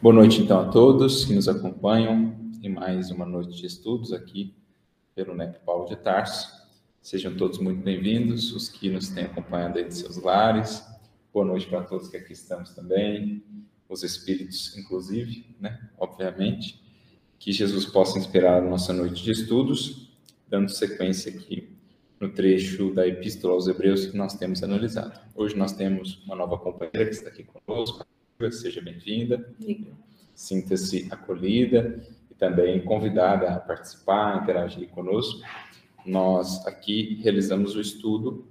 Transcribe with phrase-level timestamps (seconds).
[0.00, 4.54] Boa noite, então, a todos que nos acompanham em mais uma noite de estudos aqui
[5.12, 6.48] pelo NEP Paulo de Tarso.
[7.02, 10.86] Sejam todos muito bem-vindos, os que nos têm acompanhado aí de seus lares.
[11.34, 13.42] Boa noite para todos que aqui estamos também,
[13.88, 15.90] os espíritos, inclusive, né?
[15.98, 16.80] Obviamente.
[17.36, 20.12] Que Jesus possa inspirar a nossa noite de estudos,
[20.48, 21.76] dando sequência aqui
[22.20, 25.18] no trecho da Epístola aos Hebreus que nós temos analisado.
[25.34, 28.06] Hoje nós temos uma nova companheira que está aqui conosco,
[28.52, 29.52] seja bem-vinda,
[30.32, 32.00] sinta-se acolhida
[32.30, 35.42] e também convidada a participar, a interagir conosco.
[36.06, 38.46] Nós aqui realizamos o estudo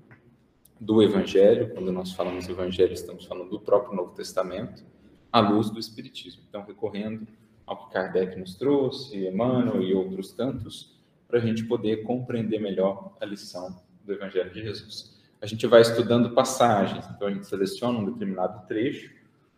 [0.77, 4.83] do Evangelho, quando nós falamos Evangelho, estamos falando do próprio Novo Testamento,
[5.31, 6.43] à luz do Espiritismo.
[6.49, 7.25] Então, recorrendo
[7.65, 10.99] ao que Kardec nos trouxe, Emmanuel e outros tantos,
[11.29, 15.17] para a gente poder compreender melhor a lição do Evangelho de Jesus.
[15.41, 19.16] A gente vai estudando passagens, então a gente seleciona um determinado trecho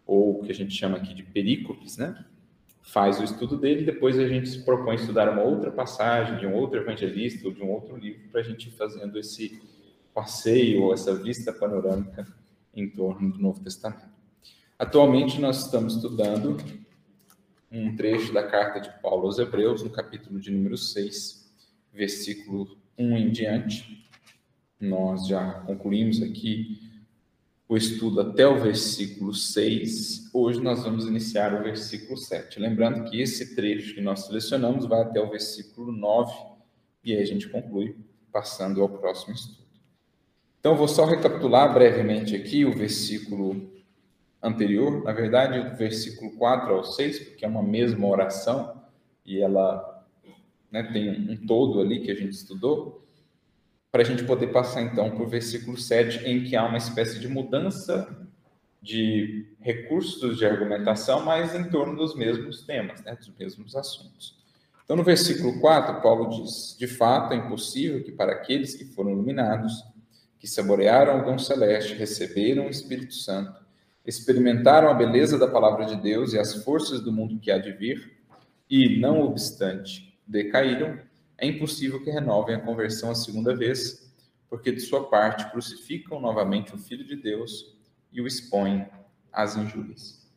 [0.10, 2.26] ou o que a gente chama aqui de perícopes, né?
[2.82, 6.56] Faz o estudo dele, depois a gente se propõe estudar uma outra passagem de um
[6.56, 9.62] outro evangelista ou de um outro livro para a gente ir fazendo esse
[10.12, 12.28] passeio ou essa vista panorâmica
[12.74, 14.10] em torno do Novo Testamento.
[14.80, 16.58] Atualmente nós estamos estudando
[17.72, 21.54] um trecho da carta de Paulo aos Hebreus, no capítulo de número 6,
[21.94, 24.10] versículo 1 em diante.
[24.80, 26.89] Nós já concluímos aqui
[27.70, 30.32] o estudo até o versículo 6.
[30.34, 32.60] Hoje nós vamos iniciar o versículo 7.
[32.60, 36.34] Lembrando que esse trecho que nós selecionamos vai até o versículo 9
[37.04, 37.96] e aí a gente conclui
[38.32, 39.60] passando ao próximo estudo.
[40.60, 43.72] Então, vou só recapitular brevemente aqui o versículo
[44.42, 48.82] anterior, na verdade, do versículo 4 ao 6, porque é uma mesma oração
[49.24, 50.06] e ela
[50.72, 53.08] né, tem um todo ali que a gente estudou
[53.92, 57.20] para a gente poder passar então para o versículo 7, em que há uma espécie
[57.20, 58.28] de mudança
[58.82, 64.38] de recursos de argumentação, mas em torno dos mesmos temas, né, dos mesmos assuntos.
[64.84, 69.12] Então, no versículo 4, Paulo diz: De fato, é impossível que para aqueles que foram
[69.12, 69.84] iluminados,
[70.40, 73.60] que saborearam o dom celeste, receberam o Espírito Santo,
[74.06, 77.72] experimentaram a beleza da palavra de Deus e as forças do mundo que há de
[77.72, 78.18] vir,
[78.70, 80.98] e, não obstante, decaíram,
[81.40, 84.14] é impossível que renovem a conversão a segunda vez,
[84.50, 87.78] porque de sua parte crucificam novamente o Filho de Deus
[88.12, 88.88] e o expõem
[89.32, 90.28] às injúrias.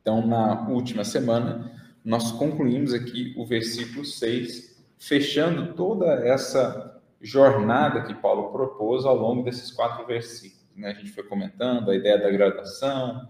[0.00, 8.14] Então, na última semana, nós concluímos aqui o versículo 6, fechando toda essa jornada que
[8.14, 10.66] Paulo propôs ao longo desses quatro versículos.
[10.74, 10.90] Né?
[10.90, 13.28] A gente foi comentando a ideia da gradação,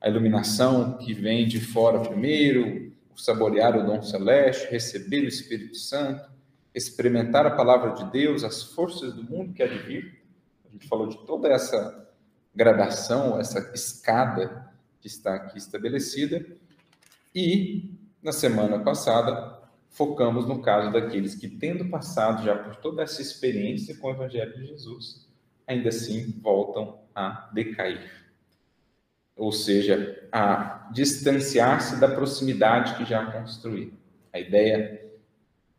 [0.00, 2.89] a iluminação que vem de fora primeiro,
[3.22, 6.30] saborear o dom celeste, receber o Espírito Santo,
[6.74, 10.22] experimentar a palavra de Deus, as forças do mundo que há de vir.
[10.68, 12.08] A gente falou de toda essa
[12.54, 16.46] gradação, essa escada que está aqui estabelecida.
[17.34, 23.20] E, na semana passada, focamos no caso daqueles que, tendo passado já por toda essa
[23.22, 25.26] experiência com o Evangelho de Jesus,
[25.66, 28.19] ainda assim voltam a decair
[29.40, 33.90] ou seja, a distanciar-se da proximidade que já construí.
[34.30, 35.00] A ideia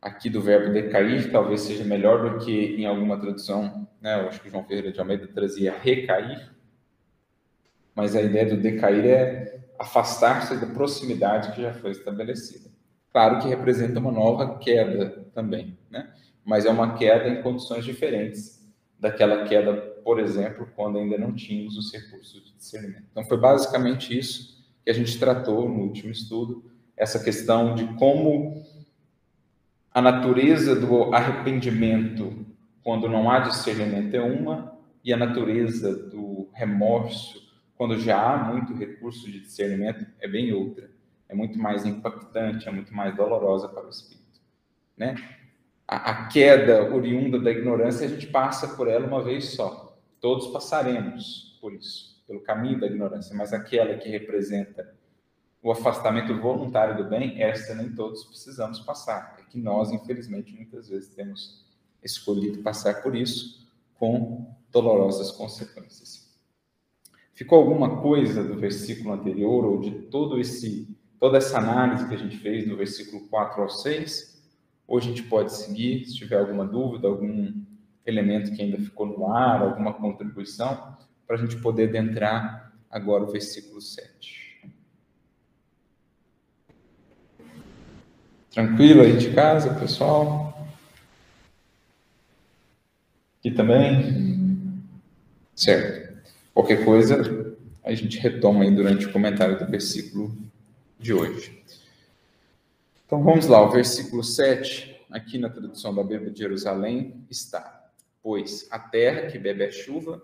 [0.01, 4.19] aqui do verbo decair talvez seja melhor do que em alguma tradução, né?
[4.19, 6.51] Eu acho que João Ferreira de Almeida trazia recair,
[7.94, 12.67] mas a ideia do decair é afastar-se da proximidade que já foi estabelecida.
[13.11, 16.11] Claro que representa uma nova queda também, né?
[16.44, 18.59] Mas é uma queda em condições diferentes
[19.00, 23.06] daquela queda por exemplo, quando ainda não tínhamos os recursos de discernimento.
[23.12, 26.63] Então, foi basicamente isso que a gente tratou no último estudo,
[26.97, 28.63] essa questão de como
[29.94, 32.45] a natureza do arrependimento,
[32.84, 38.73] quando não há discernimento, é uma, e a natureza do remorso, quando já há muito
[38.73, 40.89] recurso de discernimento, é bem outra.
[41.28, 44.22] É muito mais impactante, é muito mais dolorosa para o espírito.
[44.95, 45.16] Né?
[45.88, 49.91] A, queda oriunda da ignorância, a gente passa por ela uma vez só.
[50.21, 54.95] Todos passaremos por isso, pelo caminho da ignorância, mas aquela que representa
[55.61, 59.35] o afastamento voluntário do bem, esta nem todos precisamos passar.
[59.39, 61.65] É que nós, infelizmente, muitas vezes temos
[62.03, 66.31] escolhido passar por isso com dolorosas consequências.
[67.33, 70.88] Ficou alguma coisa do versículo anterior ou de todo esse
[71.19, 74.41] toda essa análise que a gente fez do versículo 4 ao 6?
[74.88, 77.53] Ou a gente pode seguir, se tiver alguma dúvida, algum
[78.12, 83.31] elemento que ainda ficou no ar, alguma contribuição, para a gente poder adentrar agora o
[83.31, 84.42] versículo 7.
[88.52, 90.68] Tranquilo aí de casa, pessoal?
[93.40, 94.84] Aqui também?
[95.56, 96.22] Certo.
[96.54, 100.36] Qualquer coisa, a gente retoma aí durante o comentário do versículo
[101.00, 101.63] de hoje.
[103.06, 107.81] Então vamos lá, o versículo 7, aqui na tradução da Bíblia de Jerusalém, está:
[108.21, 110.21] Pois a terra que bebe a chuva,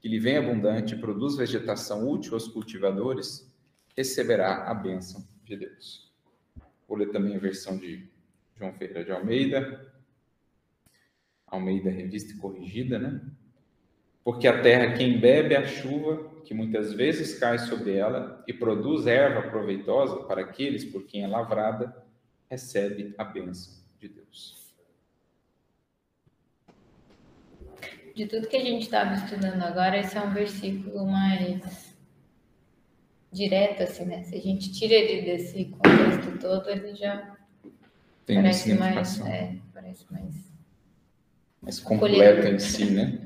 [0.00, 3.50] que lhe vem abundante e produz vegetação útil aos cultivadores,
[3.96, 6.12] receberá a bênção de Deus.
[6.88, 8.08] Vou ler também a versão de
[8.56, 9.92] João Ferreira de Almeida,
[11.46, 13.20] Almeida Revista Corrigida, né?
[14.22, 19.06] Porque a terra, quem bebe a chuva, que muitas vezes cai sobre ela, e produz
[19.06, 22.04] erva proveitosa para aqueles por quem é lavrada,
[22.48, 24.59] recebe a bênção de Deus.
[28.14, 31.94] De tudo que a gente estava estudando agora, esse é um versículo mais
[33.32, 34.22] direto, assim, né?
[34.24, 37.36] Se a gente tira ele desse contexto todo, ele já
[38.26, 40.50] Tem parece mais, é, parece mais
[41.62, 43.18] mais completa em si, né?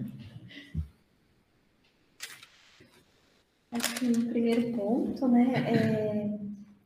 [3.72, 6.24] Acho que no primeiro ponto, né, é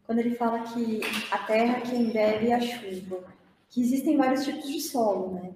[0.05, 3.25] quando ele fala que a terra quem bebe a chuva,
[3.69, 5.51] que existem vários tipos de solo, né?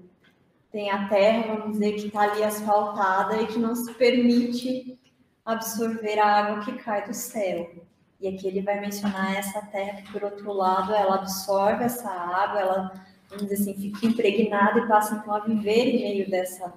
[0.73, 4.99] Tem a terra, vamos dizer, que está ali asfaltada e que não se permite
[5.45, 7.85] absorver a água que cai do céu.
[8.19, 12.61] E aqui ele vai mencionar essa terra que, por outro lado, ela absorve essa água,
[12.61, 12.93] ela,
[13.29, 16.73] vamos dizer assim, fica impregnada e passa então a viver em meio dessa,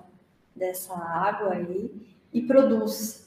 [0.56, 1.90] dessa água aí
[2.34, 3.26] e produz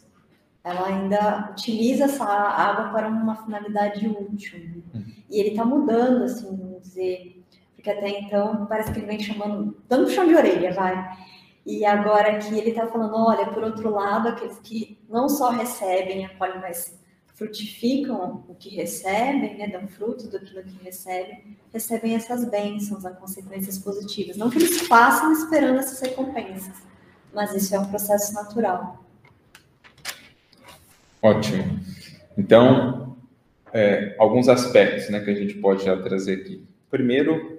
[0.68, 4.82] ela ainda utiliza essa água para uma finalidade útil.
[4.92, 5.04] Uhum.
[5.30, 7.37] E ele está mudando, assim, vamos dizer,
[7.78, 11.16] porque até então parece que ele vem chamando, dando puxão de orelha, vai.
[11.64, 16.26] E agora aqui ele está falando, olha, por outro lado, aqueles que não só recebem
[16.26, 16.98] a colhe, mas
[17.36, 23.78] frutificam o que recebem, né, dão fruto do que recebem, recebem essas bênçãos, as consequências
[23.78, 24.36] positivas.
[24.36, 26.82] Não que eles façam esperando essas recompensas,
[27.32, 29.04] mas isso é um processo natural.
[31.22, 31.78] Ótimo.
[32.36, 33.16] Então,
[33.72, 36.66] é, alguns aspectos né, que a gente pode já trazer aqui.
[36.90, 37.57] Primeiro,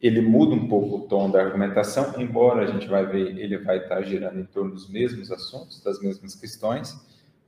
[0.00, 3.78] ele muda um pouco o tom da argumentação, embora a gente vai ver, ele vai
[3.78, 6.96] estar girando em torno dos mesmos assuntos, das mesmas questões,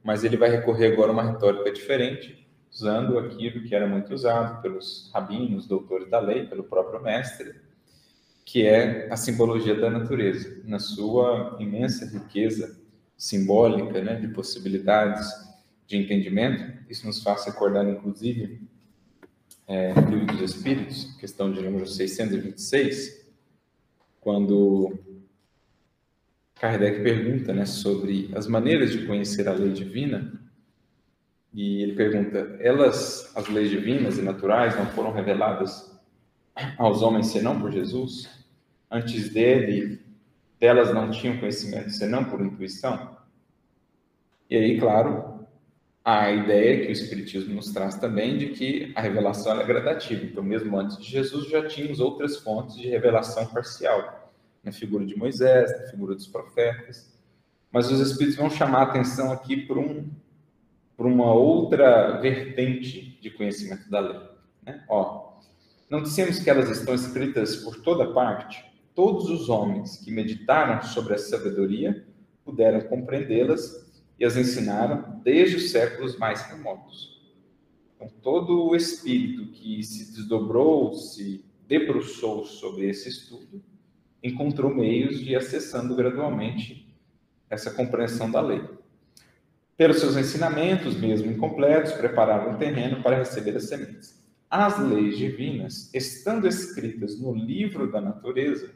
[0.02, 4.62] mas ele vai recorrer agora a uma retórica diferente, usando aquilo que era muito usado
[4.62, 7.54] pelos rabinos, doutores da lei, pelo próprio mestre,
[8.44, 12.80] que é a simbologia da natureza, na sua imensa riqueza
[13.16, 15.28] simbólica, né, de possibilidades
[15.86, 16.64] de entendimento.
[16.88, 18.60] Isso nos faz recordar, inclusive,
[19.70, 23.24] é, Livro dos Espíritos, questão de número 626,
[24.20, 24.98] quando
[26.56, 30.42] Kardec pergunta né, sobre as maneiras de conhecer a lei divina,
[31.54, 35.96] e ele pergunta: elas, as leis divinas e naturais, não foram reveladas
[36.76, 38.28] aos homens senão por Jesus?
[38.90, 40.00] Antes dele,
[40.58, 43.16] delas não tinham conhecimento senão por intuição?
[44.50, 45.39] E aí, claro,
[46.04, 50.24] a ideia que o Espiritismo nos traz também de que a revelação é gradativa.
[50.24, 54.32] Então, mesmo antes de Jesus, já tínhamos outras fontes de revelação parcial,
[54.62, 57.12] na figura de Moisés, na figura dos profetas.
[57.70, 60.10] Mas os Espíritos vão chamar a atenção aqui por, um,
[60.96, 64.20] por uma outra vertente de conhecimento da lei.
[64.64, 64.84] Né?
[64.88, 65.34] Ó,
[65.88, 68.70] não dissemos que elas estão escritas por toda parte?
[68.94, 72.04] todos os homens que meditaram sobre a sabedoria
[72.44, 73.89] puderam compreendê-las
[74.20, 77.18] e as ensinaram desde os séculos mais remotos.
[77.96, 83.62] Então, todo o espírito que se desdobrou, se debruçou sobre esse estudo,
[84.22, 86.94] encontrou meios de ir acessando gradualmente
[87.48, 88.62] essa compreensão da lei.
[89.76, 94.22] Pelos seus ensinamentos, mesmo incompletos, prepararam o terreno para receber as sementes.
[94.50, 98.74] As leis divinas, estando escritas no livro da natureza,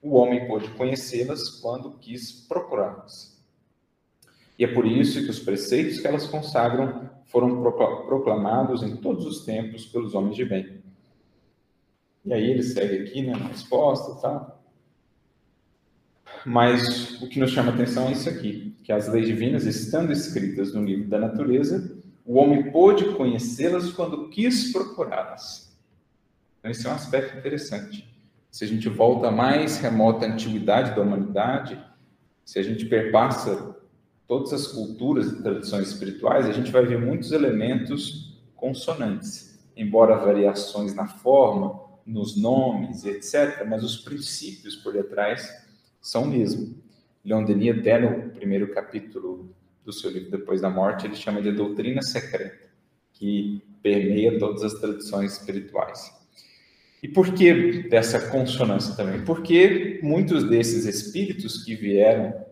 [0.00, 3.33] o homem pôde conhecê-las quando quis procurá-las.
[4.58, 9.44] E é por isso que os preceitos que elas consagram foram proclamados em todos os
[9.44, 10.82] tempos pelos homens de bem.
[12.24, 14.64] E aí ele segue aqui, né, na resposta e tal.
[16.46, 20.12] Mas o que nos chama a atenção é isso aqui, que as leis divinas, estando
[20.12, 25.76] escritas no livro da natureza, o homem pôde conhecê-las quando quis procurá-las.
[26.58, 28.14] Então, esse é um aspecto interessante
[28.54, 31.76] se a gente volta à mais remota antiguidade da humanidade,
[32.44, 33.74] se a gente perpassa
[34.26, 40.94] todas as culturas e tradições espirituais, a gente vai ver muitos elementos consonantes, embora variações
[40.94, 45.48] na forma, nos nomes, etc., mas os princípios por detrás
[46.00, 46.74] são o mesmo.
[47.24, 49.54] Leon Denis, até no primeiro capítulo
[49.84, 52.68] do seu livro Depois da Morte, ele chama de doutrina secreta,
[53.12, 56.12] que permeia todas as tradições espirituais.
[57.02, 59.24] E por que dessa consonância também?
[59.24, 62.43] Porque muitos desses espíritos que vieram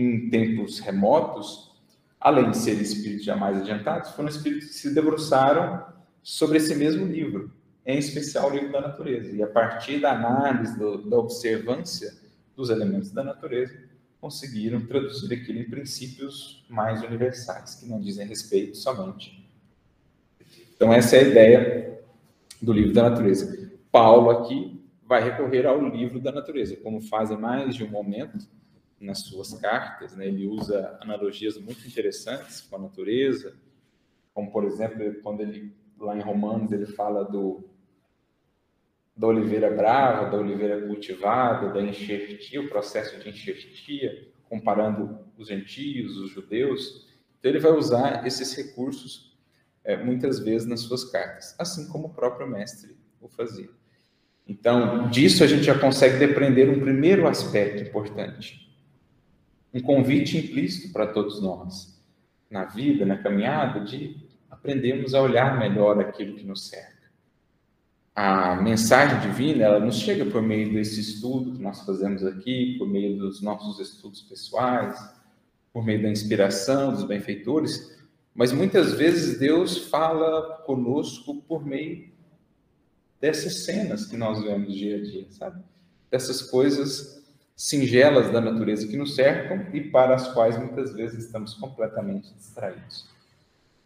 [0.00, 1.70] em tempos remotos,
[2.18, 5.84] além de serem espíritos jamais adiantados, foram espíritos que se debruçaram
[6.22, 7.50] sobre esse mesmo livro,
[7.84, 9.30] em especial o livro da natureza.
[9.34, 12.14] E a partir da análise, do, da observância
[12.56, 13.74] dos elementos da natureza,
[14.20, 19.48] conseguiram traduzir aquilo em princípios mais universais, que não dizem respeito somente.
[20.76, 22.00] Então, essa é a ideia
[22.60, 23.70] do livro da natureza.
[23.90, 28.38] Paulo aqui vai recorrer ao livro da natureza, como faz em mais de um momento
[29.00, 30.14] nas suas cartas.
[30.14, 30.26] Né?
[30.26, 33.56] Ele usa analogias muito interessantes com a natureza,
[34.34, 37.64] como, por exemplo, quando ele, lá em Romanos, ele fala do
[39.16, 46.16] da oliveira brava, da oliveira cultivada, da enxertia, o processo de enxertia, comparando os gentios,
[46.16, 47.06] os judeus.
[47.38, 49.36] Então, ele vai usar esses recursos
[49.84, 53.68] é, muitas vezes nas suas cartas, assim como o próprio mestre o fazia.
[54.48, 58.69] Então, disso a gente já consegue depreender um primeiro aspecto importante.
[59.72, 62.00] Um convite implícito para todos nós,
[62.50, 64.16] na vida, na caminhada, de
[64.50, 67.00] aprendermos a olhar melhor aquilo que nos cerca
[68.22, 72.86] a mensagem divina, ela nos chega por meio desse estudo que nós fazemos aqui, por
[72.86, 74.98] meio dos nossos estudos pessoais,
[75.72, 77.98] por meio da inspiração dos benfeitores,
[78.34, 82.10] mas muitas vezes Deus fala conosco por meio
[83.18, 85.62] dessas cenas que nós vemos dia a dia, sabe?
[86.10, 87.19] Dessas coisas
[87.60, 93.06] singelas da natureza que nos cercam e para as quais muitas vezes estamos completamente distraídos.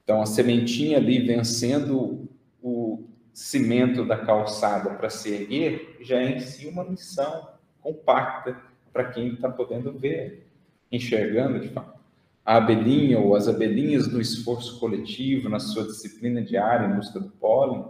[0.04, 2.28] Então, a sementinha ali vencendo
[2.62, 3.02] o
[3.32, 7.48] cimento da calçada para se erguer, já é em si uma missão
[7.80, 8.56] compacta
[8.92, 10.46] para quem está podendo ver,
[10.92, 11.98] enxergando de fato.
[12.44, 17.30] A abelhinha ou as abelhinhas no esforço coletivo, na sua disciplina diária em busca do
[17.30, 17.84] pólen,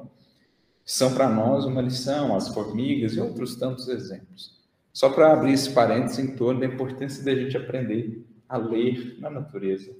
[0.82, 4.53] são para nós uma lição, as formigas e outros tantos exemplos.
[4.94, 9.28] Só para abrir esse parênteses em torno da importância da gente aprender a ler na
[9.28, 9.94] natureza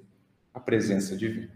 [0.54, 1.50] a presença divina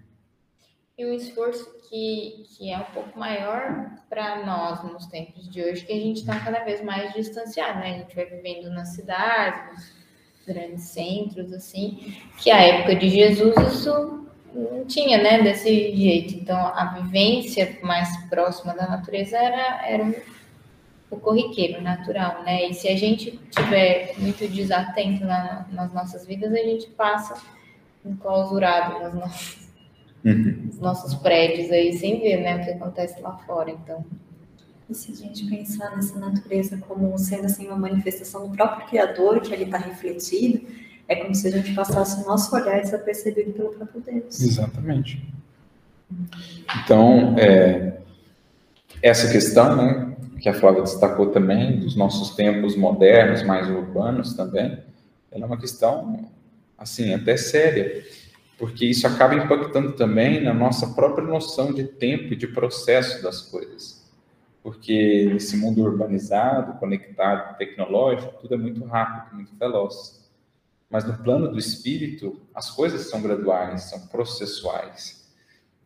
[0.98, 5.86] e um esforço que, que é um pouco maior para nós nos tempos de hoje,
[5.86, 7.94] que a gente está cada vez mais distanciado, né?
[7.94, 9.94] A gente vai vivendo nas cidades,
[10.34, 16.34] nos grandes centros, assim, que a época de Jesus isso não tinha, né, desse jeito.
[16.34, 20.14] Então, a vivência mais próxima da natureza era, era
[21.10, 22.68] o corriqueiro, natural, né?
[22.68, 27.34] E se a gente tiver muito desatento na, nas nossas vidas, a gente passa
[28.04, 29.68] enclausurado nas nossas
[30.24, 30.68] uhum.
[30.70, 33.70] os nossos prédios aí sem ver né, o que acontece lá fora.
[33.70, 34.04] Então.
[34.88, 39.40] E se a gente pensar nessa natureza como sendo assim, uma manifestação do próprio Criador,
[39.40, 40.66] que ali está refletido,
[41.06, 44.40] é como se a gente passasse o nosso olhar desapercebido pelo próprio Deus.
[44.40, 45.22] Exatamente.
[46.82, 47.98] Então, é,
[49.02, 50.07] essa questão, né,
[50.50, 54.78] que a Flávia destacou também, dos nossos tempos modernos, mais urbanos também,
[55.30, 56.30] ela é uma questão,
[56.78, 58.04] assim, até séria
[58.58, 63.40] porque isso acaba impactando também na nossa própria noção de tempo e de processo das
[63.40, 64.04] coisas.
[64.64, 70.28] Porque nesse mundo urbanizado, conectado, tecnológico, tudo é muito rápido, muito veloz.
[70.90, 75.17] Mas no plano do espírito, as coisas são graduais, são processuais.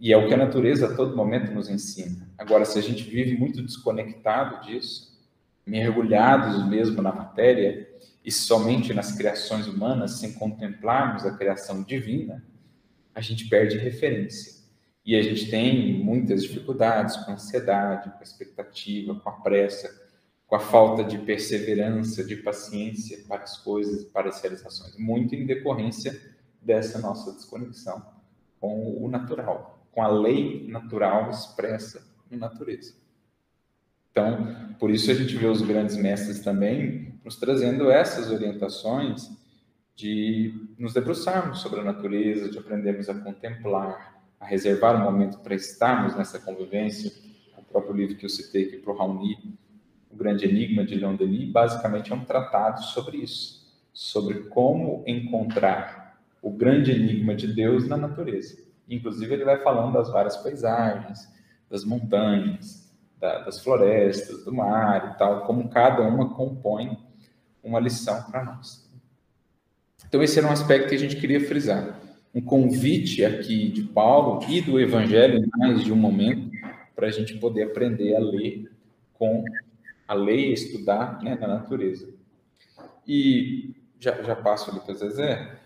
[0.03, 2.29] E é o que a natureza a todo momento nos ensina.
[2.37, 5.17] Agora, se a gente vive muito desconectado disso,
[5.65, 7.89] mergulhados mesmo na matéria
[8.25, 12.45] e somente nas criações humanas, sem contemplarmos a criação divina,
[13.15, 14.65] a gente perde referência.
[15.07, 19.89] E a gente tem muitas dificuldades com a ansiedade, com a expectativa, com a pressa,
[20.49, 25.47] com a falta de perseverança, de paciência para as coisas, para as realizações, muito em
[25.47, 26.21] decorrência
[26.61, 28.03] dessa nossa desconexão
[28.63, 32.95] com o natural, com a lei natural expressa na natureza.
[34.11, 39.31] Então, por isso a gente vê os grandes mestres também nos trazendo essas orientações
[39.95, 45.55] de nos debruçarmos sobre a natureza, de aprendermos a contemplar, a reservar um momento para
[45.55, 47.13] estarmos nessa convivência.
[47.57, 49.57] O próprio livro que eu citei aqui para o Raoni,
[50.11, 56.21] O Grande Enigma de Leon Denis, basicamente é um tratado sobre isso, sobre como encontrar
[56.43, 58.72] o grande enigma de Deus na natureza.
[58.89, 61.29] Inclusive, ele vai falando das várias paisagens,
[61.71, 66.99] das montanhas, da, das florestas, do mar e tal, como cada uma compõe
[67.63, 68.91] uma lição para nós.
[70.07, 72.01] Então, esse era um aspecto que a gente queria frisar.
[72.35, 76.51] Um convite aqui de Paulo e do Evangelho em mais de um momento
[76.95, 78.71] para a gente poder aprender a ler
[79.15, 79.45] com
[80.07, 82.13] a lei estudar né, na natureza.
[83.07, 85.59] E já, já passo ali para o Zezé.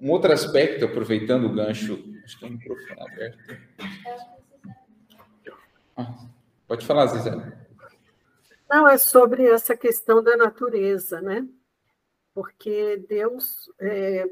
[0.00, 3.58] Um outro aspecto, aproveitando o gancho, acho que é o microfone aberto.
[5.96, 6.26] Ah,
[6.68, 7.30] pode falar, Zezé.
[8.68, 11.48] Não, é sobre essa questão da natureza, né?
[12.36, 14.28] porque Deus é,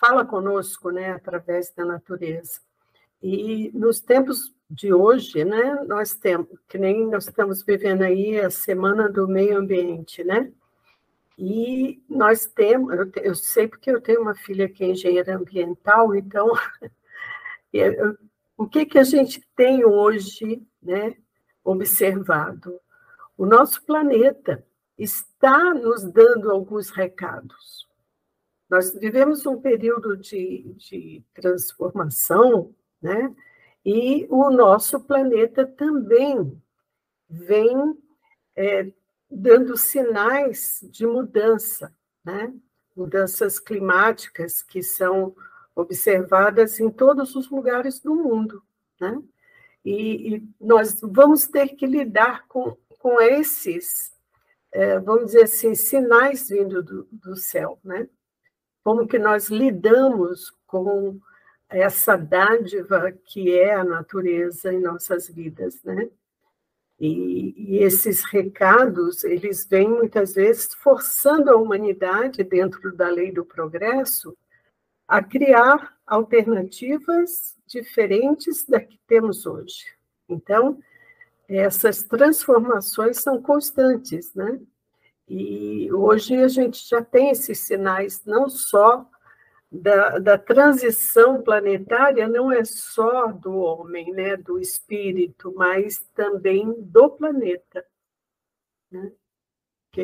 [0.00, 2.60] fala conosco né, através da natureza.
[3.22, 8.50] E nos tempos de hoje, né, nós temos, que nem nós estamos vivendo aí a
[8.50, 10.50] Semana do Meio Ambiente, né?
[11.38, 16.16] E nós temos, eu, eu sei porque eu tenho uma filha que é engenheira ambiental,
[16.16, 16.50] então,
[18.56, 21.16] o que, que a gente tem hoje, né,
[21.64, 22.80] observado?
[23.36, 24.64] O nosso planeta
[24.96, 27.86] está nos dando alguns recados.
[28.68, 33.34] Nós vivemos um período de, de transformação, né?
[33.84, 36.60] E o nosso planeta também
[37.30, 37.96] vem
[38.56, 38.92] é,
[39.30, 41.94] dando sinais de mudança,
[42.24, 42.52] né?
[42.98, 45.34] mudanças climáticas que são
[45.78, 48.62] observadas em todos os lugares do mundo.
[49.00, 49.22] Né?
[49.84, 54.12] E, e nós vamos ter que lidar com, com esses,
[54.72, 57.78] é, vamos dizer assim, sinais vindo do, do céu.
[57.84, 58.08] Né?
[58.82, 61.20] Como que nós lidamos com
[61.68, 66.08] essa dádiva que é a natureza em nossas vidas, né?
[66.98, 73.44] E, e, esses recados, eles vêm muitas vezes forçando a humanidade, dentro da lei do
[73.44, 74.36] progresso,
[75.08, 79.86] a criar alternativas diferentes da que temos hoje.
[80.28, 80.78] Então,
[81.48, 84.60] essas transformações são constantes, né?
[85.26, 89.08] E hoje a gente já tem esses sinais, não só
[89.70, 97.10] da, da transição planetária não é só do homem, né, do espírito, mas também do
[97.10, 97.84] planeta.
[98.90, 99.12] Né?
[99.92, 100.00] Que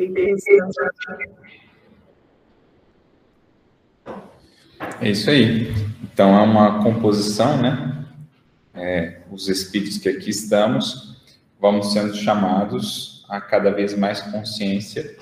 [5.01, 5.73] é isso aí.
[6.03, 8.05] Então, é uma composição, né?
[8.73, 11.23] É, os espíritos que aqui estamos,
[11.59, 15.17] vamos sendo chamados a cada vez mais consciência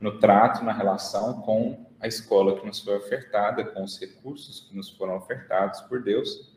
[0.00, 4.76] no trato, na relação com a escola que nos foi ofertada, com os recursos que
[4.76, 6.52] nos foram ofertados por Deus,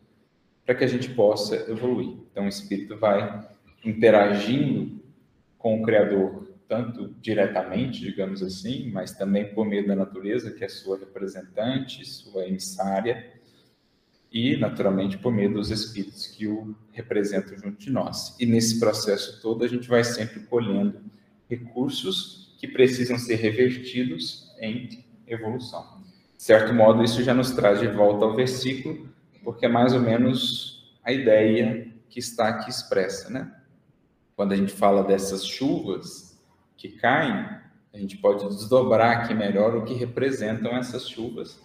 [0.66, 2.18] para que a gente possa evoluir.
[2.32, 3.48] Então, o Espírito vai
[3.86, 5.02] interagindo
[5.58, 10.70] com o Criador, tanto diretamente, digamos assim, mas também por meio da natureza, que é
[10.70, 13.34] sua representante, sua emissária,
[14.32, 18.36] e, naturalmente, por meio dos espíritos que o representam junto de nós.
[18.40, 21.00] E nesse processo todo, a gente vai sempre colhendo
[21.50, 26.04] recursos que precisam ser revertidos em evolução.
[26.36, 29.10] De certo modo, isso já nos traz de volta ao versículo,
[29.44, 33.54] porque é mais ou menos a ideia que está aqui expressa, né?
[34.36, 36.27] Quando a gente fala dessas chuvas
[36.78, 37.46] que caem,
[37.94, 41.62] a gente pode desdobrar aqui melhor o que representam essas chuvas.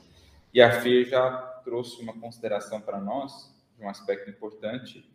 [0.53, 1.31] E a Fê já
[1.65, 5.09] trouxe uma consideração para nós, de um aspecto importante,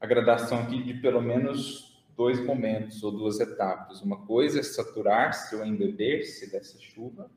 [0.00, 4.02] a gradação aqui de pelo menos dois momentos ou duas etapas.
[4.02, 7.30] Uma coisa é saturar-se ou embeber-se dessa chuva,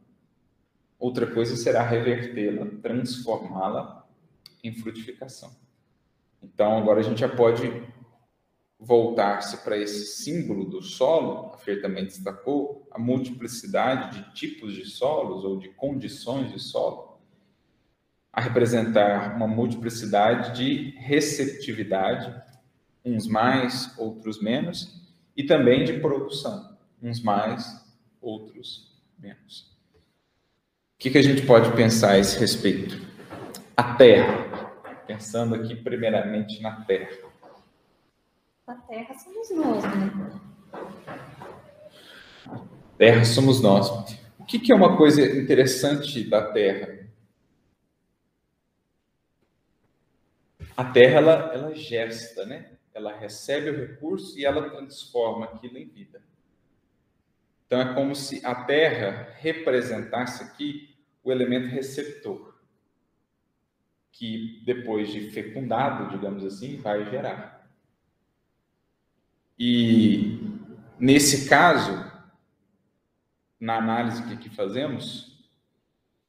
[1.00, 4.08] Outra coisa será revertê-la, transformá-la
[4.64, 5.52] em frutificação.
[6.42, 7.68] Então, agora a gente já pode
[8.80, 14.86] voltar-se para esse símbolo do solo, a Fer também destacou, a multiplicidade de tipos de
[14.86, 17.20] solos ou de condições de solo,
[18.32, 22.36] a representar uma multiplicidade de receptividade,
[23.04, 25.02] uns mais, outros menos,
[25.38, 27.86] e também de produção, uns mais,
[28.22, 29.74] outros menos.
[30.96, 33.00] O que, que a gente pode pensar a esse respeito?
[33.76, 34.46] A Terra.
[35.06, 37.25] Pensando aqui primeiramente na Terra.
[38.68, 40.42] A Terra somos nós, né?
[42.98, 43.90] Terra somos nós.
[44.40, 47.08] O que, que é uma coisa interessante da Terra?
[50.76, 52.72] A Terra, ela, ela gesta, né?
[52.92, 56.24] Ela recebe o recurso e ela transforma aquilo em vida.
[57.68, 62.56] Então é como se a Terra representasse aqui o elemento receptor,
[64.12, 67.55] que depois de fecundado, digamos assim, vai gerar.
[69.58, 70.40] E
[71.00, 72.12] nesse caso,
[73.60, 75.48] na análise que aqui fazemos,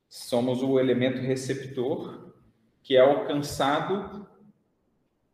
[0.08, 2.34] somos o elemento receptor
[2.82, 4.26] que é alcançado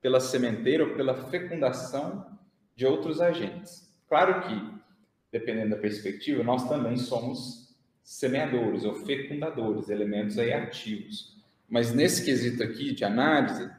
[0.01, 2.39] pela sementeira ou pela fecundação
[2.75, 3.95] de outros agentes.
[4.09, 4.83] Claro que
[5.33, 7.75] dependendo da perspectiva, nós também somos
[8.05, 11.43] semeadores ou fecundadores, elementos aí ativos.
[11.67, 13.71] Mas nesse quesito aqui de análise,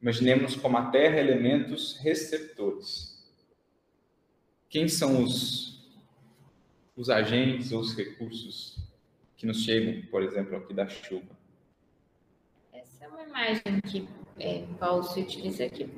[0.00, 3.13] imaginemos como a Terra elementos receptores.
[4.74, 5.88] Quem são os,
[6.96, 8.76] os agentes ou os recursos
[9.36, 11.30] que nos chegam, por exemplo, aqui da chuva?
[12.72, 15.88] Essa é uma imagem que é, Paulo se utiliza aqui.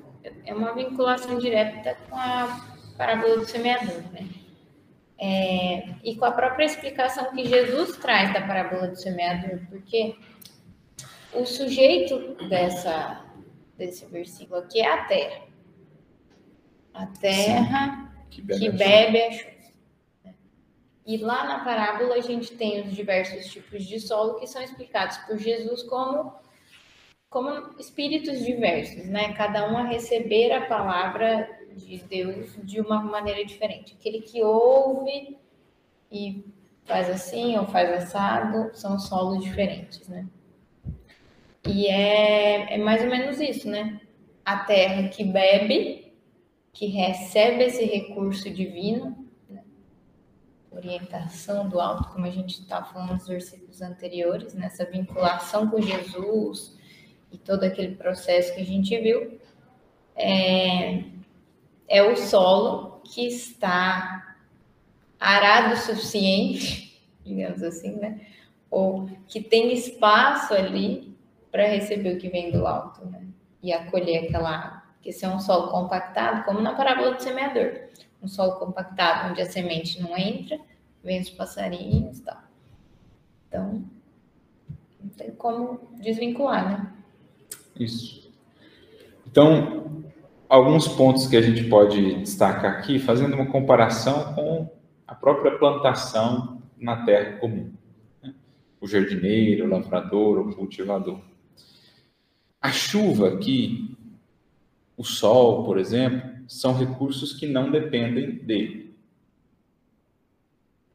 [0.45, 4.29] É uma vinculação direta com a parábola do semeador, né?
[5.19, 10.17] É, e com a própria explicação que Jesus traz da parábola do semeador, porque
[11.33, 13.25] o sujeito dessa,
[13.79, 15.47] desse versículo aqui é a terra.
[16.93, 18.06] A terra
[18.37, 19.57] que bebe, que a bebe a chuva.
[21.07, 25.16] E lá na parábola a gente tem os diversos tipos de solo que são explicados
[25.18, 26.35] por Jesus como,
[27.31, 29.33] como espíritos diversos, né?
[29.35, 33.96] Cada um a receber a palavra de Deus de uma maneira diferente.
[33.99, 35.38] Aquele que ouve
[36.11, 36.44] e
[36.85, 40.27] faz assim ou faz assado são solos diferentes, né?
[41.64, 44.01] E é, é mais ou menos isso, né?
[44.44, 46.06] A terra que bebe,
[46.77, 49.17] que recebe esse recurso divino,
[49.49, 49.65] né?
[50.71, 56.77] orientação do alto, como a gente está falando nos versículos anteriores, nessa vinculação com Jesus
[57.33, 59.41] e todo aquele processo que a gente viu,
[60.15, 61.05] é,
[61.89, 64.37] é o solo que está
[65.19, 68.21] arado o suficiente, digamos assim, né?
[68.71, 71.17] Ou que tem espaço ali
[71.51, 73.27] para receber o que vem do alto, né?
[73.62, 74.86] E acolher aquela água.
[75.07, 77.79] Porque se é um solo compactado, como na parábola do semeador,
[78.21, 80.59] um solo compactado onde a semente não entra,
[81.05, 82.42] vem os passarinhos e tal.
[83.47, 83.85] Então,
[85.01, 86.92] não tem como desvincular, né?
[87.79, 88.33] Isso.
[89.25, 90.03] Então,
[90.49, 94.69] alguns pontos que a gente pode destacar aqui, fazendo uma comparação com
[95.07, 97.73] a própria plantação na terra comum.
[98.21, 98.35] Né?
[98.81, 101.21] O jardineiro, o lavrador, o cultivador.
[102.61, 103.96] A chuva aqui,
[104.97, 108.97] o sol, por exemplo, são recursos que não dependem dele.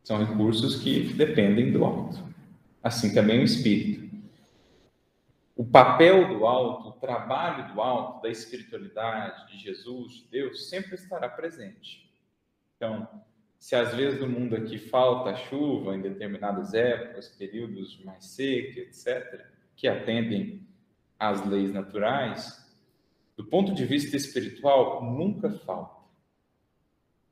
[0.03, 2.23] São recursos que dependem do alto.
[2.81, 4.09] Assim também o espírito.
[5.55, 10.95] O papel do alto, o trabalho do alto, da espiritualidade, de Jesus, de Deus, sempre
[10.95, 12.09] estará presente.
[12.75, 13.07] Então,
[13.59, 19.45] se às vezes no mundo aqui falta chuva em determinadas épocas, períodos mais secos, etc.,
[19.75, 20.67] que atendem
[21.19, 22.60] às leis naturais,
[23.41, 26.05] do ponto de vista espiritual, nunca falta.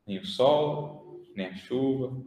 [0.08, 2.20] Nem o sol, nem a chuva,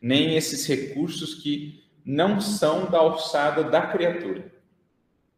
[0.00, 4.52] nem esses recursos que não são da alçada da criatura.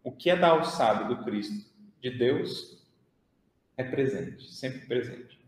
[0.03, 1.65] O que é da alçada do Cristo,
[2.01, 2.85] de Deus,
[3.77, 5.39] é presente, sempre presente.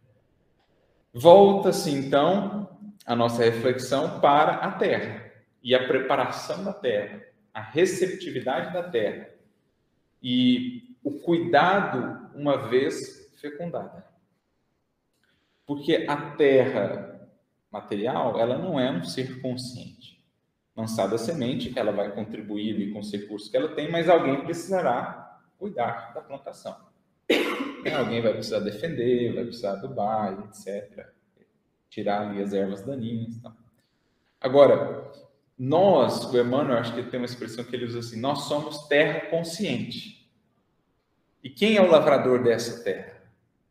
[1.12, 7.20] Volta-se então a nossa reflexão para a terra e a preparação da terra,
[7.52, 9.28] a receptividade da terra
[10.22, 14.04] e o cuidado uma vez fecundada.
[15.66, 17.28] Porque a terra
[17.70, 20.24] material, ela não é um ser consciente.
[20.76, 25.40] Lançada a semente, ela vai contribuir com os recursos que ela tem, mas alguém precisará
[25.58, 26.76] cuidar da plantação.
[27.96, 31.06] Alguém vai precisar defender, vai precisar adubar, etc.
[31.88, 33.40] Tirar ali as ervas daninhas.
[34.40, 35.10] Agora,
[35.56, 39.30] nós, o Emmanuel, acho que tem uma expressão que ele usa assim: nós somos terra
[39.30, 40.13] consciente.
[41.44, 43.22] E quem é o lavrador dessa terra?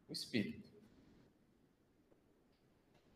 [0.07, 0.69] O Espírito.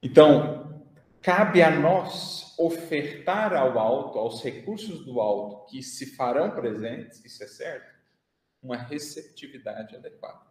[0.01, 0.83] Então,
[1.21, 7.43] cabe a nós ofertar ao alto, aos recursos do alto que se farão presentes, isso
[7.43, 7.93] é certo,
[8.59, 10.47] uma receptividade adequada.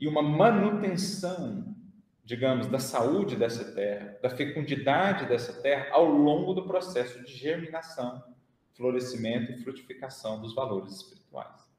[0.00, 1.76] E uma manutenção,
[2.24, 8.24] digamos, da saúde dessa terra, da fecundidade dessa terra ao longo do processo de germinação,
[8.72, 11.71] florescimento e frutificação dos valores espirituais.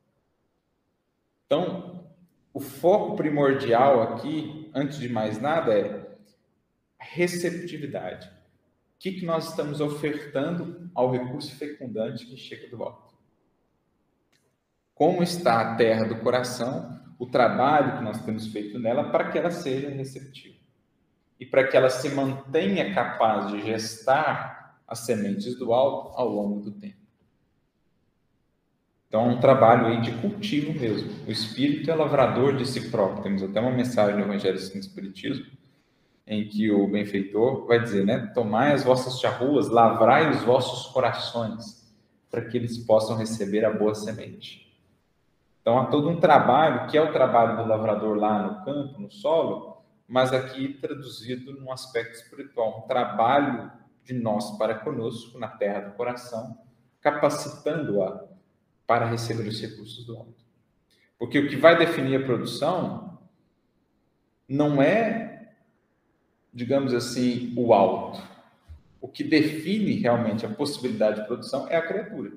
[1.54, 2.04] Então,
[2.52, 6.18] o foco primordial aqui, antes de mais nada, é
[6.98, 8.28] receptividade.
[8.28, 8.32] O
[8.98, 13.14] que, que nós estamos ofertando ao recurso fecundante que chega do alto?
[14.96, 19.38] Como está a terra do coração, o trabalho que nós temos feito nela, para que
[19.38, 20.58] ela seja receptiva.
[21.40, 26.62] E para que ela se mantenha capaz de gestar as sementes do alto ao longo
[26.62, 27.03] do tempo.
[29.14, 31.12] Então, é um trabalho aí de cultivo mesmo.
[31.28, 33.22] O espírito é lavrador de si próprio.
[33.22, 35.46] Temos até uma mensagem no Evangelho segundo Espiritismo,
[36.26, 38.32] em que o benfeitor vai dizer, né?
[38.34, 41.96] Tomai as vossas charruas, lavrai os vossos corações,
[42.32, 44.76] para que eles possam receber a boa semente.
[45.62, 49.12] Então há todo um trabalho, que é o trabalho do lavrador lá no campo, no
[49.12, 53.72] solo, mas aqui traduzido num aspecto espiritual, um trabalho
[54.04, 56.58] de nós para conosco na terra do coração,
[57.00, 58.33] capacitando-a
[58.86, 60.44] para receber os recursos do alto.
[61.18, 63.20] Porque o que vai definir a produção
[64.48, 65.34] não é
[66.54, 68.22] digamos assim, o alto.
[69.02, 72.32] O que define realmente a possibilidade de produção é a criatura.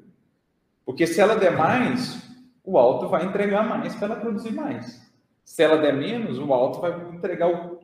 [0.84, 2.26] Porque se ela der mais,
[2.64, 5.04] o alto vai entregar mais para ela produzir mais.
[5.44, 7.78] Se ela der menos, o alto vai entregar o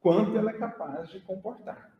[0.00, 1.92] quanto ela é capaz de comportar.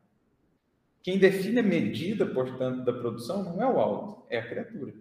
[1.03, 4.95] Quem define a medida, portanto, da produção não é o alto, é a criatura.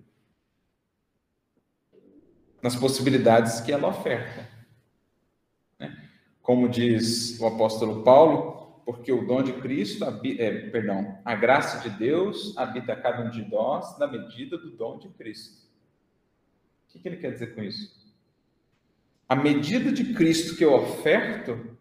[2.64, 4.48] Nas possibilidades que ela oferta.
[5.78, 6.10] Né?
[6.42, 11.96] Como diz o apóstolo Paulo, porque o dom de Cristo, é, perdão, a graça de
[11.98, 15.62] Deus habita cada um de nós na medida do dom de Cristo.
[16.88, 18.02] O que, que ele quer dizer com isso?
[19.28, 21.78] A medida de Cristo que eu oferto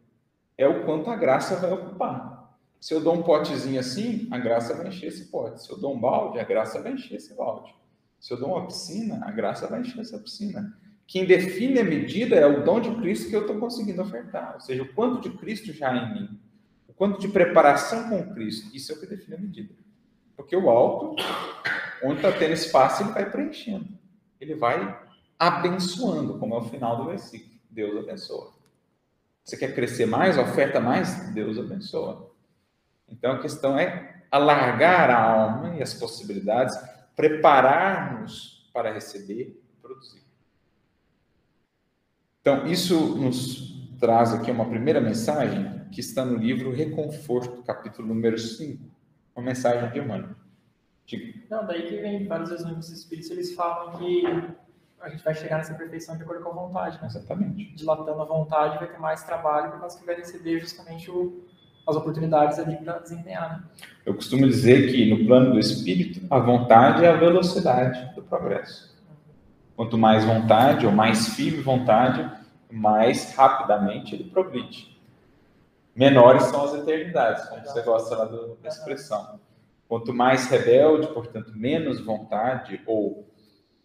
[0.59, 2.57] é o quanto a graça vai ocupar.
[2.81, 5.62] Se eu dou um potezinho assim, a graça vai encher esse pote.
[5.62, 7.73] Se eu dou um balde, a graça vai encher esse balde.
[8.22, 10.78] Se eu dou uma piscina, a graça vai encher essa piscina.
[11.08, 14.54] Quem define a medida é o dom de Cristo que eu estou conseguindo ofertar.
[14.54, 16.40] Ou seja, o quanto de Cristo já há em mim.
[16.87, 18.70] O quanto de preparação com Cristo.
[18.72, 19.74] Isso é o que define a medida.
[20.37, 21.16] Porque o alto,
[22.04, 23.88] onde está tendo espaço, ele vai preenchendo.
[24.40, 25.04] Ele vai
[25.37, 27.58] abençoando, como é o final do versículo.
[27.68, 28.52] Deus abençoa.
[29.42, 31.28] Você quer crescer mais, oferta mais?
[31.35, 32.32] Deus abençoa.
[33.08, 36.76] Então a questão é alargar a alma e as possibilidades
[37.16, 40.22] preparar-nos para receber e produzir.
[42.40, 48.38] Então, isso nos traz aqui uma primeira mensagem que está no livro Reconforto, capítulo número
[48.38, 48.83] 5,
[49.37, 50.35] uma mensagem de Emmanuel.
[51.51, 54.25] Não, daí que vem vários exemplos espíritos, eles falam que
[55.01, 57.01] a gente vai chegar nessa perfeição de acordo com a vontade.
[57.01, 57.07] Né?
[57.07, 57.75] Exatamente.
[57.75, 61.44] Dilatando a vontade, vai ter mais trabalho por causa que vai receber justamente o,
[61.87, 63.51] as oportunidades ali para desempenhar.
[63.51, 63.64] Né?
[64.07, 68.92] Eu costumo dizer que no plano do espírito, a vontade é a velocidade do progresso.
[69.77, 72.31] Quanto mais vontade, ou mais firme vontade,
[72.71, 74.92] mais rapidamente ele progride.
[75.95, 79.40] Menores são as eternidades, como você gosta lá do, da expressão.
[79.88, 83.27] Quanto mais rebelde, portanto, menos vontade ou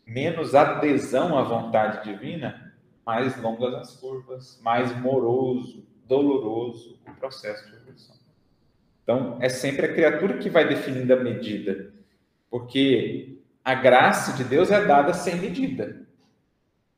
[0.05, 2.73] menos adesão à vontade divina,
[3.05, 8.15] mais longas as curvas, mais moroso, doloroso o processo de evolução.
[9.03, 11.93] Então, é sempre a criatura que vai definindo a medida,
[12.49, 16.05] porque a graça de Deus é dada sem medida.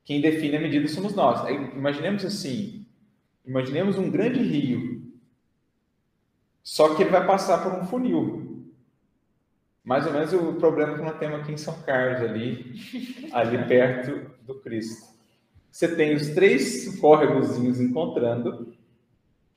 [0.03, 1.47] Quem define a medida somos nós.
[1.75, 2.85] Imaginemos assim,
[3.45, 4.99] imaginemos um grande rio,
[6.63, 8.65] só que ele vai passar por um funil.
[9.83, 12.75] Mais ou menos o problema que nós temos aqui em São Carlos, ali,
[13.33, 15.09] ali perto do Cristo.
[15.71, 18.73] Você tem os três córregozinhos encontrando,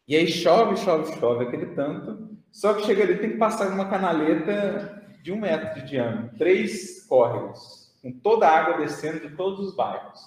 [0.06, 3.88] e aí chove, chove, chove aquele tanto, só que chega ali tem que passar uma
[3.88, 9.60] canaleta de um metro de diâmetro, três córregos, com toda a água descendo de todos
[9.60, 10.20] os bairros.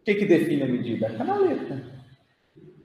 [0.00, 1.06] O que, que define a medida?
[1.06, 1.98] A canaleta.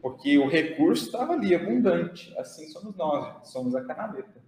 [0.01, 2.37] Porque o recurso estava ali, abundante.
[2.37, 4.43] Assim somos nós, somos a canaleta.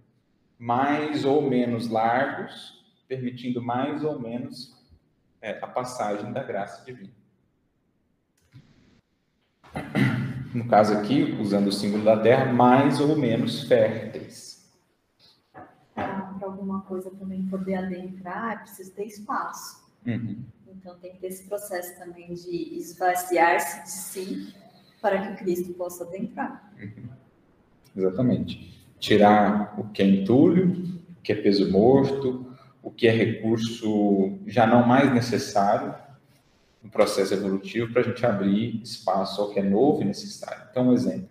[0.58, 4.76] Mais ou menos largos, permitindo mais ou menos
[5.40, 7.12] é, a passagem da graça divina
[10.54, 14.66] no caso aqui, usando o símbolo da terra, mais ou menos férteis.
[15.94, 19.84] Para alguma coisa também poder adentrar, é preciso ter espaço.
[20.06, 20.44] Uhum.
[20.68, 24.54] Então tem que ter esse processo também de esvaziar-se de si
[25.00, 26.72] para que o Cristo possa adentrar.
[26.80, 27.08] Uhum.
[27.96, 28.86] Exatamente.
[28.98, 32.46] Tirar o que é entulho, o que é peso morto,
[32.82, 35.94] o que é recurso já não mais necessário
[36.86, 40.62] um processo evolutivo para a gente abrir espaço ao que é novo e necessário.
[40.70, 41.28] Então, um exemplo.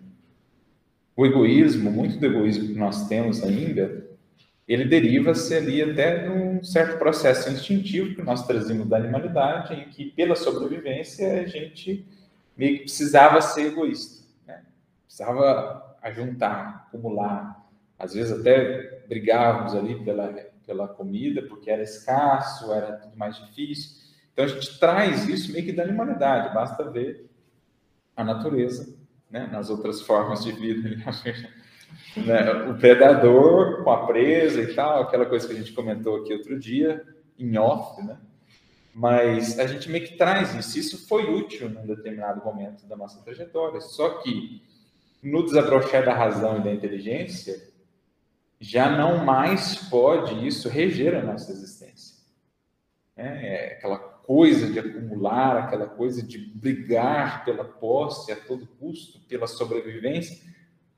[1.16, 4.06] O egoísmo, muito do egoísmo que nós temos ainda,
[4.68, 10.06] ele deriva-se ali até num certo processo instintivo que nós trazemos da animalidade, em que,
[10.12, 12.06] pela sobrevivência, a gente
[12.58, 14.26] meio que precisava ser egoísta.
[14.46, 14.62] Né?
[15.06, 17.66] Precisava ajuntar, acumular.
[17.98, 20.34] Às vezes até brigávamos ali pela,
[20.66, 24.05] pela comida, porque era escasso, era tudo mais difícil.
[24.36, 27.26] Então a gente traz isso meio que da animalidade, basta ver
[28.18, 28.94] a natureza,
[29.32, 30.90] né, nas outras formas de vida.
[32.18, 36.34] né, o predador com a presa e tal, aquela coisa que a gente comentou aqui
[36.34, 37.02] outro dia,
[37.40, 38.18] em off, né?
[38.94, 40.80] Mas a gente meio que traz isso.
[40.80, 43.80] Isso foi útil num determinado momento da nossa trajetória.
[43.80, 44.62] Só que
[45.24, 47.74] no desabrochar da razão e da inteligência,
[48.60, 52.16] já não mais pode isso reger a nossa existência.
[53.18, 59.20] É, é aquela coisa de acumular, aquela coisa de brigar pela posse a todo custo,
[59.28, 60.38] pela sobrevivência,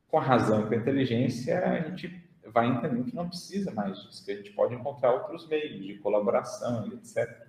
[0.08, 3.98] com a razão e com a inteligência, a gente vai entendendo que não precisa mais
[4.02, 7.46] disso, que a gente pode encontrar outros meios de colaboração, etc.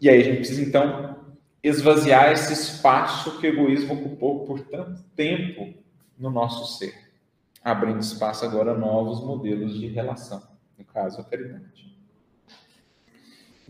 [0.00, 5.02] E aí a gente precisa, então, esvaziar esse espaço que o egoísmo ocupou por tanto
[5.16, 5.74] tempo
[6.16, 7.10] no nosso ser,
[7.62, 10.42] abrindo espaço agora a novos modelos de relação,
[10.78, 11.91] no caso, a caridade.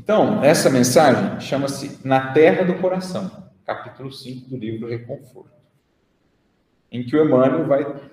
[0.02, 5.52] Então, essa mensagem chama-se Na Terra do Coração, capítulo 5 do livro Reconforto,
[6.90, 8.10] em que o Emmanuel vai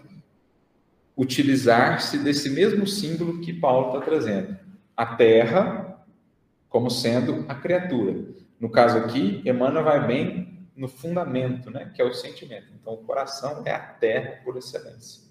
[1.18, 4.56] utilizar-se desse mesmo símbolo que Paulo está trazendo.
[4.96, 6.06] A terra
[6.70, 8.24] como sendo a criatura.
[8.60, 12.68] No caso aqui, Emmanuel vai bem no fundamento, né, que é o sentimento.
[12.80, 15.24] Então, o coração é a terra por excelência.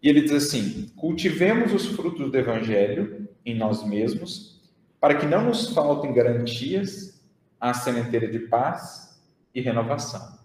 [0.00, 4.51] E ele diz assim: cultivemos os frutos do evangelho em nós mesmos,
[5.02, 7.20] para que não nos faltem garantias
[7.60, 9.20] à sementeira de paz
[9.52, 10.38] e renovação.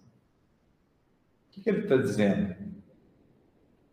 [1.46, 2.56] O que, ele está dizendo?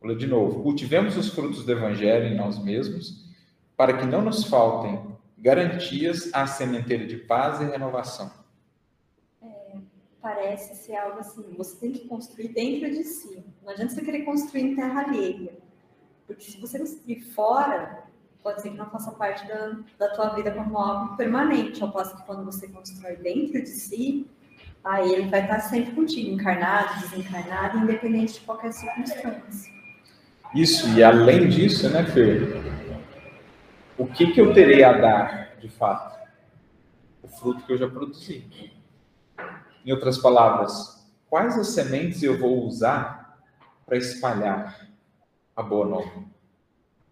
[0.01, 0.63] Vou de novo.
[0.63, 3.31] Cultivemos os frutos do evangelho em nós mesmos,
[3.77, 8.33] para que não nos faltem garantias à sementeira de paz e renovação.
[9.43, 9.77] É,
[10.23, 13.45] parece ser algo assim, você tem que construir dentro de si.
[13.63, 15.59] Não adianta você querer construir em terra alheia.
[16.27, 18.05] Porque se você construir fora,
[18.45, 21.83] pode ser que não faça parte da, da tua vida como algo permanente.
[21.83, 24.27] Ao passo que quando você constrói dentro de si,
[24.85, 29.73] aí ele vai estar sempre contigo, encarnado, desencarnado, independente de qualquer circunstância.
[30.55, 32.63] Isso, e além disso, né, Fer?
[33.97, 36.15] o que, que eu terei a dar, de fato?
[37.23, 38.45] O fruto que eu já produzi.
[39.87, 43.41] Em outras palavras, quais as sementes eu vou usar
[43.87, 44.89] para espalhar
[45.57, 46.34] a boa nova?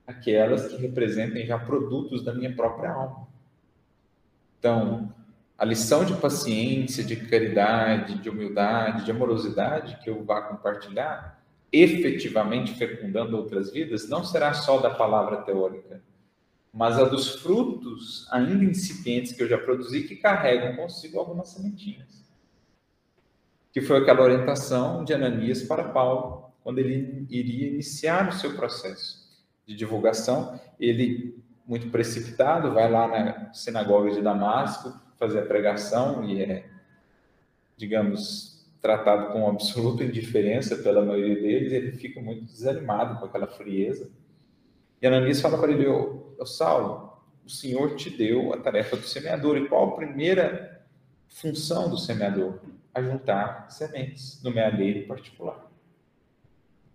[0.06, 3.28] Aquelas que representem já produtos da minha própria alma.
[4.58, 5.12] Então,
[5.58, 11.40] a lição de paciência, de caridade, de humildade, de amorosidade que eu vá compartilhar,
[11.72, 16.02] efetivamente fecundando outras vidas, não será só da palavra teórica,
[16.72, 22.24] mas a dos frutos ainda incipientes que eu já produzi que carregam consigo algumas sementinhas.
[23.72, 29.21] Que foi aquela orientação de Ananias para Paulo, quando ele iria iniciar o seu processo
[29.66, 30.60] de divulgação.
[30.78, 36.68] Ele, muito precipitado, vai lá na sinagoga de Damasco fazer a pregação e é,
[37.76, 41.72] digamos, tratado com absoluta indiferença pela maioria deles.
[41.72, 44.10] Ele fica muito desanimado com aquela frieza
[45.02, 49.56] e Ananias fala para ele, ô, Saulo, o Senhor te deu a tarefa do semeador.
[49.56, 50.86] E qual a primeira
[51.28, 52.60] função do semeador?
[52.94, 55.68] Ajuntar sementes no meadeiro particular.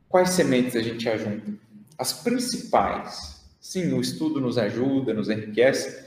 [0.08, 1.52] Quais sementes a gente ajunta?
[1.98, 3.46] As principais.
[3.60, 6.06] Sim, o estudo nos ajuda, nos enriquece,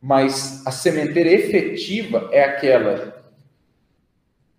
[0.00, 3.18] mas a sementeira efetiva é aquela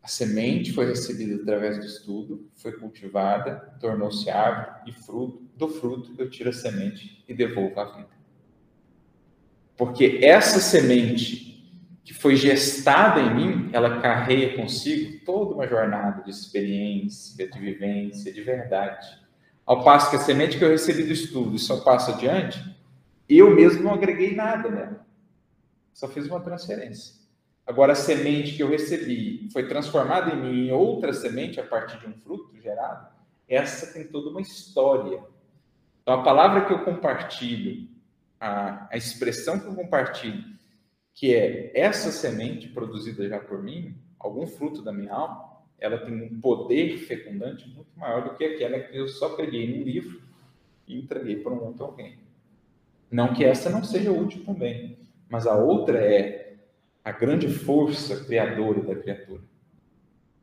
[0.02, 5.48] a semente foi recebida através do estudo, foi cultivada, tornou-se árvore e fruto.
[5.56, 8.10] Do fruto eu tiro a semente e devolvo a vida.
[9.78, 11.50] Porque essa semente
[12.04, 18.34] que foi gestada em mim, ela carrega consigo toda uma jornada de experiência, de vivência,
[18.34, 19.08] de verdade.
[19.70, 22.60] Ao passo que a semente que eu recebi do estudo e só passo adiante,
[23.30, 25.06] eu mesmo não agreguei nada nela.
[25.94, 27.14] Só fiz uma transferência.
[27.68, 32.00] Agora, a semente que eu recebi foi transformada em mim em outra semente a partir
[32.00, 33.10] de um fruto gerado.
[33.48, 35.24] Essa tem toda uma história.
[36.02, 37.88] Então, a palavra que eu compartilho,
[38.40, 40.46] a, a expressão que eu compartilho,
[41.14, 45.49] que é essa semente produzida já por mim, algum fruto da minha alma,
[45.80, 49.84] ela tem um poder fecundante muito maior do que aquela que eu só peguei num
[49.84, 50.22] livro
[50.88, 52.20] e entreguei para um outro alguém.
[53.12, 54.98] Não que essa não seja útil também,
[55.30, 56.58] mas a outra é
[57.04, 59.42] a grande força criadora da criatura,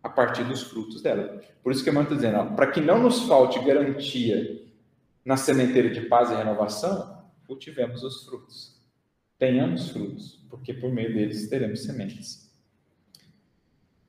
[0.03, 1.41] a partir dos frutos dela.
[1.63, 4.65] Por isso que mãe está dizendo, para que não nos falte garantia
[5.25, 8.81] na sementeira de paz e renovação, cultivemos os frutos.
[9.39, 12.46] Tenhamos frutos, porque por meio deles teremos sementes.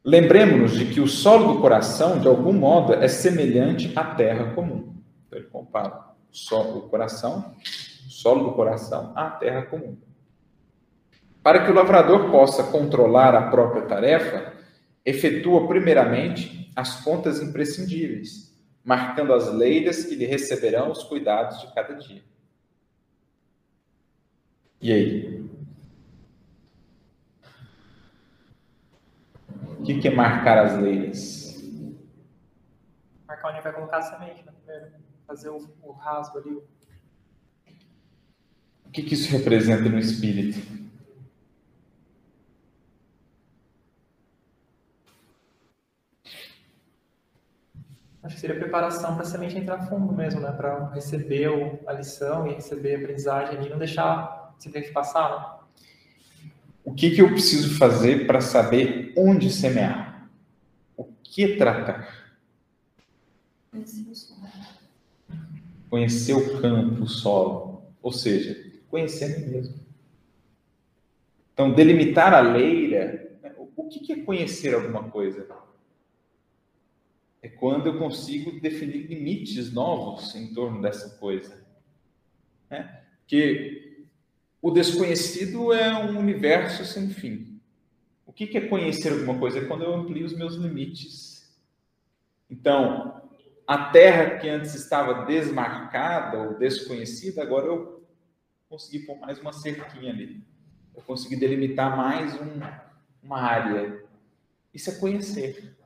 [0.07, 4.95] Lembremos-nos de que o solo do coração, de algum modo, é semelhante à terra comum.
[5.27, 7.53] Então, ele compara o solo do coração,
[8.07, 9.97] o solo do coração, à terra comum.
[11.43, 14.53] Para que o lavrador possa controlar a própria tarefa,
[15.05, 21.93] efetua primeiramente as contas imprescindíveis, marcando as leiras que lhe receberão os cuidados de cada
[21.95, 22.23] dia.
[24.81, 25.36] E aí?
[29.79, 31.63] O que é marcar as leiras?
[33.27, 34.51] Marcar onde vai colocar a semente, né?
[34.51, 34.91] Primeiro,
[35.25, 36.61] fazer o, o rasgo ali.
[38.85, 40.59] O que, que isso representa no espírito?
[48.23, 50.51] Acho que seria preparação para a semente entrar fundo mesmo, né?
[50.51, 51.49] Para receber
[51.85, 55.56] a lição e receber a aprendizagem e não deixar simplesmente passar, né?
[56.87, 60.31] O que, que eu preciso fazer para saber onde semear?
[60.95, 62.39] O que tratar?
[65.89, 67.83] Conhecer o campo, o solo.
[68.01, 69.75] Ou seja, conhecer a mim mesmo.
[71.53, 73.37] Então, delimitar a leira.
[73.43, 73.53] Né?
[73.57, 75.45] O que é conhecer alguma coisa?
[77.41, 81.65] é quando eu consigo definir limites novos em torno dessa coisa.
[82.69, 83.03] Né?
[83.19, 83.76] Porque
[84.67, 87.57] o desconhecido é um universo sem fim.
[88.25, 89.59] O que é conhecer alguma coisa?
[89.59, 91.57] É quando eu amplio os meus limites.
[92.49, 93.21] Então,
[93.65, 98.05] a terra que antes estava desmarcada ou desconhecida, agora eu
[98.67, 100.43] consegui pôr mais uma cerquinha ali.
[100.93, 102.59] Eu consegui delimitar mais um,
[103.23, 104.03] uma área.
[104.73, 105.77] Isso é conhecer.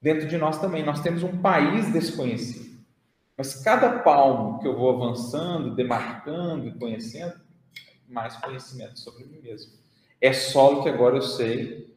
[0.00, 2.78] Dentro de nós também, nós temos um país desconhecido.
[3.36, 7.41] Mas cada palmo que eu vou avançando, demarcando e conhecendo,
[8.12, 9.72] mais conhecimento sobre mim mesmo.
[10.20, 11.92] É solo que agora eu sei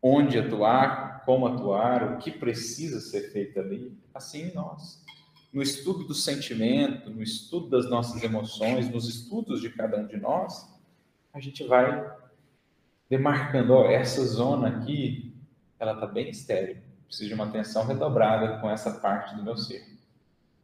[0.00, 3.96] onde atuar, como atuar, o que precisa ser feito ali.
[4.14, 5.02] Assim nós.
[5.52, 10.16] No estudo do sentimento, no estudo das nossas emoções, nos estudos de cada um de
[10.16, 10.68] nós,
[11.32, 12.12] a gente vai
[13.08, 15.34] demarcando, ó, essa zona aqui,
[15.78, 19.94] ela está bem estéril, preciso de uma atenção redobrada com essa parte do meu ser.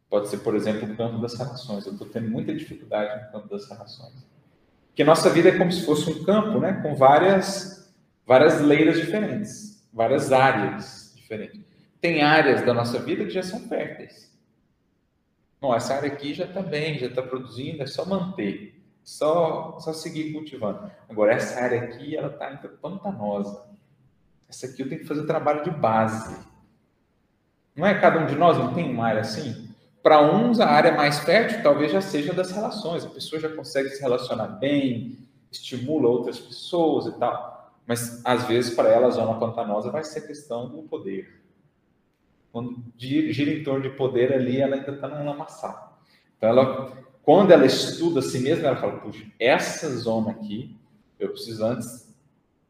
[0.09, 1.86] Pode ser, por exemplo, o campo das relações.
[1.86, 4.30] Eu estou tendo muita dificuldade no campo das relações.
[5.01, 7.90] Porque nossa vida é como se fosse um campo, né, com várias,
[8.26, 11.59] várias leiras diferentes, várias áreas diferentes.
[12.03, 14.30] Tem áreas da nossa vida que já são férteis.
[15.59, 19.94] Não, essa área aqui já está bem, já está produzindo, é só manter, só, só
[19.94, 20.92] seguir cultivando.
[21.09, 23.70] Agora, essa área aqui, ela está ainda pantanosa.
[24.51, 26.36] Essa aqui eu tenho que fazer trabalho de base.
[27.74, 29.70] Não é cada um de nós não tem uma área assim?
[30.03, 33.05] Para uns, a área mais fértil talvez já seja das relações.
[33.05, 35.18] A pessoa já consegue se relacionar bem,
[35.53, 37.72] estimula outras pessoas e tal.
[37.86, 41.40] Mas, às vezes, para ela, a zona pantanosa vai ser questão do poder.
[42.53, 46.01] Quando gira em torno de poder ali, ela ainda está num lamaçal.
[46.36, 46.92] Então, ela,
[47.22, 50.76] quando ela estuda a si mesma, ela fala, puxa, essa zona aqui,
[51.18, 52.11] eu preciso antes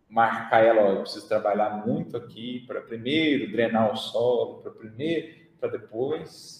[0.08, 5.34] marcar ela, ó, eu preciso trabalhar muito aqui para primeiro drenar o solo, para primeiro,
[5.60, 6.59] para depois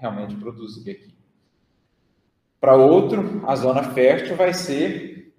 [0.00, 1.14] realmente produzir aqui.
[2.58, 5.32] Para outro, a zona fértil vai ser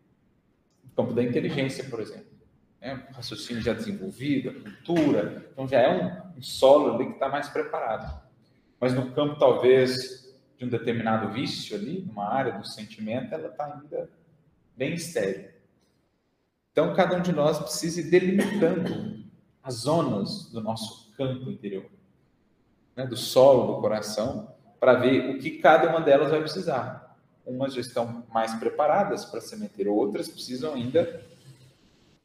[0.86, 2.32] o campo da inteligência, por exemplo.
[2.80, 3.08] Né?
[3.12, 5.50] O raciocínio já desenvolvido, a cultura.
[5.52, 8.22] Então, já é um, um solo ali que está mais preparado.
[8.80, 13.66] Mas no campo, talvez, de um determinado vício ali, numa área do sentimento, ela está
[13.66, 14.10] ainda
[14.76, 15.50] bem estéril.
[16.72, 19.24] Então, cada um de nós precisa ir delimitando
[19.62, 21.86] as zonas do nosso campo interior
[22.96, 27.16] né, do solo do coração, para ver o que cada uma delas vai precisar.
[27.46, 31.24] Umas já estão mais preparadas para semeter, outras precisam ainda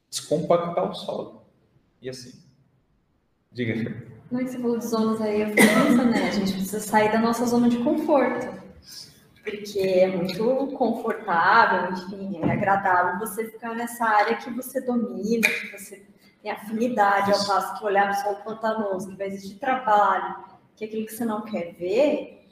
[0.09, 1.43] descompactar o solo.
[2.01, 2.33] E assim.
[3.53, 6.29] Diga, Não você falou de zonas aí, eu pensando, né?
[6.29, 8.55] A gente precisa sair da nossa zona de conforto.
[9.43, 15.79] Porque é muito confortável, enfim, é agradável você ficar nessa área que você domina, que
[15.79, 16.05] você
[16.43, 20.45] tem afinidade, ao passo que olhar para o solo pantanoso, que vai existir trabalho,
[20.77, 22.47] que aquilo que você não quer ver.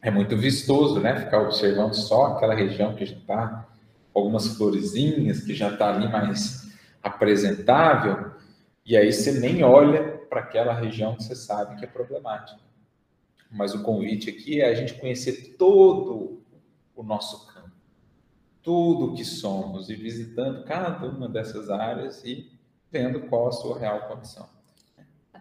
[0.00, 1.20] É muito vistoso, né?
[1.20, 3.68] Ficar observando só aquela região que já está
[4.14, 8.32] algumas florezinhas, que já está ali mais apresentável,
[8.84, 12.60] e aí você nem olha para aquela região que você sabe que é problemática.
[13.50, 16.42] Mas o convite aqui é a gente conhecer todo
[16.94, 17.70] o nosso campo,
[18.62, 22.50] tudo que somos, e visitando cada uma dessas áreas e
[22.90, 24.55] vendo qual a sua real condição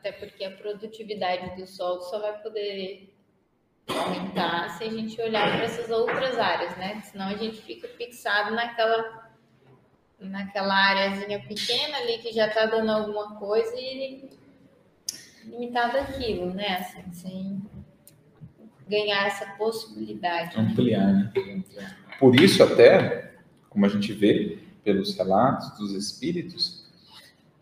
[0.06, 3.12] até porque a produtividade do solo só vai poder
[3.88, 7.02] aumentar se a gente olhar para essas outras áreas, né?
[7.02, 9.26] Senão a gente fica fixado naquela
[10.20, 14.30] naquela áreazinha pequena ali que já está dando alguma coisa e
[15.44, 16.78] limitado aquilo, né?
[16.78, 17.62] Assim, sem
[18.88, 20.58] ganhar essa possibilidade.
[20.58, 21.34] Ampliar, né?
[21.76, 21.98] né?
[22.20, 23.34] Por isso até,
[23.70, 26.85] como a gente vê pelos relatos dos espíritos,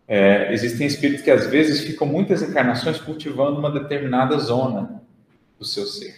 [0.06, 5.02] é, existem espíritos que às vezes ficam muitas encarnações cultivando uma determinada zona
[5.58, 6.14] do seu ser.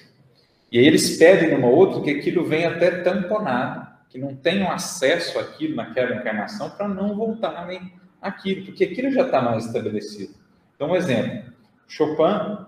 [0.71, 5.39] E aí eles pedem numa outra que aquilo venha até tamponado, que não tenham acesso
[5.39, 10.35] àquilo naquela encarnação para não voltarem àquilo, porque aquilo já está mais estabelecido.
[10.75, 11.53] Então, um exemplo,
[11.87, 12.67] Chopin,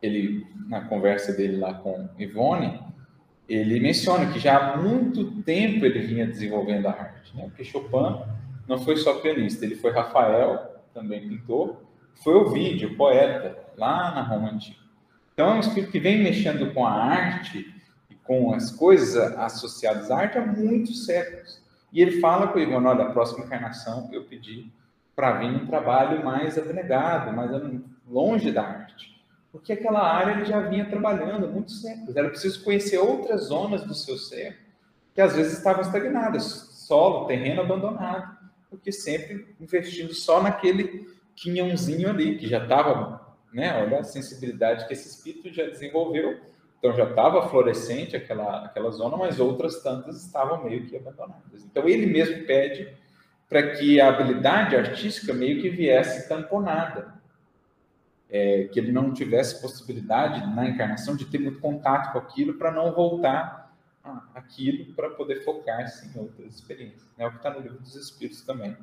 [0.00, 2.80] ele na conversa dele lá com Ivone,
[3.48, 7.44] ele menciona que já há muito tempo ele vinha desenvolvendo a arte, né?
[7.44, 8.22] Porque Chopin
[8.68, 11.82] não foi só pianista, ele foi Rafael, também pintor,
[12.22, 14.78] foi o vídeo, poeta, lá na Roma Antiga.
[15.34, 17.74] Então é um espírito que vem mexendo com a arte
[18.10, 21.60] e com as coisas associadas à arte há muitos séculos.
[21.92, 24.70] E ele fala com o Ivan, olha, a próxima encarnação eu pedi
[25.16, 27.50] para vir um trabalho mais abnegado, mais
[28.08, 29.12] longe da arte.
[29.50, 32.16] Porque aquela área ele já vinha trabalhando há muitos séculos.
[32.16, 34.58] Era preciso conhecer outras zonas do seu ser
[35.14, 36.44] que às vezes estavam estagnadas,
[36.86, 38.41] solo, terreno abandonado
[38.72, 41.06] porque sempre investindo só naquele
[41.36, 43.82] quinhãozinho ali, que já estava, né?
[43.82, 46.40] Olha a sensibilidade que esse espírito já desenvolveu
[46.78, 51.62] Então já estava florescente aquela, aquela zona, mas outras tantas estavam meio que abandonadas.
[51.64, 52.88] Então ele mesmo pede
[53.48, 57.20] para que a habilidade artística meio que viesse tamponada.
[58.30, 62.72] É, que ele não tivesse possibilidade na encarnação de ter muito contato com aquilo para
[62.72, 63.61] não voltar
[64.34, 67.06] aquilo para poder focar-se em outras experiências.
[67.16, 68.76] É o que está no livro dos Espíritos também.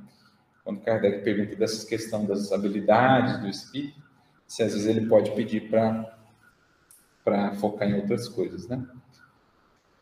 [0.63, 4.01] Quando Kardec pergunta dessa questão das habilidades do espírito,
[4.47, 8.85] se às vezes ele pode pedir para focar em outras coisas, né?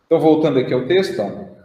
[0.05, 1.57] Então, voltando aqui ao texto, ó,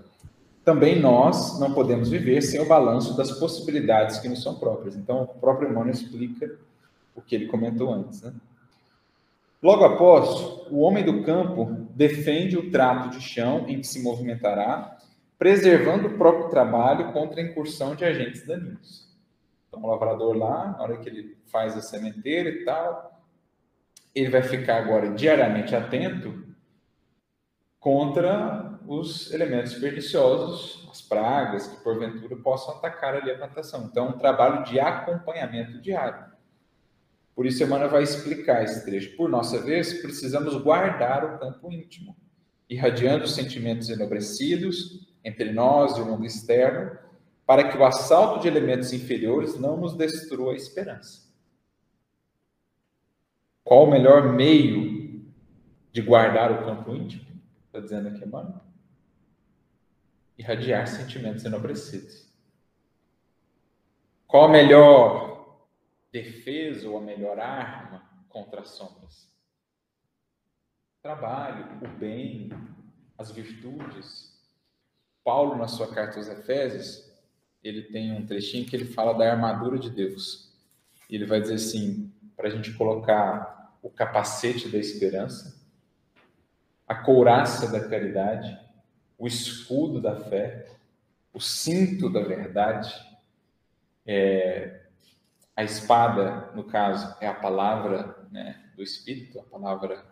[0.64, 4.96] também nós não podemos viver sem o balanço das possibilidades que nos são próprias.
[4.96, 6.58] Então, o próprio Emmanuel explica
[7.14, 8.22] o que ele comentou antes.
[8.22, 8.32] Né?
[9.62, 10.28] Logo após,
[10.70, 14.98] o homem do campo defende o trato de chão em que se movimentará,
[15.38, 19.08] preservando o próprio trabalho contra a incursão de agentes daninhos.
[19.68, 23.22] Então, o lavrador lá, na hora que ele faz a sementeira e tal,
[24.12, 26.44] ele vai ficar agora diariamente atento
[27.78, 33.84] contra os elementos perniciosos, as pragas que porventura possam atacar ali a plantação.
[33.84, 36.31] Então, um trabalho de acompanhamento diário.
[37.42, 39.16] Por isso, Emmanuel vai explicar esse trecho.
[39.16, 42.16] Por nossa vez, precisamos guardar o campo íntimo,
[42.70, 46.96] irradiando os sentimentos enobrecidos entre nós e o mundo externo,
[47.44, 51.28] para que o assalto de elementos inferiores não nos destrua a esperança.
[53.64, 55.26] Qual o melhor meio
[55.90, 57.26] de guardar o campo íntimo?
[57.66, 58.62] Está dizendo aqui, Emmanuel
[60.38, 62.24] irradiar sentimentos enobrecidos.
[64.28, 65.21] Qual a melhor
[66.12, 69.32] defesa ou a melhor arma contra as sombras?
[71.02, 72.50] Trabalho, o bem,
[73.18, 74.30] as virtudes.
[75.24, 77.10] Paulo, na sua carta aos Efésios,
[77.62, 80.52] ele tem um trechinho que ele fala da armadura de Deus.
[81.08, 85.60] Ele vai dizer assim, para a gente colocar o capacete da esperança,
[86.86, 88.58] a couraça da caridade,
[89.18, 90.68] o escudo da fé,
[91.32, 92.92] o cinto da verdade,
[94.04, 94.81] é,
[95.54, 100.04] a espada, no caso, é a palavra né, do Espírito, a palavra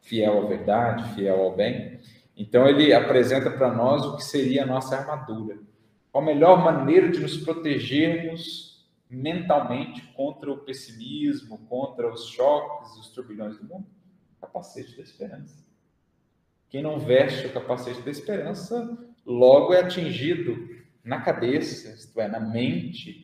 [0.00, 2.00] fiel à verdade, fiel ao bem.
[2.36, 5.58] Então, ele apresenta para nós o que seria a nossa armadura.
[6.10, 13.08] Qual a melhor maneira de nos protegermos mentalmente contra o pessimismo, contra os choques, os
[13.08, 13.86] turbilhões do mundo?
[14.40, 15.64] Capacete da esperança.
[16.68, 20.68] Quem não veste o capacete da esperança, logo é atingido
[21.04, 23.23] na cabeça, isto é, na mente,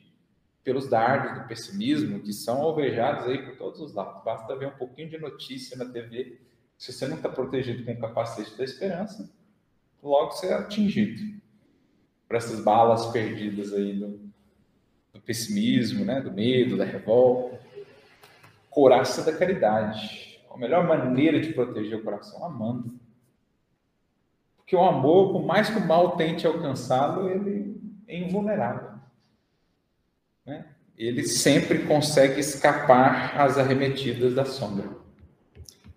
[0.62, 4.22] pelos dardos do pessimismo que são alvejados aí por todos os lados.
[4.24, 6.38] Basta ver um pouquinho de notícia na TV.
[6.76, 9.30] Se você não está protegido com o capacete da esperança,
[10.02, 11.40] logo você é atingido
[12.28, 14.20] por essas balas perdidas aí do,
[15.12, 17.61] do pessimismo, né, do medo, da revolta.
[18.68, 20.40] Coraça da caridade.
[20.50, 23.00] A melhor maneira de proteger o coração amando
[24.70, 28.89] que o amor, por mais que o mal tente alcançá-lo, ele é invulnerável.
[30.51, 30.64] Né?
[30.98, 34.90] Ele sempre consegue escapar às arremetidas da sombra.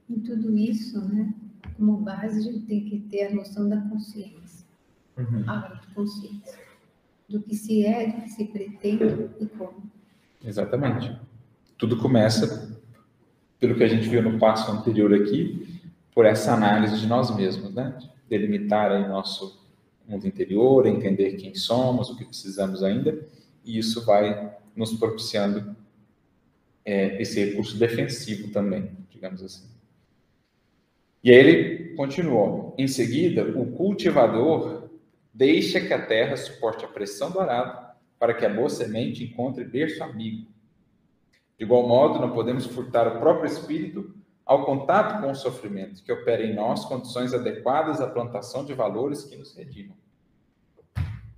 [0.08, 1.34] Em tudo isso, né,
[1.76, 4.64] como base, a gente tem que ter a noção da consciência,
[5.18, 5.44] uhum.
[5.48, 6.60] a autoconsciência,
[7.28, 9.92] do que se é, do que se pretende e como.
[10.46, 11.20] Exatamente.
[11.76, 12.78] Tudo começa,
[13.60, 15.82] pelo que a gente viu no passo anterior aqui,
[16.14, 17.98] por essa análise de nós mesmos, né?
[18.30, 19.60] delimitar aí nosso
[20.08, 23.28] mundo interior, entender quem somos, o que precisamos ainda,
[23.64, 25.76] e isso vai nos propiciando
[26.86, 29.68] é, esse recurso defensivo também, digamos assim.
[31.24, 32.76] E aí ele continuou.
[32.78, 34.90] Em seguida, o cultivador
[35.34, 39.64] deixa que a terra suporte a pressão do arado para que a boa semente encontre
[39.64, 40.48] berço amigo.
[41.58, 44.14] De igual modo, não podemos furtar o próprio espírito
[44.46, 49.24] ao contato com o sofrimento, que opera em nós condições adequadas à plantação de valores
[49.24, 49.96] que nos redimam.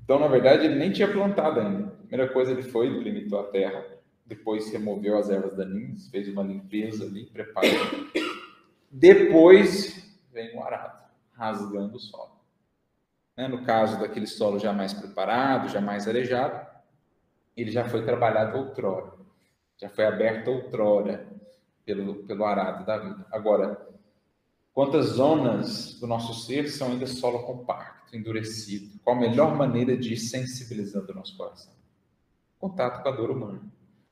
[0.06, 1.88] Então, na verdade, ele nem tinha plantado ainda.
[1.88, 3.84] A primeira coisa ele foi, delimitou a terra,
[4.24, 7.72] depois removeu as ervas daninhas, fez uma limpeza ali, preparou.
[8.90, 12.40] Depois vem o arado, rasgando o solo.
[13.36, 13.48] Né?
[13.48, 16.66] No caso daquele solo já mais preparado, já mais arejado,
[17.58, 19.12] ele já foi trabalhado outrora,
[19.76, 21.28] já foi aberto outrora,
[21.84, 23.26] pelo, pelo arado da vida.
[23.32, 23.88] Agora,
[24.76, 29.00] quantas zonas do nosso ser são ainda solo compacto, endurecido?
[29.02, 31.74] Qual a melhor maneira de ir sensibilizando o nosso coração?
[32.60, 33.62] Contato com a dor humana.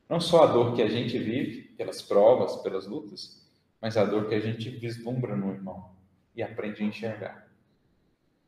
[0.10, 3.46] Não só a dor que a gente vive pelas provas, pelas lutas,
[3.82, 5.92] mas a dor que a gente vislumbra no irmão
[6.34, 7.48] e aprende a enxergar.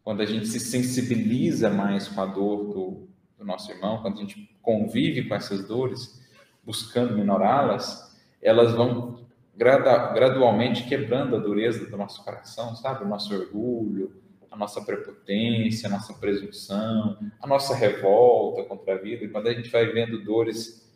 [0.02, 3.08] Quando a gente se sensibiliza mais com a dor do,
[3.38, 6.24] do nosso irmão, quando a gente convive com essas dores,
[6.64, 9.25] buscando minorá-las, elas vão
[9.58, 13.04] gradualmente quebrando a dureza do nosso coração, sabe?
[13.04, 19.26] O nosso orgulho, a nossa prepotência, a nossa presunção, a nossa revolta contra a vida.
[19.26, 20.90] E quando a gente vai vendo dores,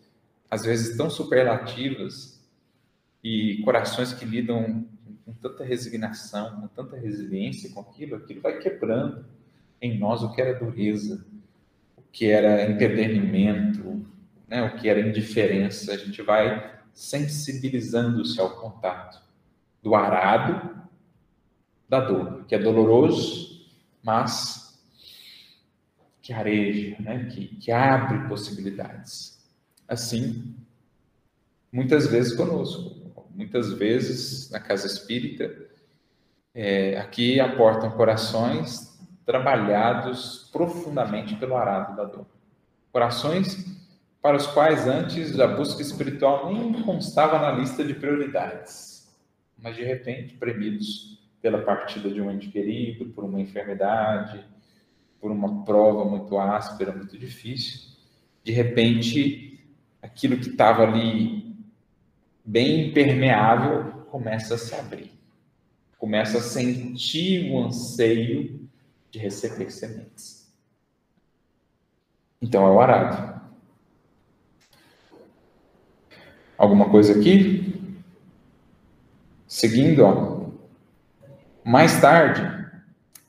[0.49, 2.39] às vezes tão superlativas,
[3.23, 4.85] e corações que lidam
[5.25, 9.25] com tanta resignação, com tanta resiliência com aquilo, aquilo vai quebrando
[9.81, 11.25] em nós o que era dureza,
[11.97, 14.05] o que era empedernimento,
[14.47, 15.93] né, o que era indiferença.
[15.93, 19.21] A gente vai sensibilizando-se ao contato
[19.81, 20.77] do arado
[21.87, 23.65] da dor, que é doloroso,
[24.03, 24.77] mas
[26.21, 27.29] que areja, né?
[27.31, 29.41] que, que abre possibilidades.
[29.87, 30.53] Assim,
[31.71, 32.93] muitas vezes conosco,
[33.33, 35.49] muitas vezes na casa espírita,
[36.53, 42.27] é, aqui aportam corações trabalhados profundamente pelo arado da dor.
[42.91, 43.78] Corações
[44.21, 49.07] para os quais antes a busca espiritual nem constava na lista de prioridades,
[49.57, 54.43] mas de repente premidos pela partida de um ente querido, por uma enfermidade,
[55.21, 57.89] por uma prova muito áspera, muito difícil,
[58.43, 59.59] de repente
[60.01, 61.55] aquilo que estava ali
[62.43, 65.11] bem impermeável começa a se abrir,
[65.97, 68.67] começa a sentir o anseio
[69.11, 70.51] de receber sementes.
[72.41, 73.28] Então é o arado.
[76.59, 77.95] Alguma coisa aqui?
[79.47, 80.49] Seguindo, ó.
[81.63, 82.41] Mais tarde,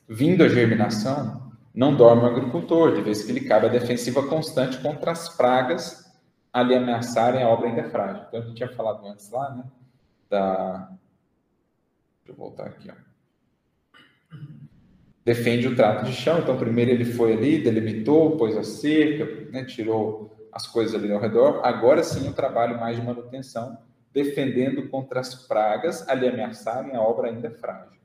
[0.09, 4.79] vindo a germinação, não dorme o agricultor, de vez que lhe cabe a defensiva constante
[4.79, 6.11] contra as pragas
[6.53, 8.25] a lhe ameaçarem a obra ainda frágil.
[8.27, 9.65] Então, a gente tinha falado antes lá, né?
[10.29, 10.89] Da...
[12.25, 12.95] Deixa eu voltar aqui, ó.
[15.25, 16.41] Defende o trato de chão.
[16.41, 19.65] Então, primeiro ele foi ali, delimitou, pôs a cerca, né?
[19.65, 21.61] tirou as coisas ali ao redor.
[21.65, 23.79] Agora sim, o trabalho mais de manutenção,
[24.13, 28.01] defendendo contra as pragas a lhe ameaçarem a obra ainda frágil.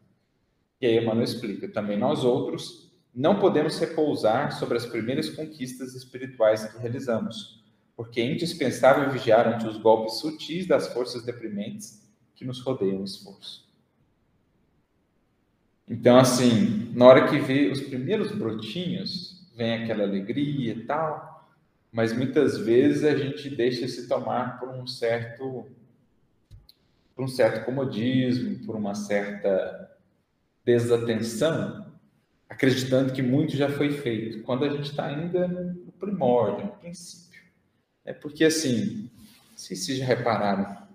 [0.80, 6.66] E aí Emmanuel explica, também nós outros não podemos repousar sobre as primeiras conquistas espirituais
[6.66, 7.64] que realizamos,
[7.96, 13.06] porque é indispensável vigiar ante os golpes sutis das forças deprimentes que nos rodeiam o
[13.06, 13.66] esforço.
[15.88, 21.35] Então, assim, na hora que vê os primeiros brotinhos, vem aquela alegria e tal,
[21.96, 25.66] mas muitas vezes a gente deixa se tomar por um certo
[27.16, 29.98] por um certo comodismo, por uma certa
[30.66, 31.90] desatenção,
[32.50, 37.42] acreditando que muito já foi feito, quando a gente está ainda no primórdio, no princípio.
[38.04, 39.10] É porque, assim,
[39.56, 40.86] sei se já repararam,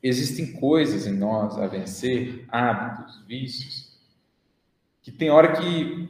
[0.00, 3.98] existem coisas em nós a vencer, hábitos, vícios,
[5.02, 6.08] que tem hora que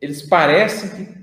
[0.00, 1.21] eles parecem que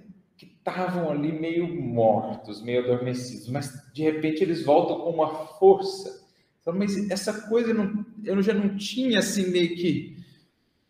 [0.69, 6.27] estavam ali meio mortos, meio adormecidos, mas de repente eles voltam com uma força.
[6.73, 10.19] Mas essa coisa eu, não, eu já não tinha assim meio que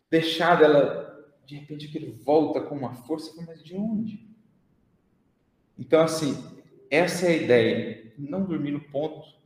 [0.09, 1.09] deixado ela,
[1.45, 4.27] de repente, ele volta com uma força, mas de onde?
[5.77, 6.35] Então, assim,
[6.89, 8.13] essa é a ideia.
[8.17, 9.37] Não dormir no ponto.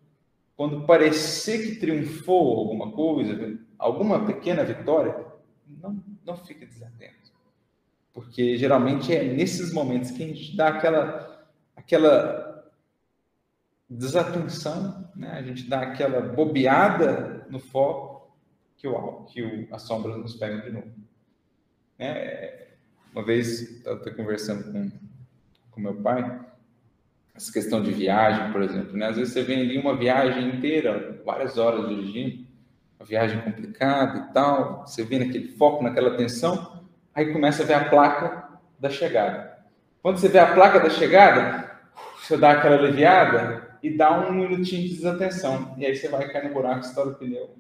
[0.55, 5.25] Quando parecer que triunfou alguma coisa, alguma pequena vitória,
[5.67, 7.22] não, não fique desatento.
[8.13, 11.45] Porque geralmente é nesses momentos que a gente dá aquela,
[11.75, 12.71] aquela
[13.89, 15.31] desatenção, né?
[15.31, 18.31] a gente dá aquela bobeada no foco
[18.77, 20.91] que, o, que o, a sombra nos pega de novo.
[21.97, 22.67] É,
[23.11, 24.91] uma vez eu estava conversando com,
[25.71, 26.43] com meu pai,
[27.35, 29.07] essa questão de viagem, por exemplo, né?
[29.07, 32.45] Às vezes você vem ali uma viagem inteira, várias horas dirigindo,
[32.99, 36.72] uma viagem complicada e tal, você vem naquele foco, naquela tensão,
[37.13, 38.49] aí começa a ver a placa
[38.79, 39.57] da chegada.
[40.01, 41.71] Quando você vê a placa da chegada,
[42.17, 45.75] você dá aquela aliviada e dá um minutinho de desatenção.
[45.77, 47.55] E aí você vai cair no buraco, estoura o pneu,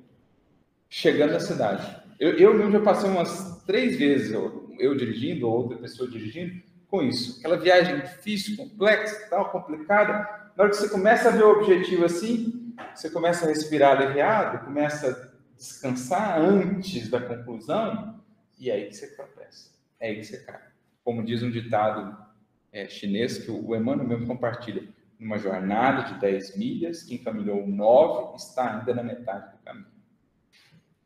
[0.89, 2.03] chegando na cidade.
[2.19, 6.61] Eu, eu mesmo já passei umas três vezes, eu, eu dirigindo, ou outra pessoa dirigindo,
[6.87, 7.39] com isso.
[7.39, 10.13] Aquela viagem difícil, complexa, tal, complicada.
[10.55, 14.65] Na hora que você começa a ver o objetivo assim, você começa a respirar aliviado,
[14.65, 18.19] começa a descansar antes da conclusão,
[18.59, 19.71] e é aí que você tropeça.
[19.99, 20.61] É aí que você cai.
[21.03, 22.17] Como diz um ditado
[22.71, 24.87] é, chinês que o Emmanuel mesmo compartilha.
[25.19, 29.87] Numa jornada de 10 milhas, quem caminhou 9 está ainda na metade do caminho.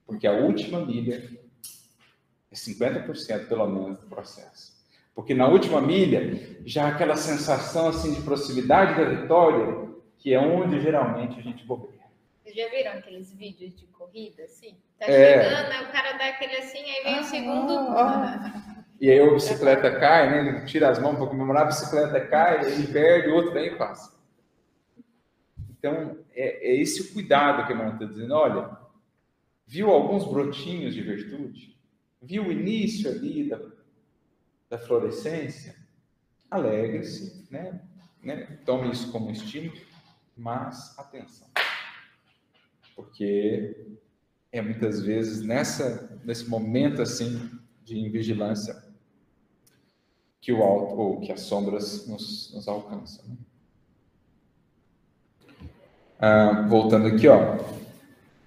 [0.06, 1.38] Porque a última milha
[2.50, 4.78] é 50% pelo menos do processo.
[5.14, 10.80] Porque na última milha, já aquela sensação assim de proximidade da vitória, que é onde
[10.80, 11.97] geralmente a gente bobeia.
[12.48, 14.78] Vocês já viram aqueles vídeos de corrida, assim?
[14.98, 15.44] Tá é.
[15.44, 17.74] chegando, aí o cara dá aquele assim, aí vem ah, o segundo.
[17.74, 20.40] Ah, e aí a bicicleta cai, né?
[20.40, 23.76] Ele tira as mãos para comemorar, a bicicleta cai, ele perde, o outro vem e
[23.78, 24.18] passa.
[25.72, 28.34] Então, é, é esse o cuidado que a irmã está dizendo.
[28.34, 28.78] Olha,
[29.66, 31.78] viu alguns brotinhos de virtude?
[32.22, 33.60] Viu o início ali da,
[34.70, 35.76] da florescência?
[36.50, 37.82] Alegre-se, né?
[38.24, 38.58] né?
[38.66, 39.78] Tome isso como estímulo,
[40.38, 41.48] mas atenção.
[42.98, 43.96] Porque
[44.52, 47.50] é muitas vezes nessa, nesse momento assim
[47.86, 48.84] de vigilância
[50.42, 53.24] que o alto ou que as sombras nos, nos alcançam.
[53.26, 53.38] Né?
[56.20, 57.60] Ah, voltando aqui, ó,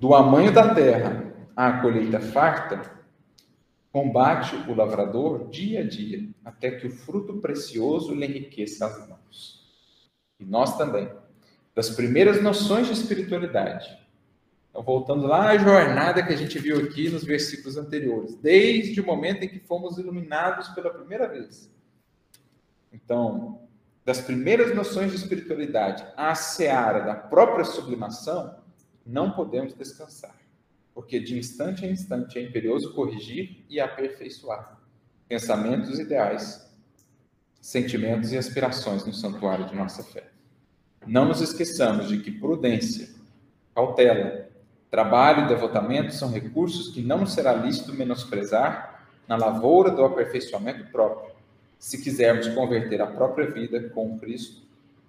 [0.00, 2.98] do amanho da terra à colheita farta,
[3.92, 9.70] combate o lavrador dia a dia, até que o fruto precioso lhe enriqueça as mãos.
[10.40, 11.08] E nós também,
[11.74, 13.96] das primeiras noções de espiritualidade,
[14.70, 19.06] então, voltando lá à jornada que a gente viu aqui nos versículos anteriores, desde o
[19.06, 21.68] momento em que fomos iluminados pela primeira vez.
[22.92, 23.60] Então,
[24.04, 28.56] das primeiras noções de espiritualidade à seara da própria sublimação,
[29.04, 30.36] não podemos descansar,
[30.94, 34.80] porque de instante a instante é imperioso corrigir e aperfeiçoar
[35.28, 36.68] pensamentos ideais,
[37.60, 40.30] sentimentos e aspirações no santuário de nossa fé.
[41.06, 43.08] Não nos esqueçamos de que prudência,
[43.74, 44.49] cautela,
[44.90, 51.32] Trabalho e devotamento são recursos que não será lícito menosprezar na lavoura do aperfeiçoamento próprio,
[51.78, 54.62] se quisermos converter a própria vida com Cristo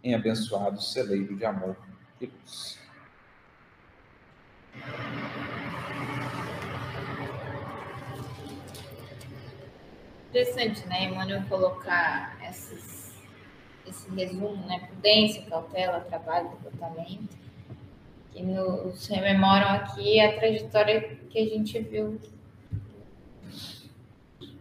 [0.03, 1.75] em abençoado celeiro de amor
[2.19, 2.79] e luz.
[10.29, 12.75] Interessante, né, Emmanuel, colocar esse
[14.15, 14.88] resumo, né?
[14.88, 17.51] Prudência, cautela, trabalho, devotamento
[18.32, 22.19] que nos rememoram aqui a trajetória que a gente viu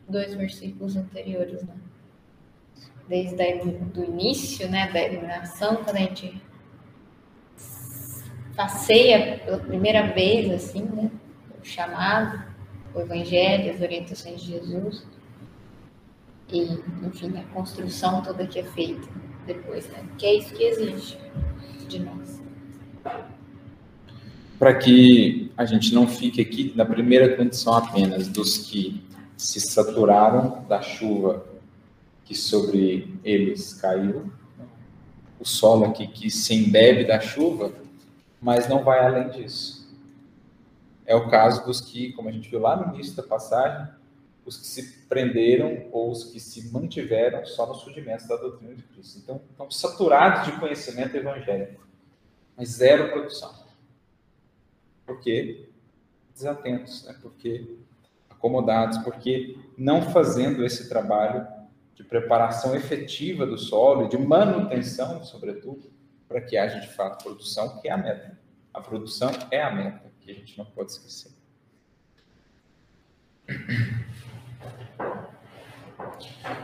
[0.09, 1.75] dois versículos anteriores, né?
[3.09, 6.43] Desde a, do início, né, da iluminação, quando a gente
[8.57, 11.11] passeia pela primeira vez, assim, né,
[11.61, 12.45] o chamado,
[12.95, 15.07] o evangelho, as orientações de Jesus,
[16.53, 16.63] e,
[17.05, 19.09] enfim, a construção toda que é feita
[19.47, 21.19] depois, né, que é isso que exige
[21.89, 22.41] de nós
[24.61, 29.03] para que a gente não fique aqui na primeira condição apenas dos que
[29.35, 31.47] se saturaram da chuva
[32.27, 34.31] que sobre eles caiu,
[35.41, 37.73] o solo aqui que se embebe da chuva,
[38.39, 39.91] mas não vai além disso.
[41.07, 43.89] É o caso dos que, como a gente viu lá no início da passagem,
[44.45, 48.83] os que se prenderam ou os que se mantiveram só nos rudimentos da doutrina de
[48.83, 49.21] Cristo.
[49.25, 51.81] Então, estão saturados de conhecimento evangélico,
[52.59, 53.60] mas zero produção
[55.11, 55.69] porque
[56.33, 57.17] desatentos, né?
[57.21, 57.77] porque
[58.29, 61.45] acomodados, porque não fazendo esse trabalho
[61.97, 65.91] de preparação efetiva do solo de manutenção, sobretudo,
[66.29, 68.39] para que haja de fato produção, que é a meta.
[68.73, 71.33] A produção é a meta, que a gente não pode esquecer.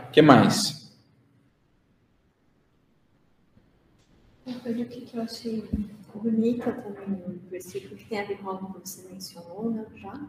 [0.07, 0.97] O que mais?
[4.45, 5.63] Uma coisa que eu achei
[6.13, 10.19] bonita também no versículo, que tem a ver com algo que você mencionou né, já,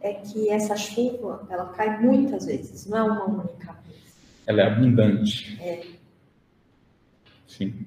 [0.00, 4.02] é que essa chuva, ela cai muitas vezes, não é uma única vez.
[4.46, 5.58] Ela é abundante.
[5.60, 5.86] É.
[7.46, 7.86] Sim.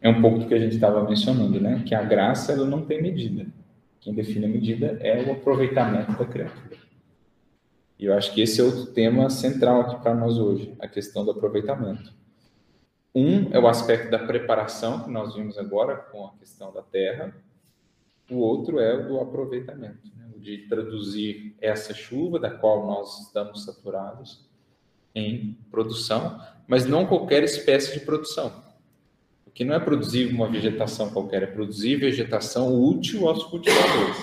[0.00, 1.82] É um pouco do que a gente estava mencionando, né?
[1.86, 3.46] Que a graça, ela não tem medida.
[4.00, 6.76] Quem define a medida é o aproveitamento da criatura.
[7.98, 11.24] E eu acho que esse é outro tema central aqui para nós hoje, a questão
[11.24, 12.12] do aproveitamento.
[13.14, 17.32] Um é o aspecto da preparação, que nós vimos agora com a questão da terra.
[18.28, 20.28] O outro é o do aproveitamento, né?
[20.34, 24.44] o de traduzir essa chuva, da qual nós estamos saturados,
[25.14, 28.64] em produção, mas não qualquer espécie de produção.
[29.46, 34.16] O que não é produzir uma vegetação qualquer, é produzir vegetação útil aos cultivadores.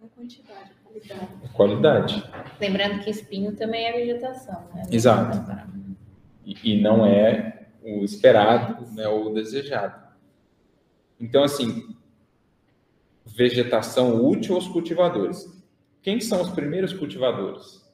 [0.00, 1.44] A quantidade, a qualidade.
[1.44, 2.30] A qualidade.
[2.60, 4.84] Lembrando que espinho também é vegetação, né?
[4.88, 5.76] Exato
[6.64, 10.08] e, não é o esperado, né, ou o desejado.
[11.20, 11.94] Então, assim,
[13.26, 15.46] vegetação útil aos cultivadores.
[16.02, 17.84] Quem são os primeiros cultivadores?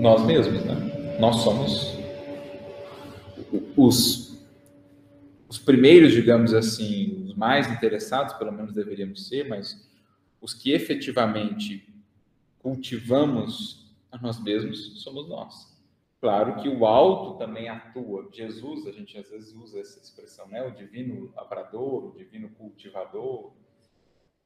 [0.00, 1.16] Nós mesmos, né?
[1.20, 1.96] Nós somos
[3.76, 4.42] os,
[5.48, 9.88] os primeiros, digamos assim, os mais interessados, pelo menos deveríamos ser, mas
[10.40, 11.86] os que efetivamente
[12.58, 13.79] cultivamos
[14.10, 15.80] a nós mesmos somos nós.
[16.20, 18.28] Claro que o alto também atua.
[18.30, 20.62] Jesus, a gente às vezes usa essa expressão, né?
[20.66, 23.52] O divino lavrador, o divino cultivador.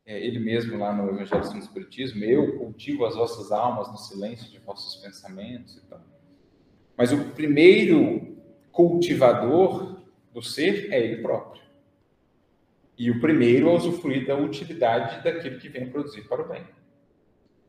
[0.06, 4.50] É, ele mesmo lá no Evangelho do Espiritismo, eu cultivo as vossas almas no silêncio
[4.50, 6.00] de vossos pensamentos e tal.
[6.96, 8.36] Mas o primeiro
[8.70, 10.00] cultivador
[10.32, 11.62] do ser é ele próprio.
[12.96, 16.64] E o primeiro a usufruir da utilidade daquilo que vem produzir para o bem.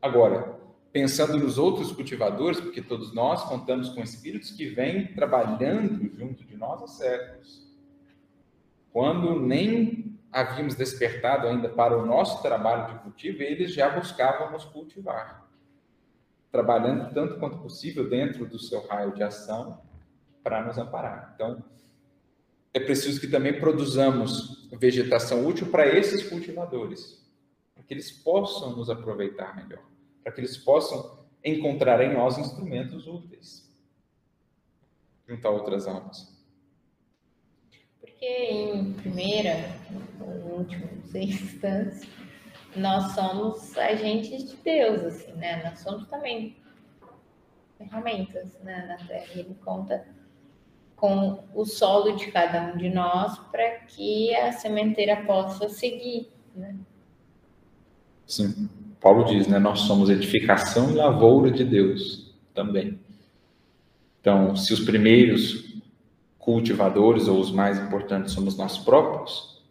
[0.00, 0.60] Agora,
[0.96, 6.56] pensando nos outros cultivadores, porque todos nós contamos com espíritos que vêm trabalhando junto de
[6.56, 7.70] nós há séculos.
[8.90, 14.64] Quando nem havíamos despertado ainda para o nosso trabalho de cultivo, eles já buscavam nos
[14.64, 15.46] cultivar,
[16.50, 19.78] trabalhando tanto quanto possível dentro do seu raio de ação
[20.42, 21.32] para nos amparar.
[21.34, 21.62] Então,
[22.72, 27.22] é preciso que também produzamos vegetação útil para esses cultivadores,
[27.74, 29.84] para que eles possam nos aproveitar melhor
[30.26, 33.72] para que eles possam encontrar em nós instrumentos úteis
[35.24, 36.36] junto a outras almas.
[38.00, 39.52] Porque em primeira,
[40.20, 42.08] em última instância,
[42.74, 45.62] nós somos agentes de Deus, assim, né?
[45.62, 46.56] Nós somos também
[47.78, 49.30] ferramentas né, na Terra.
[49.32, 50.08] Ele conta
[50.96, 56.76] com o solo de cada um de nós para que a sementeira possa seguir, né?
[58.26, 58.85] Sim.
[59.06, 59.60] Paulo diz, né?
[59.60, 62.98] Nós somos edificação e lavoura de Deus também.
[64.20, 65.80] Então, se os primeiros
[66.40, 69.62] cultivadores ou os mais importantes somos nós próprios,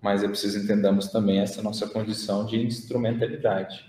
[0.00, 3.84] mas é preciso entendamos também essa nossa condição de instrumentalidade.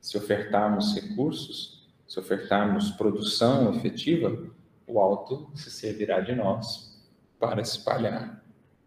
[0.00, 4.40] Se ofertarmos recursos, se ofertarmos produção efetiva,
[4.86, 6.96] o alto se servirá de nós
[7.40, 8.40] para espalhar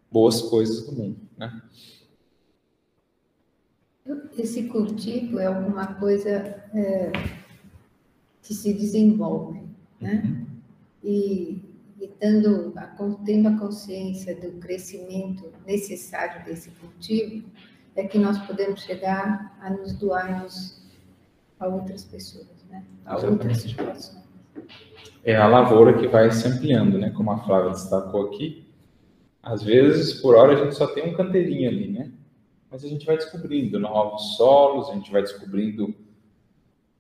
[0.10, 1.62] boas coisas do mundo, né?
[4.38, 6.30] Esse cultivo é alguma coisa
[6.74, 7.12] é,
[8.42, 9.62] que se desenvolve,
[10.00, 10.24] né?
[10.26, 10.46] Uhum.
[11.04, 11.62] E,
[12.00, 12.86] e a,
[13.24, 17.44] tendo a consciência do crescimento necessário desse cultivo,
[17.96, 20.82] é que nós podemos chegar a nos doarmos
[21.60, 22.84] a outras pessoas, né?
[23.06, 23.32] A Exatamente.
[23.32, 24.22] outras situações.
[25.24, 27.12] É a lavoura que vai se ampliando, né?
[27.12, 28.68] Como a Flávia destacou aqui.
[29.44, 32.12] Às vezes, por hora, a gente só tem um canteirinho ali, né?
[32.72, 35.94] Mas a gente vai descobrindo novos solos, a gente vai descobrindo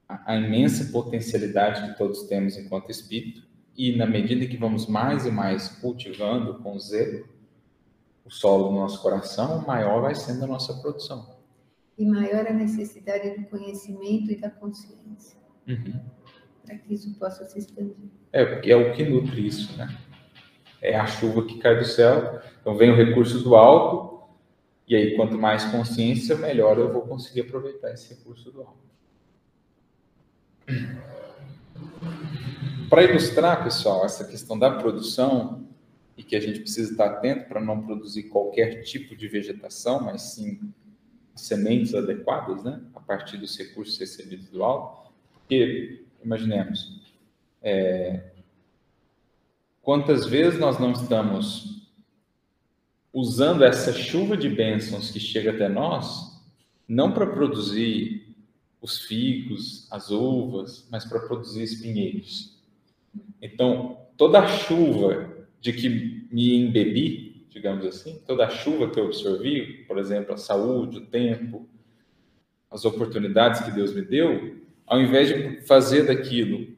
[0.08, 3.48] a, a imensa potencialidade que todos temos enquanto espírito,
[3.78, 7.26] e na medida que vamos mais e mais cultivando com zelo
[8.26, 11.36] o solo do nosso coração, maior vai sendo a nossa produção.
[11.98, 15.40] E maior a necessidade do conhecimento e da consciência.
[15.68, 16.02] Uhum.
[16.66, 18.10] Para que isso possa se expandir.
[18.34, 19.98] É, porque é o que nutre isso, né?
[20.82, 24.11] É a chuva que cai do céu, então vem o recurso do alto,
[24.92, 28.92] e aí, quanto mais consciência, melhor eu vou conseguir aproveitar esse recurso do alto.
[32.90, 35.66] Para ilustrar, pessoal, essa questão da produção
[36.18, 40.24] e que a gente precisa estar atento para não produzir qualquer tipo de vegetação, mas
[40.24, 40.60] sim
[41.38, 47.02] sementes adequadas, né, a partir dos recursos recebidos do alto, porque imaginemos
[47.64, 48.26] é,
[49.82, 51.81] quantas vezes nós não estamos
[53.14, 56.42] usando essa chuva de bênçãos que chega até nós,
[56.88, 58.36] não para produzir
[58.82, 62.60] os figos, as uvas, mas para produzir espinheiros.
[63.42, 69.06] Então, toda a chuva de que me embebi, digamos assim, toda a chuva que eu
[69.06, 71.68] absorvi, por exemplo, a saúde, o tempo,
[72.70, 76.76] as oportunidades que Deus me deu, ao invés de fazer daquilo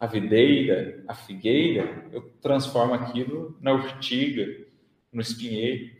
[0.00, 4.46] a videira, a figueira, eu transformo aquilo na urtiga,
[5.12, 5.96] no espinheiro.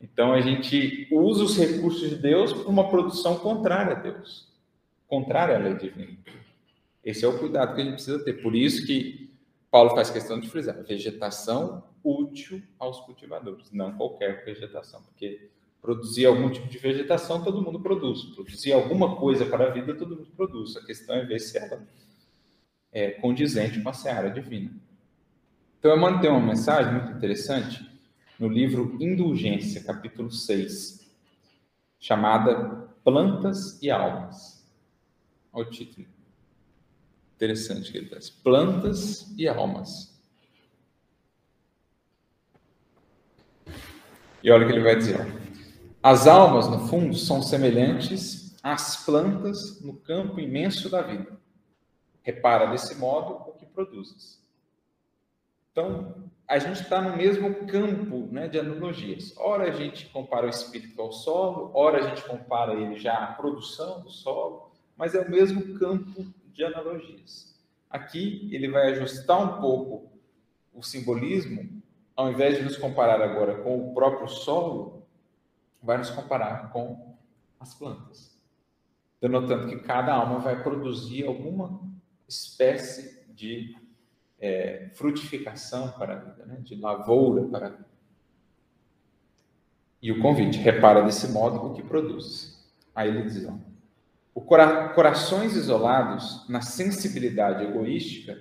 [0.00, 4.52] Então a gente usa os recursos de Deus para uma produção contrária a Deus,
[5.06, 6.18] contrária à lei divina.
[7.04, 8.42] Esse é o cuidado que a gente precisa ter.
[8.42, 9.30] Por isso que
[9.70, 15.48] Paulo faz questão de frisar: vegetação útil aos cultivadores, não qualquer vegetação, porque
[15.80, 20.16] produzir algum tipo de vegetação todo mundo produz, produzir alguma coisa para a vida todo
[20.16, 20.76] mundo produz.
[20.76, 21.86] A questão é ver se ela
[22.92, 24.70] é condizente com a seara divina.
[25.78, 27.84] Então, eu manter uma mensagem muito interessante
[28.38, 31.08] no livro Indulgência, capítulo 6,
[31.98, 34.66] chamada Plantas e Almas.
[35.52, 36.06] Olha o título.
[37.36, 38.30] Interessante que ele traz.
[38.30, 40.14] Plantas e Almas.
[44.42, 45.18] E olha o que ele vai dizer.
[46.02, 51.38] As almas, no fundo, são semelhantes às plantas no campo imenso da vida.
[52.22, 54.42] Repara desse modo o que produzes.
[55.70, 59.34] Então, a gente está no mesmo campo né, de analogias.
[59.36, 63.32] Ora a gente compara o espírito ao solo, ora a gente compara ele já à
[63.32, 67.58] produção do solo, mas é o mesmo campo de analogias.
[67.88, 70.12] Aqui ele vai ajustar um pouco
[70.74, 71.82] o simbolismo,
[72.14, 75.06] ao invés de nos comparar agora com o próprio solo,
[75.82, 77.16] vai nos comparar com
[77.58, 78.38] as plantas.
[79.20, 81.80] Denotando que cada alma vai produzir alguma
[82.28, 83.76] espécie de
[84.44, 86.58] é, frutificação para a vida, né?
[86.60, 87.88] de lavoura para a vida.
[90.02, 92.62] E o convite, repara desse modo o que produz.
[92.94, 93.56] Aí ele diz, ó,
[94.34, 98.38] o cora corações isolados na sensibilidade egoística,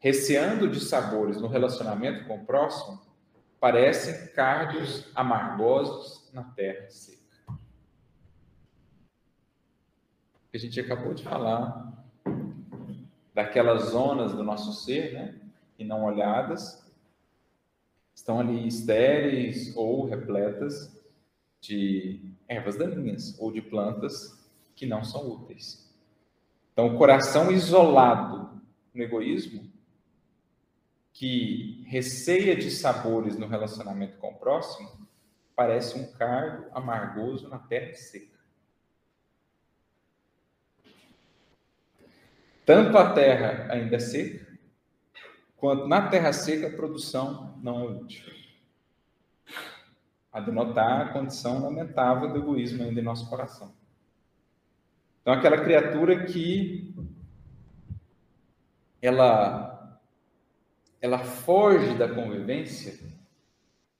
[0.00, 3.00] receando de sabores no relacionamento com o próximo,
[3.60, 7.18] parecem cardos amargosos na terra seca.
[10.52, 11.97] A gente acabou de falar
[13.38, 15.32] daquelas zonas do nosso ser, né,
[15.78, 16.84] e não olhadas,
[18.12, 21.00] estão ali estéreis ou repletas
[21.60, 25.88] de ervas daninhas ou de plantas que não são úteis.
[26.72, 28.60] Então, o coração isolado
[28.92, 29.70] no egoísmo,
[31.12, 34.90] que receia de sabores no relacionamento com o próximo,
[35.54, 38.37] parece um cargo amargoso na terra seca.
[42.68, 44.46] Tanto a terra ainda é seca,
[45.56, 48.30] quanto na terra seca a produção não é útil.
[50.30, 53.74] A denotar a condição lamentável do egoísmo ainda em nosso coração.
[55.22, 56.94] Então, aquela criatura que
[59.00, 59.98] ela,
[61.00, 62.98] ela foge da convivência,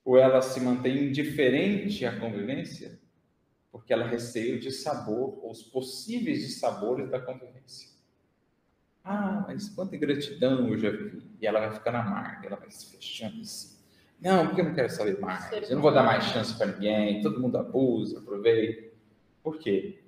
[0.05, 3.01] ou ela se mantém indiferente à convivência,
[3.73, 7.97] porque ela receia de sabor, ou os possíveis de sabores da convivência.
[9.11, 11.23] Ah, mas quanta ingratidão eu já vi.
[11.41, 13.79] E ela vai ficando amarga, ela vai se fechando assim.
[14.21, 15.51] Não, porque eu não quero saber mais.
[15.51, 17.23] Eu não vou dar mais chance para ninguém.
[17.23, 18.89] Todo mundo abusa, aproveita.
[19.43, 20.03] Por quê?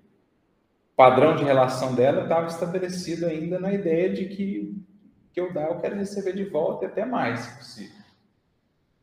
[0.92, 4.84] O padrão de relação dela estava estabelecido ainda na ideia de que
[5.32, 8.02] que eu dar, eu quero receber de volta e até mais, se possível.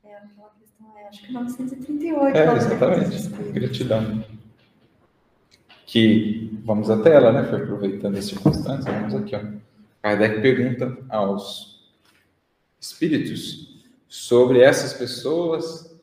[0.04, 2.38] É, aquela questão é, acho que 938.
[2.38, 3.30] É, exatamente.
[3.54, 4.24] Gratidão.
[5.86, 7.46] Que, vamos até ela, né?
[7.46, 9.40] Foi aproveitando as circunstâncias, vamos aqui, ó.
[10.08, 11.86] Kardec pergunta aos
[12.80, 16.00] espíritos sobre essas pessoas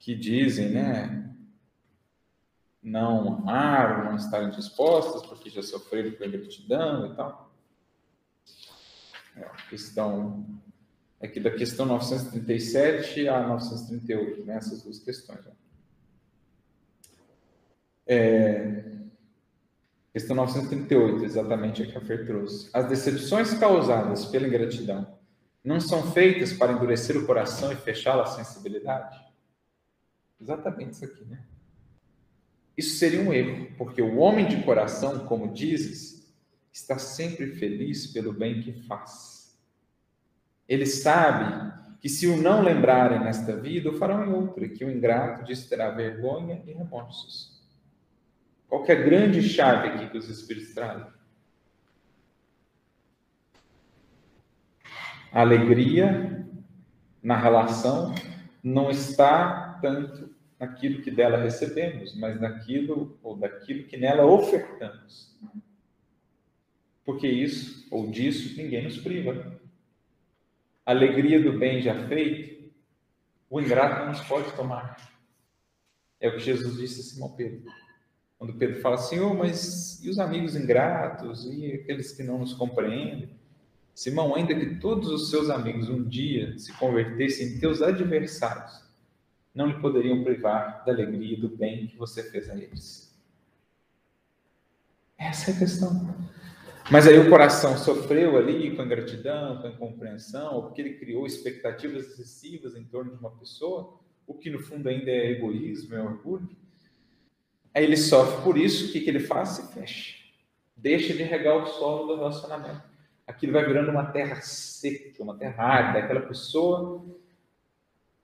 [0.00, 1.32] que dizem, né,
[2.82, 7.54] não amar, não estarem dispostas porque já sofreram com ingratidão e tal.
[9.36, 10.44] É, questão
[11.22, 15.38] aqui da questão 937 a 938, né, essas duas questões.
[18.08, 19.05] É,
[20.16, 22.70] Questão 938, exatamente a que a Fer trouxe.
[22.72, 25.06] As decepções causadas pela ingratidão
[25.62, 29.14] não são feitas para endurecer o coração e fechá-la à sensibilidade?
[30.40, 31.44] Exatamente isso aqui, né?
[32.74, 36.34] Isso seria um erro, porque o homem de coração, como dizes,
[36.72, 39.54] está sempre feliz pelo bem que faz.
[40.66, 44.90] Ele sabe que se o não lembrarem nesta vida, o farão em outra, que o
[44.90, 47.55] ingrato disso terá vergonha e remorsos.
[48.68, 51.06] Qual é a grande chave aqui que os Espíritos trazem?
[55.32, 56.46] A alegria
[57.22, 58.14] na relação
[58.62, 65.36] não está tanto naquilo que dela recebemos, mas naquilo ou daquilo que nela ofertamos.
[67.04, 69.60] Porque isso ou disso ninguém nos priva.
[70.84, 72.72] A alegria do bem já feito,
[73.50, 74.96] o ingrato não nos pode tomar.
[76.18, 77.70] É o que Jesus disse a Simão Pedro.
[78.38, 81.46] Quando Pedro fala, Senhor, mas e os amigos ingratos?
[81.46, 83.30] E aqueles que não nos compreendem?
[83.94, 88.84] Simão, ainda que todos os seus amigos um dia se convertessem em teus adversários,
[89.54, 93.10] não lhe poderiam privar da alegria e do bem que você fez a eles.
[95.18, 96.14] Essa é a questão.
[96.90, 102.76] Mas aí o coração sofreu ali com ingratidão, com incompreensão, porque ele criou expectativas excessivas
[102.76, 106.48] em torno de uma pessoa, o que no fundo ainda é egoísmo, é orgulho.
[107.76, 109.50] Aí ele sofre por isso, o que, que ele faz?
[109.50, 110.16] Se fecha.
[110.74, 112.80] Deixa de regar o solo do relacionamento.
[113.26, 117.04] Aquilo vai virando uma terra seca, uma terra árida, aquela pessoa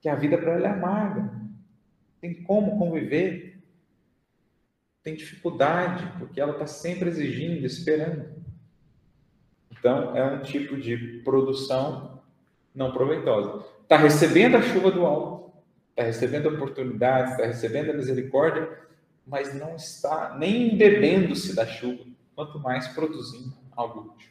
[0.01, 1.31] que a vida para ela é amarga.
[2.19, 3.63] Tem como conviver.
[5.03, 8.35] Tem dificuldade, porque ela está sempre exigindo, esperando.
[9.71, 12.23] Então, é um tipo de produção
[12.75, 13.67] não proveitosa.
[13.83, 15.53] Está recebendo a chuva do alto,
[15.91, 18.81] está recebendo oportunidades, está recebendo a misericórdia,
[19.27, 22.05] mas não está nem bebendo-se da chuva,
[22.35, 24.31] quanto mais produzindo algo útil.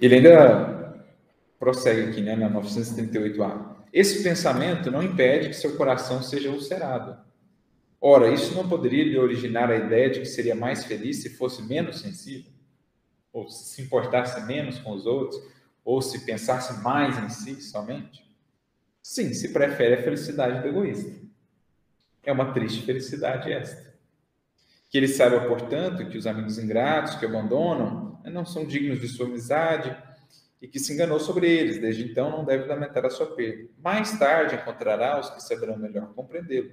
[0.00, 1.04] Ele ainda
[1.58, 3.76] prossegue aqui, né, na 938A.
[3.92, 7.18] Esse pensamento não impede que seu coração seja ulcerado.
[8.00, 11.62] Ora, isso não poderia lhe originar a ideia de que seria mais feliz se fosse
[11.62, 12.52] menos sensível?
[13.32, 15.42] Ou se importasse menos com os outros?
[15.84, 18.24] Ou se pensasse mais em si somente?
[19.02, 21.27] Sim, se prefere a felicidade do egoísta.
[22.28, 23.90] É uma triste felicidade esta.
[24.90, 29.08] Que ele saiba, portanto, que os amigos ingratos que abandonam né, não são dignos de
[29.08, 29.96] sua amizade
[30.60, 31.80] e que se enganou sobre eles.
[31.80, 33.70] Desde então não deve lamentar a sua perda.
[33.82, 36.72] Mais tarde encontrará os que saberão melhor compreendê-lo.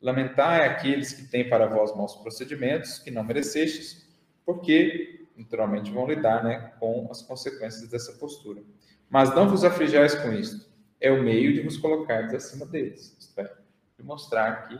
[0.00, 4.08] Lamentar é aqueles que têm para vós maus procedimentos que não merecestes,
[4.46, 8.62] porque naturalmente vão lidar né, com as consequências dessa postura.
[9.10, 10.72] Mas não vos aflijais com isto.
[11.00, 13.34] É o meio de vos colocar acima deles.
[13.36, 13.63] É,
[13.96, 14.78] de mostrar que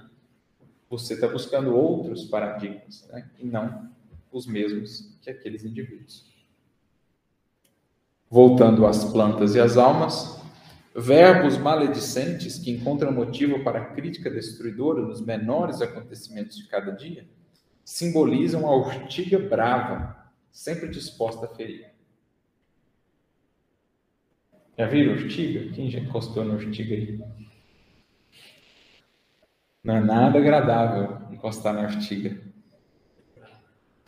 [0.89, 3.91] você está buscando outros paradigmas, né, e não
[4.31, 6.33] os mesmos que aqueles indivíduos.
[8.29, 10.41] Voltando às plantas e às almas,
[10.95, 17.29] verbos maledicentes que encontram motivo para a crítica destruidora nos menores acontecimentos de cada dia,
[17.85, 21.93] simbolizam a urtiga brava, sempre disposta a ferir.
[24.77, 25.73] Já viram urtiga?
[25.73, 27.21] Quem já encostou na urtiga aí?
[29.85, 32.41] Não é nada agradável encostar na urtiga.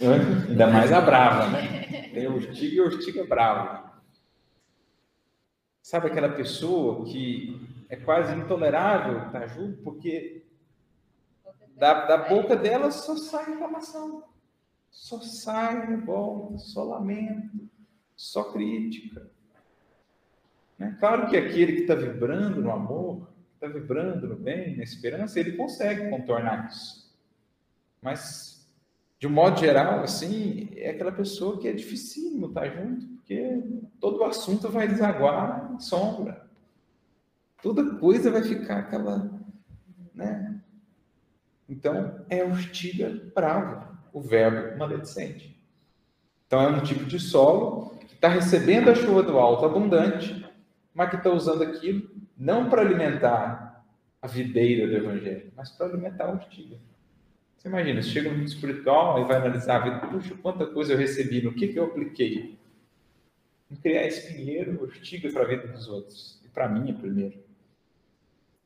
[0.00, 2.08] Ainda mais a brava, né?
[2.14, 4.00] Tem urtiga e urtiga brava.
[5.82, 10.42] Sabe aquela pessoa que é quase intolerável estar junto, porque
[11.76, 14.24] da, da boca dela só sai reclamação,
[14.90, 17.68] só sai revolta, só lamento,
[18.16, 19.30] só crítica.
[20.78, 20.96] Né?
[20.98, 23.28] Claro que aquele que está vibrando no amor,
[23.66, 27.12] está vibrando no bem, na esperança, ele consegue contornar isso.
[28.00, 28.66] Mas,
[29.18, 33.62] de um modo geral, assim, é aquela pessoa que é dificílimo estar junto, porque
[34.00, 36.46] todo o assunto vai desaguar em sombra.
[37.62, 39.30] Toda coisa vai ficar aquela,
[40.14, 40.60] né?
[41.68, 45.60] Então, é urtiga brava, o verbo maledicente.
[46.46, 50.46] Então, é um tipo de solo que está recebendo a chuva do alto abundante,
[50.94, 53.84] mas que está usando aquilo não para alimentar
[54.20, 56.76] a videira do evangelho, mas para alimentar a urtiga.
[57.56, 60.92] Você imagina, você chega no mundo espiritual e vai analisar a vida, puxa, quanta coisa
[60.92, 62.58] eu recebi, no que, que eu apliquei?
[63.70, 66.40] em criar espinheiro, urtiga para a vida dos outros.
[66.44, 67.44] E para mim primeiro.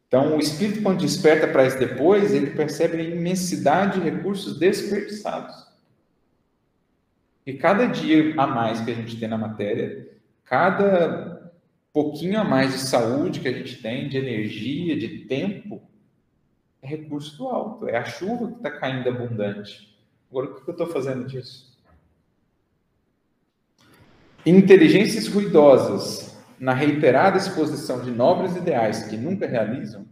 [0.07, 5.69] Então, o espírito, quando desperta para isso depois, ele percebe a imensidade de recursos desperdiçados.
[7.47, 10.09] E cada dia a mais que a gente tem na matéria,
[10.45, 11.30] cada
[11.93, 15.83] pouquinho a mais de saúde que a gente tem, de energia, de tempo,
[16.83, 17.89] é recurso do alto.
[17.89, 19.99] É a chuva que está caindo abundante.
[20.31, 21.71] Agora, o que eu estou fazendo disso?
[24.47, 30.07] Inteligências ruidosas, na reiterada exposição de nobres ideais que nunca realizam,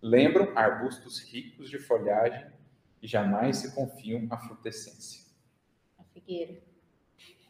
[0.00, 2.46] lembram arbustos ricos de folhagem
[3.02, 5.26] e jamais se confiam à frutescência.
[5.98, 6.58] A figueira.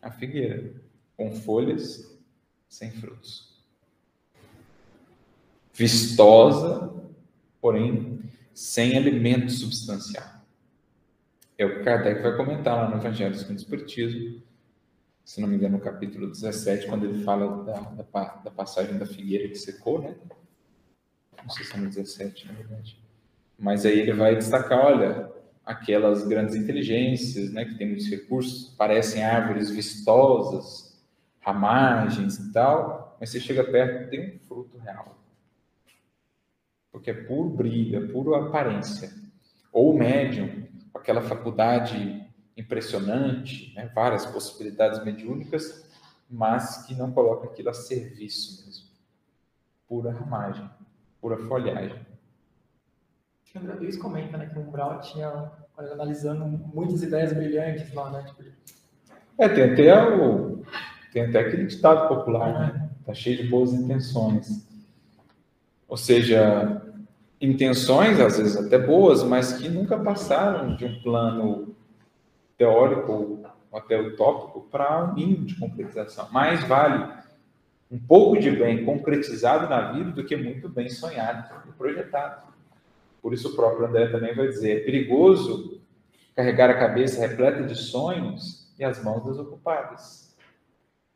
[0.02, 0.74] A figueira,
[1.16, 2.18] com folhas
[2.68, 3.45] sem frutos.
[5.76, 6.92] Vistosa,
[7.60, 8.16] porém
[8.54, 10.24] sem alimento substancial.
[11.58, 14.42] É o que Kardec vai comentar lá no Evangelho segundo o Espiritismo,
[15.22, 19.04] se não me engano, no capítulo 17, quando ele fala da, da, da passagem da
[19.04, 20.14] figueira que secou, né?
[21.42, 22.98] Não sei se é no 17, na verdade.
[23.58, 25.30] Mas aí ele vai destacar, olha,
[25.64, 30.98] aquelas grandes inteligências, né, que têm muitos recursos, parecem árvores vistosas,
[31.40, 35.18] ramagens e tal, mas você chega perto tem um fruto real.
[36.96, 39.12] Porque é puro brilho, é puro aparência.
[39.70, 42.26] Ou o médium, com aquela faculdade
[42.56, 43.92] impressionante, né?
[43.94, 45.86] várias possibilidades mediúnicas,
[46.30, 48.86] mas que não coloca aquilo a serviço mesmo.
[49.86, 50.66] Pura ramagem,
[51.20, 52.00] pura folhagem.
[53.54, 58.22] André Luiz comenta né, que o Umbral tinha, analisando muitas ideias brilhantes lá, né?
[58.22, 58.42] Tipo...
[59.36, 60.62] É, tem até, o,
[61.12, 62.90] tem até aquele ditado popular, né?
[63.04, 64.66] Tá cheio de boas intenções.
[65.88, 66.85] Ou seja,
[67.40, 71.74] intenções, às vezes até boas, mas que nunca passaram de um plano
[72.56, 73.46] teórico ou
[73.78, 76.28] até utópico para um mínimo de concretização.
[76.32, 77.06] Mais vale
[77.90, 82.46] um pouco de bem concretizado na vida do que muito bem sonhado e projetado.
[83.20, 85.80] Por isso o próprio André também vai dizer, é perigoso
[86.34, 90.34] carregar a cabeça repleta de sonhos e as mãos desocupadas.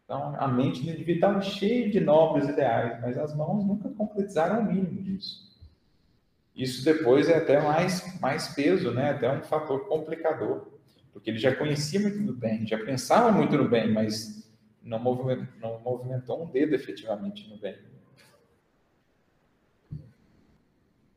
[0.04, 4.60] Então, a mente do indivíduo estava cheia de nobres ideais, mas as mãos nunca concretizaram
[4.60, 5.49] o mínimo disso.
[6.54, 9.10] Isso depois é até mais, mais peso, né?
[9.10, 10.80] até um fator complicador
[11.12, 14.48] porque ele já conhecia muito do bem, já pensava muito no bem, mas
[14.82, 17.76] não movimentou, não movimentou um dedo efetivamente no bem.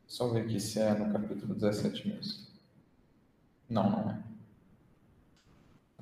[0.06, 2.46] Só ver aqui se é no capítulo 17 mesmo.
[3.68, 4.18] Não, não é.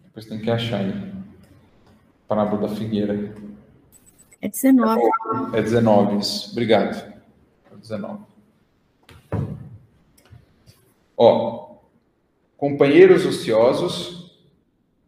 [0.03, 1.13] Depois tem que achar aí.
[2.29, 3.35] Parábola da figueira.
[4.41, 5.01] É 19.
[5.55, 6.51] É 19, isso.
[6.51, 7.15] Obrigado.
[7.71, 8.32] É 19.
[11.25, 11.77] Ó,
[12.57, 14.45] companheiros ociosos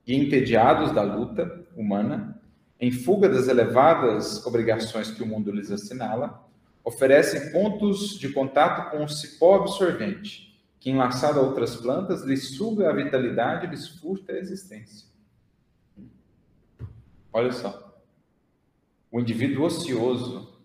[0.06, 2.40] e entediados da luta humana,
[2.78, 6.48] em fuga das elevadas obrigações que o mundo lhes assinala,
[6.84, 12.90] oferecem pontos de contato com o cipó absorvente, que, enlaçado a outras plantas, lhes suga
[12.90, 15.08] a vitalidade e lhes furta a existência.
[17.32, 17.98] Olha só.
[19.10, 20.62] O indivíduo ocioso,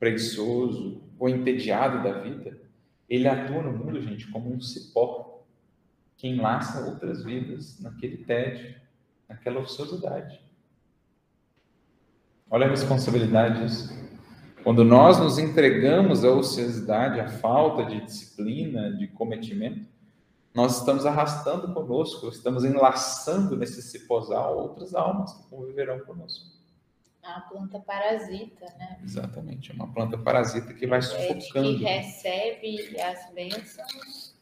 [0.00, 2.65] preguiçoso ou entediado da vida,
[3.08, 5.44] ele atua no mundo, gente, como um cipó
[6.16, 8.74] que enlaça outras vidas naquele tédio,
[9.28, 10.40] naquela ociosidade.
[12.50, 13.92] Olha a responsabilidade disso.
[14.62, 19.86] Quando nós nos entregamos à ociosidade, à falta de disciplina, de cometimento,
[20.54, 26.55] nós estamos arrastando conosco, estamos enlaçando nesse cipozal outras almas que conviverão conosco.
[27.26, 28.98] É uma planta parasita, né?
[29.02, 31.78] Exatamente, é uma planta parasita que vai sufocando.
[31.78, 34.36] Que recebe as bênçãos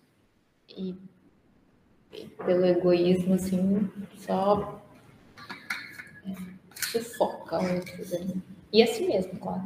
[0.69, 0.95] e
[2.45, 4.83] pelo egoísmo, assim, só
[6.27, 6.35] é,
[6.77, 8.13] sufoca outros.
[8.71, 9.65] E assim mesmo, claro.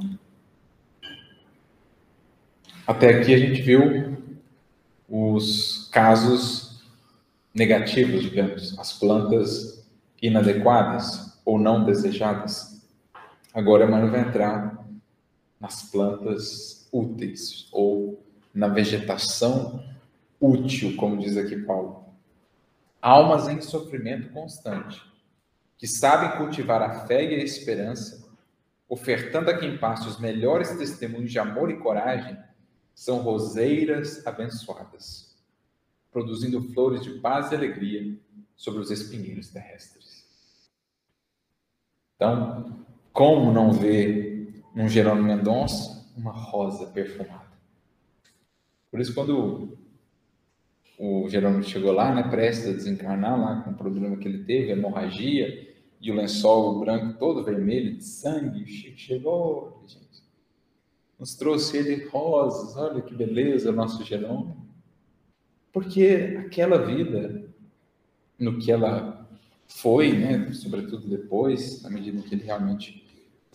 [2.86, 4.16] Até aqui a gente viu
[5.08, 6.84] os casos
[7.52, 9.86] negativos, digamos, as plantas
[10.22, 12.77] inadequadas ou não desejadas.
[13.58, 14.86] Agora Emmanuel vai entrar
[15.58, 18.24] nas plantas úteis ou
[18.54, 19.84] na vegetação
[20.40, 22.04] útil, como diz aqui Paulo.
[23.02, 25.02] Almas em sofrimento constante,
[25.76, 28.28] que sabem cultivar a fé e a esperança,
[28.88, 32.38] ofertando a quem passa os melhores testemunhos de amor e coragem,
[32.94, 35.36] são roseiras abençoadas,
[36.12, 38.16] produzindo flores de paz e alegria
[38.54, 40.24] sobre os espinheiros terrestres.
[42.14, 42.86] Então,
[43.18, 47.50] como não ver num Jerônimo Mendonça uma rosa perfumada?
[48.92, 49.76] Por isso, quando
[50.96, 54.70] o Jerônimo chegou lá, né, prestes a desencarnar, lá com o problema que ele teve,
[54.70, 55.68] hemorragia,
[56.00, 60.22] e o lençol branco todo vermelho de sangue, chegou, gente
[61.18, 64.64] nos trouxe ele rosas, olha que beleza, nosso Jerônimo.
[65.72, 67.50] Porque aquela vida,
[68.38, 69.28] no que ela
[69.66, 73.07] foi, né, sobretudo depois, na medida que ele realmente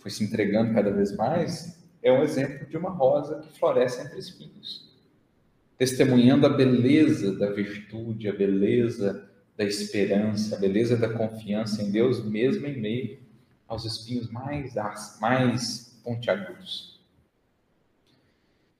[0.04, 4.18] foi se entregando cada vez mais, é um exemplo de uma rosa que floresce entre
[4.18, 4.92] espinhos,
[5.78, 9.26] testemunhando a beleza da virtude, a beleza
[9.56, 13.18] da esperança, a beleza da confiança em Deus, mesmo em meio
[13.66, 14.74] aos espinhos mais,
[15.22, 17.00] mais pontiagudos.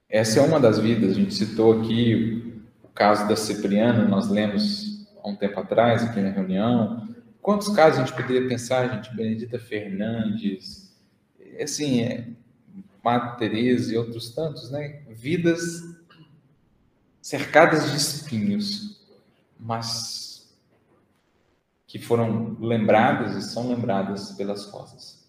[0.07, 1.09] Essa é uma das vidas.
[1.09, 6.21] A gente citou aqui o caso da Cipriana, nós lemos há um tempo atrás, aqui
[6.21, 7.09] na reunião.
[7.41, 9.15] Quantos casos a gente poderia pensar, gente?
[9.15, 10.84] Benedita Fernandes,
[11.63, 12.27] assim, é,
[13.37, 15.03] Teresa e outros tantos, né?
[15.09, 15.83] Vidas
[17.21, 18.99] cercadas de espinhos,
[19.59, 20.55] mas
[21.87, 25.23] que foram lembradas e são lembradas pelas rosas.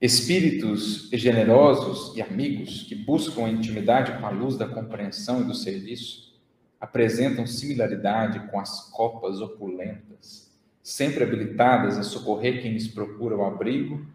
[0.00, 5.54] Espíritos generosos e amigos que buscam a intimidade com a luz da compreensão e do
[5.54, 6.34] serviço
[6.78, 10.43] apresentam similaridade com as copas opulentas,
[10.84, 14.06] sempre habilitadas a socorrer quem lhes procura o abrigo,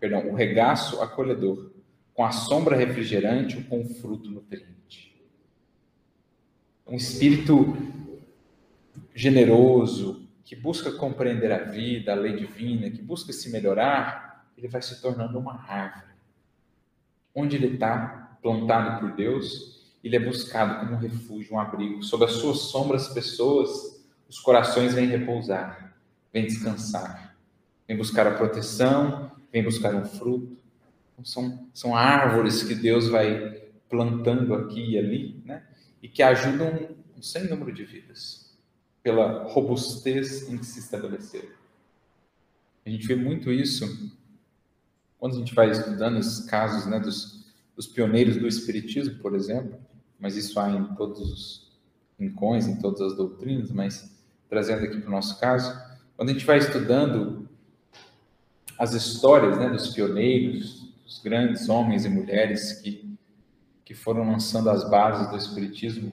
[0.00, 1.70] perdão, o regaço acolhedor,
[2.12, 5.14] com a sombra refrigerante ou com o fruto nutriente.
[6.84, 7.76] Um espírito
[9.14, 14.82] generoso que busca compreender a vida, a lei divina, que busca se melhorar, ele vai
[14.82, 16.14] se tornando uma árvore.
[17.32, 22.02] Onde ele está, plantado por Deus, ele é buscado como um refúgio, um abrigo.
[22.02, 25.87] Sob as suas sombras, pessoas, os corações vêm repousar,
[26.38, 27.36] vêm descansar,
[27.86, 30.56] vêm buscar a proteção, vêm buscar um fruto.
[31.12, 35.66] Então, são, são árvores que Deus vai plantando aqui e ali, né?
[36.00, 38.56] E que ajudam um sem número de vidas,
[39.02, 41.48] pela robustez em que se estabeleceram.
[42.86, 44.16] A gente vê muito isso
[45.18, 47.44] quando a gente vai estudando os casos né, dos,
[47.74, 49.76] dos pioneiros do Espiritismo, por exemplo,
[50.18, 51.72] mas isso há em todos os
[52.18, 54.16] rincões, em todas as doutrinas, mas
[54.48, 55.87] trazendo aqui para o nosso caso,
[56.18, 57.48] quando a gente vai estudando
[58.76, 63.16] as histórias né, dos pioneiros, dos grandes homens e mulheres que,
[63.84, 66.10] que foram lançando as bases do Espiritismo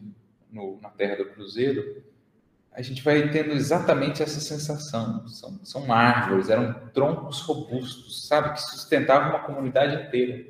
[0.52, 2.04] no, na Terra do Cruzeiro,
[2.72, 5.28] a gente vai tendo exatamente essa sensação.
[5.28, 10.46] São, são árvores, eram troncos robustos, sabe, que sustentavam uma comunidade inteira.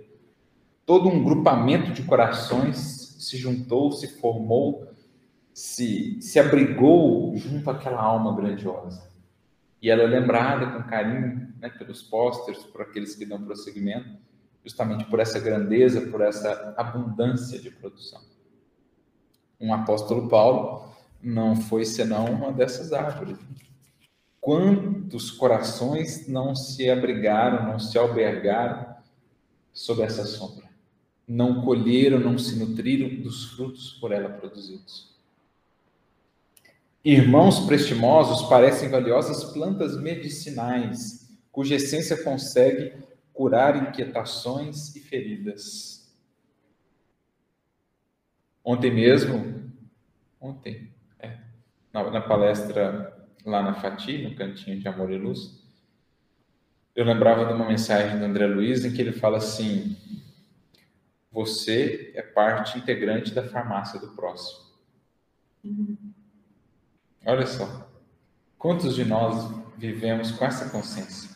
[0.85, 2.75] Todo um grupamento de corações
[3.19, 4.91] se juntou, se formou,
[5.53, 9.14] se, se abrigou junto àquela alma grandiosa.
[9.81, 14.17] E ela é lembrada com carinho né, pelos pósteres, por aqueles que dão prosseguimento,
[14.63, 18.21] justamente por essa grandeza, por essa abundância de produção.
[19.59, 23.37] Um apóstolo Paulo não foi senão uma dessas árvores.
[24.39, 28.95] Quantos corações não se abrigaram, não se albergaram
[29.73, 30.69] sob essa sombra?
[31.27, 35.14] Não colheram, não se nutriram dos frutos por ela produzidos.
[37.05, 42.95] Irmãos prestimosos parecem valiosas plantas medicinais, cuja essência consegue
[43.31, 46.11] curar inquietações e feridas.
[48.63, 49.71] Ontem mesmo,
[50.41, 51.37] ontem, é,
[51.93, 53.15] na, na, palestra
[53.45, 55.63] lá na Fati, no cantinho de Amor e Luz,
[56.95, 59.95] eu lembrava de uma mensagem do André Luiz em que ele fala assim:
[61.31, 64.65] Você é parte integrante da farmácia do próximo.
[65.63, 66.14] Uhum.
[67.27, 67.89] Olha só,
[68.55, 71.35] quantos de nós vivemos com essa consciência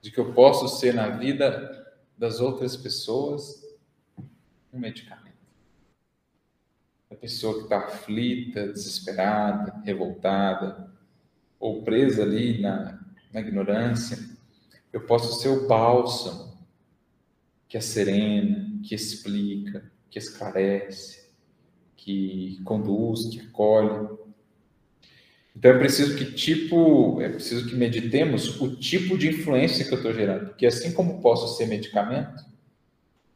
[0.00, 3.62] de que eu posso ser na vida das outras pessoas
[4.72, 5.28] um medicamento?
[7.10, 10.90] A pessoa que está aflita, desesperada, revoltada,
[11.58, 12.98] ou presa ali na,
[13.30, 14.18] na ignorância,
[14.90, 16.50] eu posso ser o bálsamo
[17.68, 21.30] que é serena, que explica, que esclarece,
[21.94, 24.18] que conduz, que acolhe.
[25.60, 29.98] Então é preciso que tipo, é preciso que meditemos o tipo de influência que eu
[29.98, 32.42] estou gerando, porque assim como posso ser medicamento,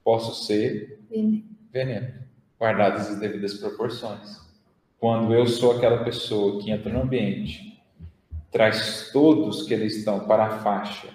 [0.03, 2.15] posso ser veneno, veneno
[2.59, 4.41] guardadas as devidas proporções.
[4.99, 7.79] Quando eu sou aquela pessoa que entra no ambiente,
[8.51, 11.09] traz todos que eles estão para a faixa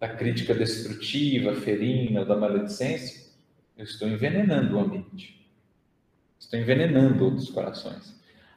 [0.00, 3.26] da crítica destrutiva, ferina, da maledicência,
[3.76, 5.46] eu estou envenenando o ambiente.
[6.40, 8.15] Estou envenenando outros corações.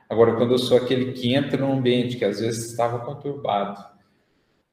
[0.09, 3.79] Agora, quando eu sou aquele que entra num ambiente que às vezes estava conturbado,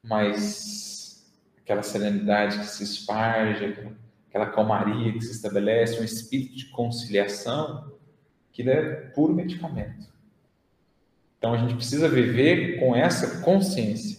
[0.03, 1.23] mas
[1.61, 3.87] aquela serenidade que se esparge,
[4.27, 7.91] aquela calmaria que se estabelece, um espírito de conciliação,
[8.51, 10.07] que é puro medicamento.
[11.37, 14.17] Então a gente precisa viver com essa consciência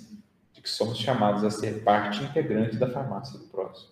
[0.53, 3.91] de que somos chamados a ser parte integrante da farmácia do próximo.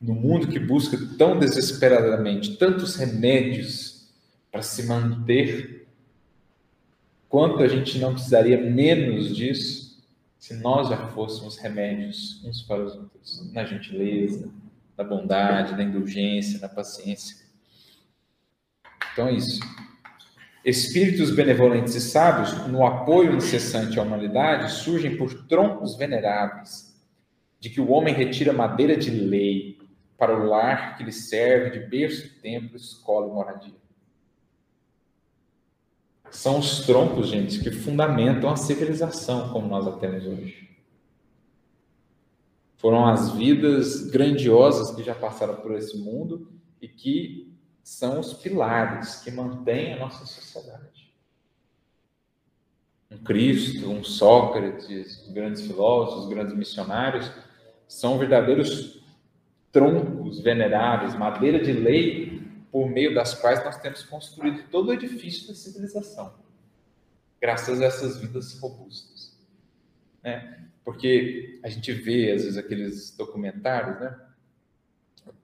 [0.00, 4.08] No mundo que busca tão desesperadamente tantos remédios
[4.52, 5.77] para se manter
[7.28, 9.88] Quanto a gente não precisaria menos disso
[10.38, 14.50] se nós já fôssemos remédios uns para os outros, na gentileza,
[14.96, 17.46] na bondade, na indulgência, na paciência.
[19.12, 19.60] Então é isso.
[20.64, 26.96] Espíritos benevolentes e sábios, no apoio incessante à humanidade, surgem por troncos veneráveis,
[27.60, 29.78] de que o homem retira madeira de lei
[30.16, 33.87] para o lar que lhe serve de berço, templo, escola e moradia.
[36.30, 40.68] São os troncos, gente, que fundamentam a civilização como nós a temos hoje.
[42.76, 46.48] Foram as vidas grandiosas que já passaram por esse mundo
[46.80, 47.52] e que
[47.82, 51.12] são os pilares que mantêm a nossa sociedade.
[53.10, 57.32] Um Cristo, um Sócrates, grandes filósofos, grandes missionários,
[57.88, 59.02] são verdadeiros
[59.72, 62.37] troncos veneráveis, madeira de lei
[62.70, 66.34] por meio das quais nós temos construído todo o edifício da civilização,
[67.40, 69.36] graças a essas vidas robustas.
[70.22, 70.64] Né?
[70.84, 74.18] Porque a gente vê, às vezes, aqueles documentários, né?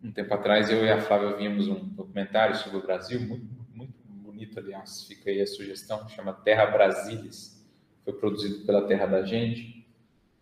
[0.02, 3.94] Um tempo atrás, eu e a Flávia vimos um documentário sobre o Brasil, muito, muito
[4.06, 7.62] bonito, aliás, fica aí a sugestão, chama Terra Brasilis,
[8.04, 9.86] foi produzido pela Terra da Gente,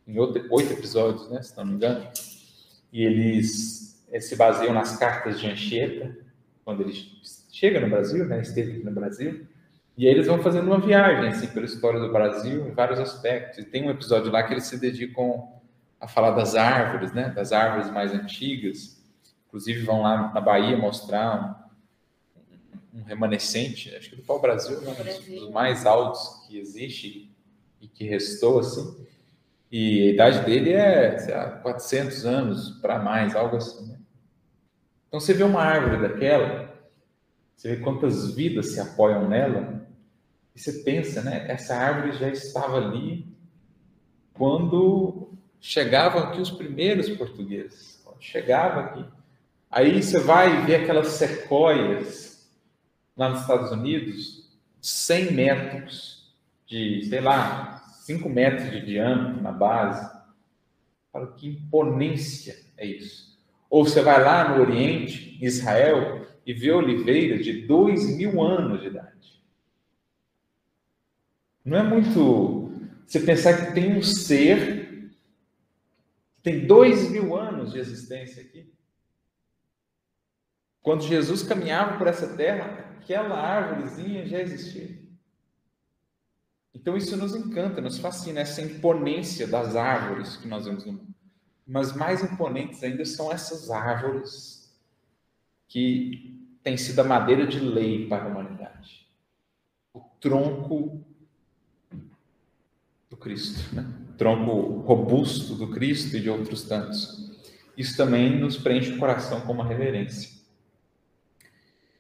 [0.07, 2.09] em oito, episódios, né, se não me engano,
[2.93, 6.17] e eles, eles se baseiam nas cartas de Anchieta,
[6.65, 6.93] quando ele
[7.51, 9.47] chega no Brasil, né, esteve aqui no Brasil,
[9.97, 13.59] e aí eles vão fazendo uma viagem assim pela história do Brasil em vários aspectos.
[13.59, 15.49] E tem um episódio lá que eles se dedicam
[16.01, 19.03] a falar das árvores, né, das árvores mais antigas.
[19.47, 21.71] Inclusive vão lá na Bahia mostrar
[22.95, 24.97] um, um remanescente, acho que do pau-brasil, né,
[25.29, 27.31] um dos mais altos que existe
[27.81, 29.07] e que restou assim.
[29.71, 33.89] E a idade dele é, sei lá, 400 anos para mais, algo assim.
[33.89, 33.99] Né?
[35.13, 36.75] Então você vê uma árvore daquela,
[37.55, 39.87] você vê quantas vidas se apoiam nela,
[40.57, 41.45] e você pensa, né?
[41.51, 43.27] Essa árvore já estava ali
[44.33, 45.29] quando
[45.61, 48.03] chegavam aqui os primeiros portugueses.
[48.21, 49.05] Chegava aqui.
[49.71, 52.51] Aí você vai ver aquelas sequoias
[53.15, 56.35] lá nos Estados Unidos, 100 metros
[56.67, 60.11] de, sei lá, 5 metros de diâmetro na base.
[61.13, 63.32] Fala que imponência é isso.
[63.73, 68.83] Ou você vai lá no Oriente, em Israel, e vê oliveiras de dois mil anos
[68.83, 69.43] de idade.
[71.65, 72.71] Não é muito
[73.07, 75.11] você pensar que tem um ser
[76.37, 78.71] que tem dois mil anos de existência aqui.
[80.83, 85.01] Quando Jesus caminhava por essa terra, aquela árvorezinha já existia.
[86.75, 91.12] Então isso nos encanta, nos fascina, essa imponência das árvores que nós vemos no mundo.
[91.67, 94.73] Mas mais imponentes ainda são essas árvores
[95.69, 99.07] que têm sido a madeira de lei para a humanidade.
[99.95, 101.05] O tronco
[103.09, 103.87] do Cristo, né?
[104.11, 107.31] o tronco robusto do Cristo e de outros tantos.
[107.77, 110.31] Isso também nos preenche o coração com uma reverência.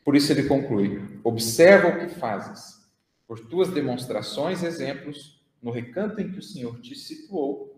[0.05, 2.83] Por isso ele conclui: observa o que fazes
[3.27, 7.72] por tuas demonstrações e exemplos, no recanto em que o Senhor te situou,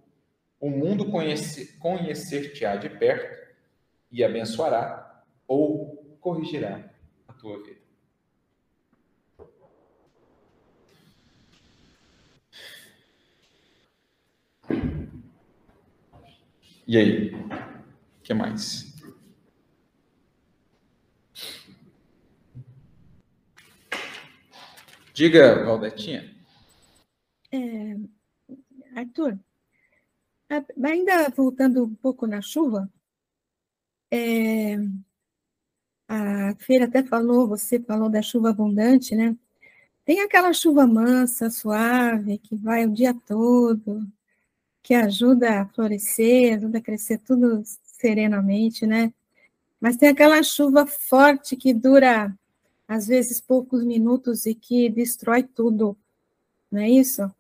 [0.64, 3.54] o mundo conhecer-te-á de perto
[4.10, 6.90] e abençoará ou corrigirá
[7.28, 7.82] a tua vida.
[16.86, 17.34] E aí?
[17.34, 18.94] O que mais?
[25.12, 26.34] Diga, Valdetinha.
[27.52, 27.96] É,
[28.96, 29.38] Arthur,
[30.82, 32.90] ainda voltando um pouco na chuva,
[34.10, 34.76] é,
[36.08, 39.36] a Feira até falou, você falou da chuva abundante, né?
[40.04, 44.06] Tem aquela chuva mansa, suave, que vai o dia todo,
[44.82, 49.12] que ajuda a florescer, ajuda a crescer tudo serenamente, né?
[49.80, 52.34] Mas tem aquela chuva forte que dura
[52.86, 55.96] às vezes poucos minutos e que destrói tudo,
[56.70, 57.30] não é isso?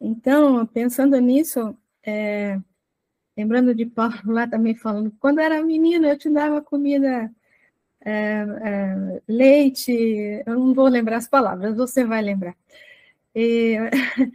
[0.00, 1.76] Então, pensando nisso,
[2.08, 2.60] é,
[3.36, 7.30] lembrando de Paulo lá também falando, quando era menina eu te dava comida,
[8.04, 8.12] é,
[8.64, 9.92] é, leite,
[10.46, 12.56] eu não vou lembrar as palavras, você vai lembrar.
[13.34, 13.76] E,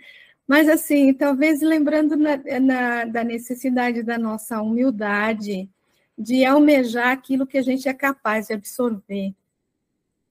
[0.47, 5.69] mas assim, talvez lembrando na, na, da necessidade da nossa humildade,
[6.17, 9.33] de almejar aquilo que a gente é capaz de absorver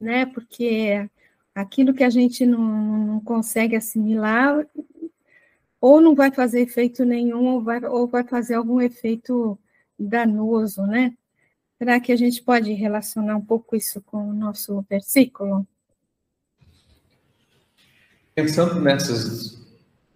[0.02, 0.27] né?
[0.27, 1.09] Porque
[1.55, 4.66] aquilo que a gente não, não consegue assimilar,
[5.82, 9.59] ou não vai fazer efeito nenhum, ou vai, ou vai fazer algum efeito
[9.98, 11.12] danoso, né?
[11.76, 15.66] Será que a gente pode relacionar um pouco isso com o nosso versículo?
[18.32, 19.60] Pensando nessas,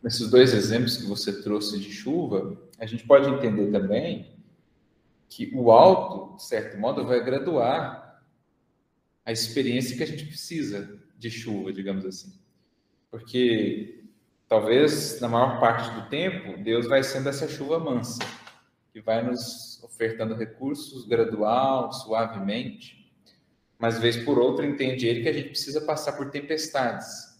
[0.01, 4.37] nesses dois exemplos que você trouxe de chuva, a gente pode entender também
[5.29, 8.23] que o alto, de certo modo, vai graduar
[9.25, 12.33] a experiência que a gente precisa de chuva, digamos assim.
[13.11, 14.06] Porque
[14.49, 18.21] talvez na maior parte do tempo Deus vai sendo essa chuva mansa,
[18.93, 23.13] que vai nos ofertando recursos gradual, suavemente,
[23.79, 27.37] mas vez por outra entende ele que a gente precisa passar por tempestades,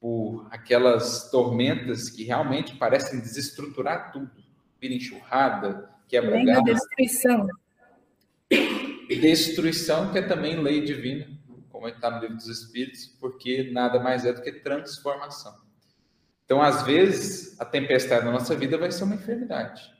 [0.00, 4.30] por aquelas tormentas que realmente parecem desestruturar tudo,
[4.80, 6.64] vir enxurrada, quebra galho.
[6.64, 7.46] destruição
[9.16, 11.26] destruição, que é também lei divina,
[11.70, 15.61] como está no livro dos Espíritos, porque nada mais é do que transformação.
[16.52, 19.90] Então, às vezes, a tempestade na nossa vida vai ser uma enfermidade,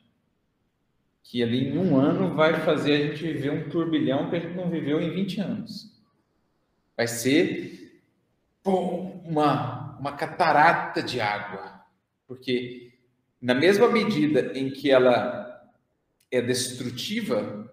[1.23, 4.55] que ali em um ano vai fazer a gente viver um turbilhão que a gente
[4.55, 5.99] não viveu em 20 anos.
[6.95, 7.99] Vai ser
[8.63, 11.81] uma, uma catarata de água,
[12.27, 12.93] porque
[13.41, 15.73] na mesma medida em que ela
[16.29, 17.67] é destrutiva,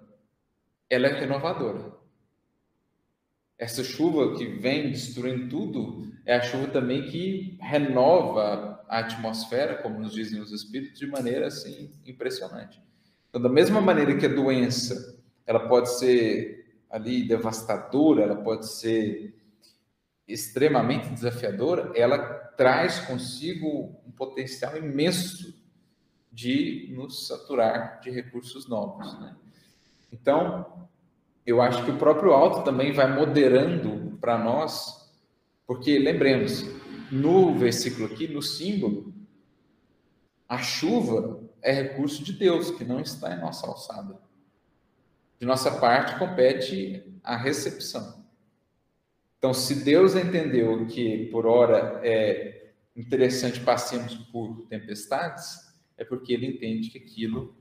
[0.88, 1.92] ela é renovadora.
[3.58, 10.00] Essa chuva que vem destruindo tudo é a chuva também que renova a atmosfera, como
[10.00, 12.82] nos dizem os espíritos, de maneira assim impressionante.
[13.28, 19.32] Então, da mesma maneira que a doença, ela pode ser ali devastadora, ela pode ser
[20.26, 22.18] extremamente desafiadora, ela
[22.56, 25.54] traz consigo um potencial imenso
[26.32, 29.36] de nos saturar de recursos novos, né?
[30.12, 30.88] Então,
[31.46, 35.08] eu acho que o próprio alto também vai moderando para nós,
[35.64, 36.64] porque lembremos,
[37.10, 39.12] no versículo aqui, no símbolo,
[40.48, 44.18] a chuva é recurso de Deus, que não está em nossa alçada.
[45.38, 48.24] De nossa parte, compete a recepção.
[49.38, 56.46] Então, se Deus entendeu que por hora é interessante passemos por tempestades, é porque ele
[56.46, 57.56] entende que aquilo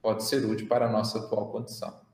[0.00, 2.07] pode ser útil para a nossa atual condição.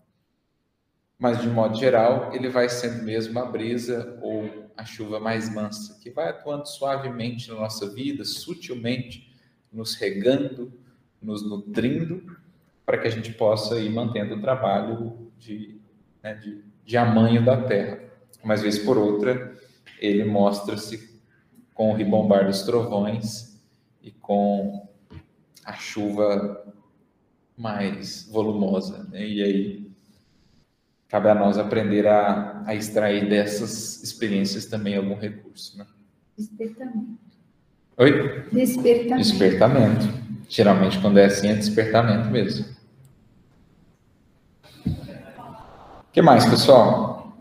[1.24, 5.98] Mas, de modo geral, ele vai sendo mesmo a brisa ou a chuva mais mansa,
[6.02, 9.34] que vai atuando suavemente na nossa vida, sutilmente,
[9.72, 10.70] nos regando,
[11.22, 12.36] nos nutrindo,
[12.84, 15.80] para que a gente possa ir mantendo o trabalho de,
[16.22, 18.00] né, de, de amanho da terra.
[18.44, 19.56] Mas, vez por outra,
[19.98, 21.18] ele mostra-se
[21.72, 23.58] com o ribombar dos trovões
[24.02, 24.86] e com
[25.64, 26.70] a chuva
[27.56, 29.04] mais volumosa.
[29.04, 29.26] Né?
[29.26, 29.83] E aí
[31.14, 35.78] cabe a nós aprender a, a extrair dessas experiências também algum recurso.
[35.78, 35.86] Né?
[36.36, 37.18] Despertamento.
[37.96, 38.48] Oi?
[38.50, 39.16] Despertamento.
[39.18, 40.08] Despertamento.
[40.48, 42.66] Geralmente, quando é assim, é despertamento mesmo.
[44.84, 47.38] O que mais, pessoal?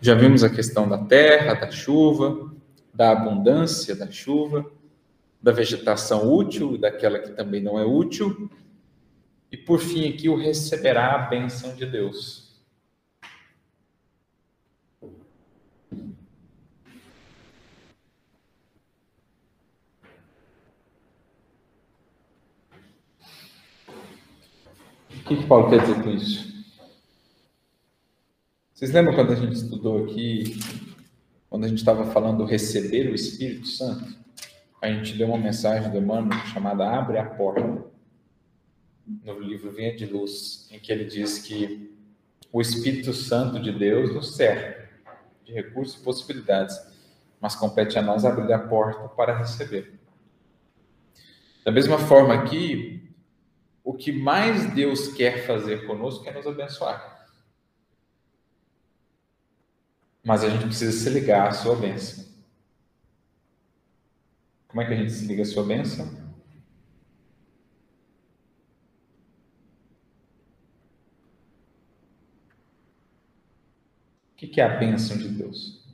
[0.00, 2.54] Já vimos a questão da terra, da chuva,
[2.94, 4.64] da abundância da chuva,
[5.42, 8.48] da vegetação útil daquela que também não é útil.
[9.50, 12.52] E por fim, aqui, o receberá a bênção de Deus.
[25.10, 26.52] O que, que Paulo quer dizer com isso?
[28.72, 30.58] Vocês lembram quando a gente estudou aqui,
[31.48, 34.21] quando a gente estava falando do receber o Espírito Santo?
[34.82, 37.84] A gente deu uma mensagem do Emmanuel chamada Abre a Porta,
[39.06, 41.96] no livro Vinha de Luz, em que ele diz que
[42.52, 44.88] o Espírito Santo de Deus nos serve
[45.44, 46.76] de recursos e possibilidades,
[47.40, 50.00] mas compete a nós abrir a porta para receber.
[51.64, 53.08] Da mesma forma aqui,
[53.84, 57.28] o que mais Deus quer fazer conosco é nos abençoar.
[60.24, 62.31] Mas a gente precisa se ligar à sua bênção.
[64.72, 66.06] Como é que a gente se liga à sua bênção?
[74.32, 75.86] O que é a bênção de Deus?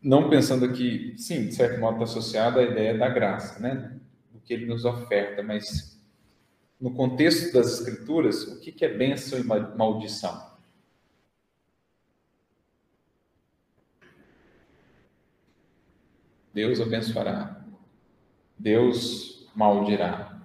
[0.00, 3.98] Não pensando que, sim, de certo modo está associada à ideia da graça, né?
[4.44, 6.00] que ele nos oferta, mas
[6.80, 10.53] no contexto das Escrituras, o que é bênção e maldição?
[16.54, 17.64] Deus abençoará,
[18.56, 20.40] Deus maldirá.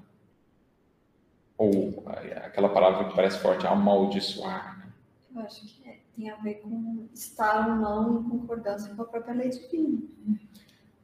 [1.55, 4.79] Ou aquela palavra que parece forte, amaldiçoar.
[4.79, 4.91] Né?
[5.35, 9.05] Eu acho que é, tem a ver com estar ou não em concordância com a
[9.05, 10.01] própria lei divina.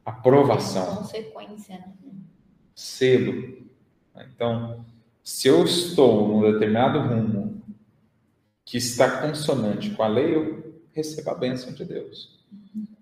[0.03, 0.97] Aprovação.
[0.97, 1.93] Consequência, né?
[2.73, 3.63] selo.
[4.15, 4.85] Então,
[5.23, 7.61] se eu estou num determinado rumo
[8.63, 12.43] que está consonante com a lei, eu recebo a bênção de Deus.
[12.53, 12.94] É,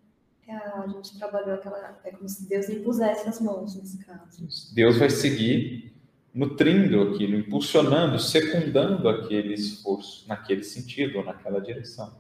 [0.51, 1.99] a gente trabalhou aquela.
[2.03, 4.73] É como se Deus impusesse as mãos nesse caso.
[4.73, 5.93] Deus vai seguir
[6.33, 12.11] nutrindo aquilo, impulsionando, secundando aquele esforço naquele sentido ou naquela direção.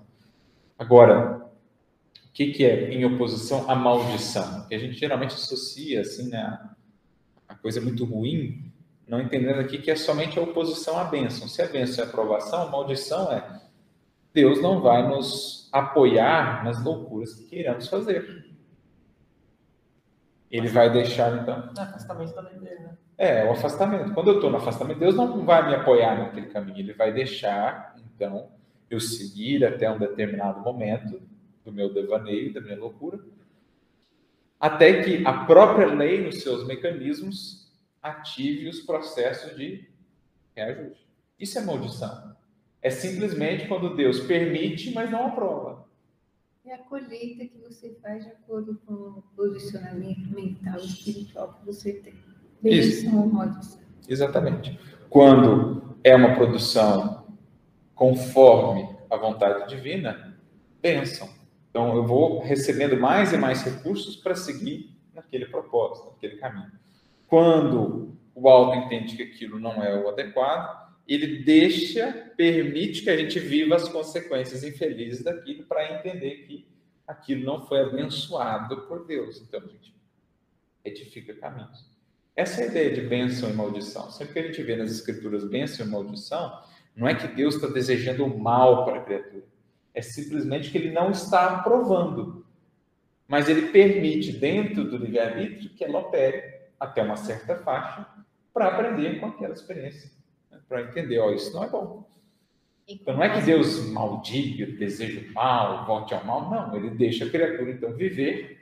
[0.77, 1.47] Agora,
[2.27, 4.67] o que, que é em oposição à maldição?
[4.67, 6.59] Que a gente geralmente associa assim, né,
[7.47, 8.71] a coisa é muito ruim,
[9.07, 11.47] não entendendo aqui que é somente a oposição à bênção.
[11.47, 13.61] Se a bênção é aprovação, a maldição é
[14.33, 18.51] Deus não vai nos apoiar nas loucuras que queiramos fazer.
[20.49, 21.71] Ele vai deixar, então.
[21.77, 22.97] É afastamento também dele, né?
[23.17, 24.13] É, o afastamento.
[24.13, 26.79] Quando eu estou no afastamento, Deus não vai me apoiar naquele caminho.
[26.79, 28.51] Ele vai deixar, então,
[28.89, 31.21] eu seguir até um determinado momento
[31.63, 33.19] do meu devaneio, da minha loucura,
[34.59, 39.89] até que a própria lei, nos seus mecanismos, ative os processos de
[40.55, 41.07] reajuste.
[41.39, 42.32] Isso é maldição.
[42.83, 45.87] É simplesmente quando Deus permite, mas não aprova.
[46.65, 51.65] É a colheita que você faz de acordo com o posicionamento mental e espiritual que
[51.65, 52.13] você tem.
[53.31, 53.79] Maldição.
[54.07, 54.77] Exatamente.
[55.09, 57.25] Quando é uma produção
[57.95, 60.37] conforme a vontade divina,
[60.81, 61.29] bênção.
[61.69, 66.71] Então, eu vou recebendo mais e mais recursos para seguir naquele propósito, naquele caminho.
[67.27, 73.17] Quando o alto entende que aquilo não é o adequado, ele deixa, permite que a
[73.17, 76.65] gente viva as consequências infelizes daquilo para entender que
[77.07, 79.41] aquilo não foi abençoado por Deus.
[79.41, 79.93] Então, a gente
[80.83, 81.91] edifica caminhos.
[82.35, 84.09] Essa é ideia de bênção e maldição.
[84.09, 86.61] Sempre que a gente vê nas escrituras bênção e maldição,
[86.95, 89.43] não é que Deus está desejando o mal para a criatura.
[89.93, 92.45] É simplesmente que ele não está aprovando.
[93.27, 98.07] Mas ele permite, dentro do livre-arbítrio, que ela opere até uma certa faixa
[98.53, 100.09] para aprender com aquela experiência.
[100.73, 102.03] Para entender, ó, isso não é bom.
[102.87, 106.49] Então não é que Deus maldiga, deseja o mal, volte ao mal.
[106.49, 108.59] Não, ele deixa a criatura, então, viver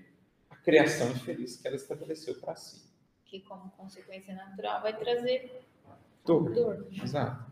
[0.49, 2.81] a criação infeliz que ela estabeleceu para si.
[3.23, 5.61] Que, como consequência natural, vai trazer
[6.25, 6.51] dor.
[6.51, 6.87] dor.
[7.01, 7.49] Exato.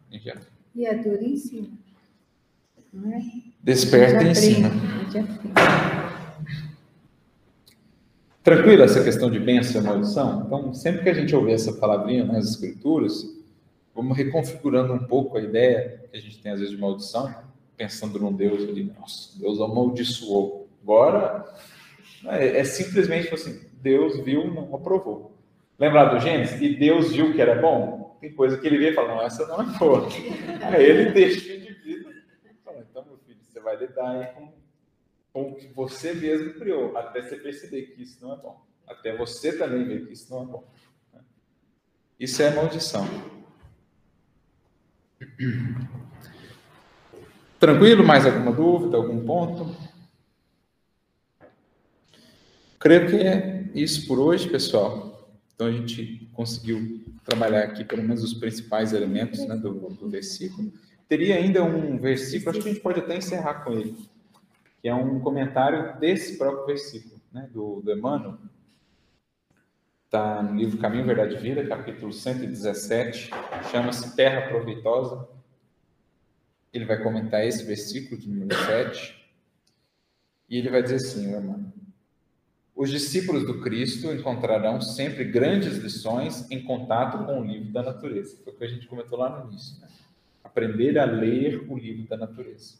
[0.76, 1.72] E a dor em si.
[3.64, 4.70] Desperta e ensina.
[8.44, 10.44] Tranquilo essa questão de bênção e maldição?
[10.46, 13.39] Então, sempre que a gente ouvir essa palavrinha nas escrituras,
[14.00, 17.34] vamos reconfigurando um pouco a ideia que a gente tem às vezes de maldição,
[17.76, 20.70] pensando num Deus ali, nossa, Deus amaldiçoou.
[20.82, 21.46] Agora,
[22.26, 25.38] é, é simplesmente assim, Deus viu, não aprovou.
[25.78, 26.62] Lembrar do Gênesis?
[26.62, 28.18] E Deus viu que era bom?
[28.22, 30.08] Tem coisa que ele vê e fala, não, essa não é boa.
[30.74, 31.60] Aí ele deixa
[33.42, 34.54] Você vai lidar com,
[35.34, 38.66] com o que você mesmo criou, até você perceber que isso não é bom.
[38.88, 40.64] Até você também ver que isso não é bom.
[42.18, 43.06] Isso é maldição.
[47.60, 48.04] Tranquilo?
[48.06, 49.76] Mais alguma dúvida, algum ponto?
[52.80, 55.30] Creio que é isso por hoje, pessoal.
[55.54, 60.72] Então a gente conseguiu trabalhar aqui pelo menos os principais elementos né, do, do versículo.
[61.10, 63.98] Teria ainda um versículo, acho que a gente pode até encerrar com ele,
[64.82, 68.38] que é um comentário desse próprio versículo, né, do, do Emmanuel.
[70.10, 73.30] Está no livro Caminho, Verdade e Vida, capítulo 117,
[73.72, 75.30] chama-se Terra Proveitosa.
[76.74, 79.24] Ele vai comentar esse versículo de número 7,
[80.50, 81.60] e ele vai dizer assim, Emmanuel.
[82.76, 88.36] Os discípulos do Cristo encontrarão sempre grandes lições em contato com o livro da natureza.
[88.44, 89.80] Foi o que a gente comentou lá no início.
[89.80, 89.90] Né?
[90.44, 92.80] Aprender a ler o livro da natureza.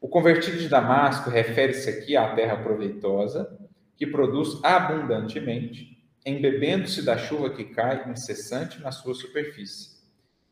[0.00, 3.58] O convertido de Damasco refere-se aqui à terra proveitosa,
[3.96, 5.97] que produz abundantemente,
[6.28, 9.98] embebendo-se da chuva que cai incessante na sua superfície,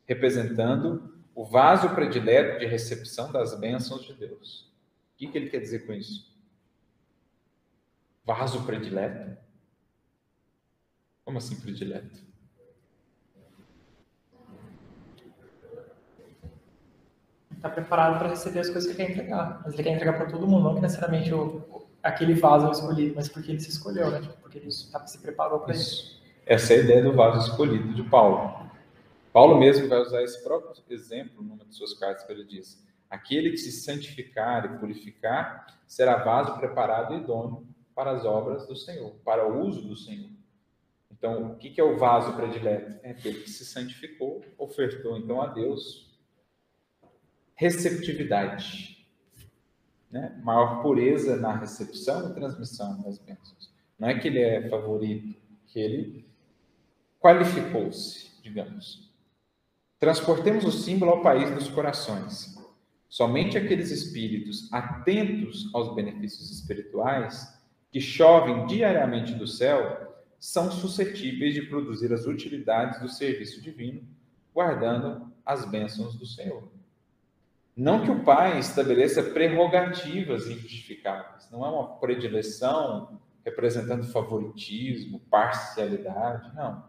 [0.05, 4.71] representando o vaso predileto de recepção das bênçãos de Deus.
[5.13, 6.35] O que, ele quer dizer com isso?
[8.25, 9.37] Vaso predileto?
[11.23, 12.25] Como assim predileto?
[17.55, 19.61] Está preparado para receber as coisas que ele quer entregar.
[19.63, 23.15] Mas ele quer entregar para todo mundo, não que necessariamente o, aquele vaso é escolhido,
[23.15, 24.21] mas porque ele se escolheu, né?
[24.21, 26.03] Tipo, porque ele se preparou para isso.
[26.03, 26.21] isso.
[26.45, 28.69] Essa é a ideia do vaso escolhido de Paulo.
[29.33, 33.51] Paulo mesmo vai usar esse próprio exemplo numa de suas cartas que ele diz: Aquele
[33.51, 39.11] que se santificar e purificar será vaso preparado e idôneo para as obras do Senhor,
[39.23, 40.29] para o uso do Senhor.
[41.11, 42.99] Então, o que é o vaso predileto?
[43.01, 46.07] É aquele que se santificou, ofertou então a Deus
[47.55, 49.07] receptividade,
[50.11, 50.39] né?
[50.43, 53.73] maior pureza na recepção e transmissão das bênçãos.
[53.97, 55.35] Não é que ele é favorito,
[55.67, 56.25] que ele
[57.19, 59.11] qualificou-se, digamos.
[59.99, 62.55] Transportemos o símbolo ao país dos corações.
[63.09, 67.57] Somente aqueles espíritos atentos aos benefícios espirituais
[67.91, 70.07] que chovem diariamente do céu
[70.39, 74.03] são suscetíveis de produzir as utilidades do serviço divino,
[74.53, 76.63] guardando as bênçãos do Senhor.
[77.75, 86.83] Não que o Pai estabeleça prerrogativas injustificáveis, não é uma predileção representando favoritismo, parcialidade, não.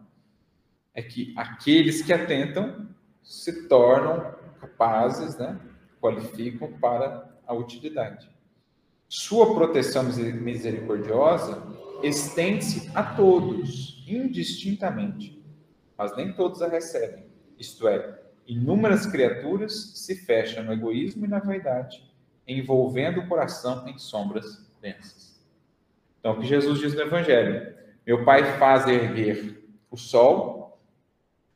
[0.93, 2.89] É que aqueles que atentam
[3.23, 5.57] se tornam capazes, né,
[6.01, 8.29] qualificam para a utilidade.
[9.07, 11.63] Sua proteção misericordiosa
[12.03, 15.41] estende-se a todos, indistintamente,
[15.97, 17.23] mas nem todos a recebem.
[17.57, 22.03] Isto é, inúmeras criaturas se fecham no egoísmo e na vaidade,
[22.45, 25.28] envolvendo o coração em sombras densas.
[26.19, 27.73] Então, o que Jesus diz no Evangelho:
[28.05, 30.79] Meu Pai faz erguer o sol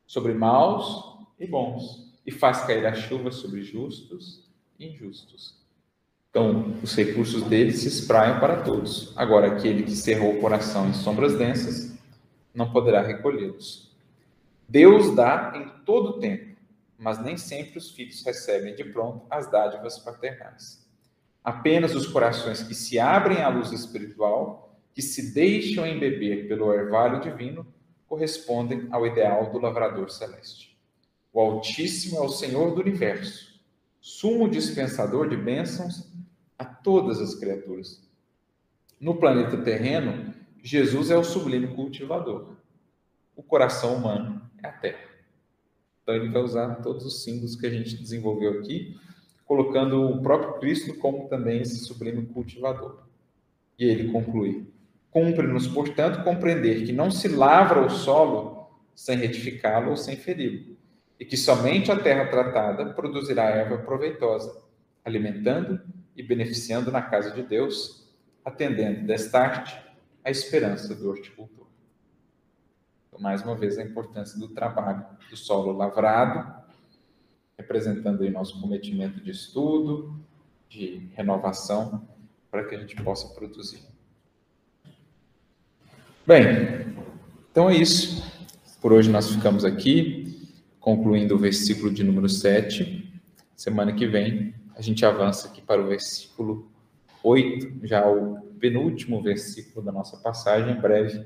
[0.06, 4.50] sobre maus e bons, e faz cair a chuva sobre justos
[4.80, 5.62] e injustos.
[6.30, 9.16] Então, os recursos dele se espraiam para todos.
[9.16, 11.96] Agora, aquele que cerrou o coração em sombras densas,
[12.54, 13.92] não poderá recolhê-los.
[14.68, 16.56] Deus dá em todo tempo,
[16.98, 20.83] mas nem sempre os filhos recebem de pronto as dádivas paternais.
[21.44, 27.20] Apenas os corações que se abrem à luz espiritual, que se deixam embeber pelo orvalho
[27.22, 27.68] divino,
[28.08, 30.78] correspondem ao ideal do lavrador celeste.
[31.34, 33.60] O Altíssimo é o Senhor do universo,
[34.00, 36.12] sumo dispensador de bênçãos
[36.58, 38.08] a todas as criaturas.
[39.00, 42.56] No planeta terreno, Jesus é o sublime cultivador.
[43.36, 45.10] O coração humano é a terra.
[46.02, 48.96] Então ele vai usar todos os símbolos que a gente desenvolveu aqui,
[49.46, 53.04] colocando o próprio Cristo como também esse sublime cultivador.
[53.78, 54.68] E ele conclui:
[55.12, 60.76] Cumpre-nos, portanto, compreender que não se lavra o solo sem retificá-lo ou sem feri-lo,
[61.20, 64.64] e que somente a terra tratada produzirá erva proveitosa,
[65.04, 65.82] alimentando
[66.16, 68.08] e beneficiando na casa de Deus,
[68.46, 69.80] atendendo destarte
[70.24, 71.68] a esperança do horticultor.
[73.08, 76.63] Então, mais uma vez, a importância do trabalho do solo lavrado,
[77.58, 80.20] representando aí nosso cometimento de estudo,
[80.70, 82.08] de renovação,
[82.50, 83.84] para que a gente possa produzir.
[86.26, 86.96] Bem,
[87.52, 88.24] então é isso.
[88.82, 90.50] Por hoje nós ficamos aqui,
[90.80, 93.22] concluindo o versículo de número 7.
[93.56, 96.72] Semana que vem a gente avança aqui para o versículo
[97.24, 100.76] 8, já o penúltimo versículo da nossa passagem.
[100.76, 101.26] Em breve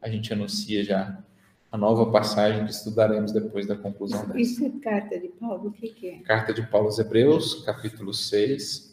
[0.00, 1.22] a gente anuncia já
[1.70, 4.40] a nova passagem que estudaremos depois da conclusão dessa.
[4.40, 5.68] Isso é carta de Paulo?
[5.68, 6.18] O que, que é?
[6.20, 8.88] Carta de Paulo aos Hebreus, capítulo 6,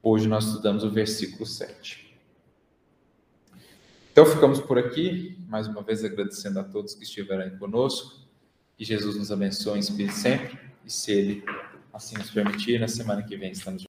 [0.00, 2.16] Hoje nós estudamos o versículo 7.
[4.12, 8.20] Então ficamos por aqui, mais uma vez agradecendo a todos que estiveram conosco.
[8.76, 11.44] Que Jesus nos abençoe inspire sempre, e se Ele
[11.92, 13.84] assim nos permitir, na semana que vem estamos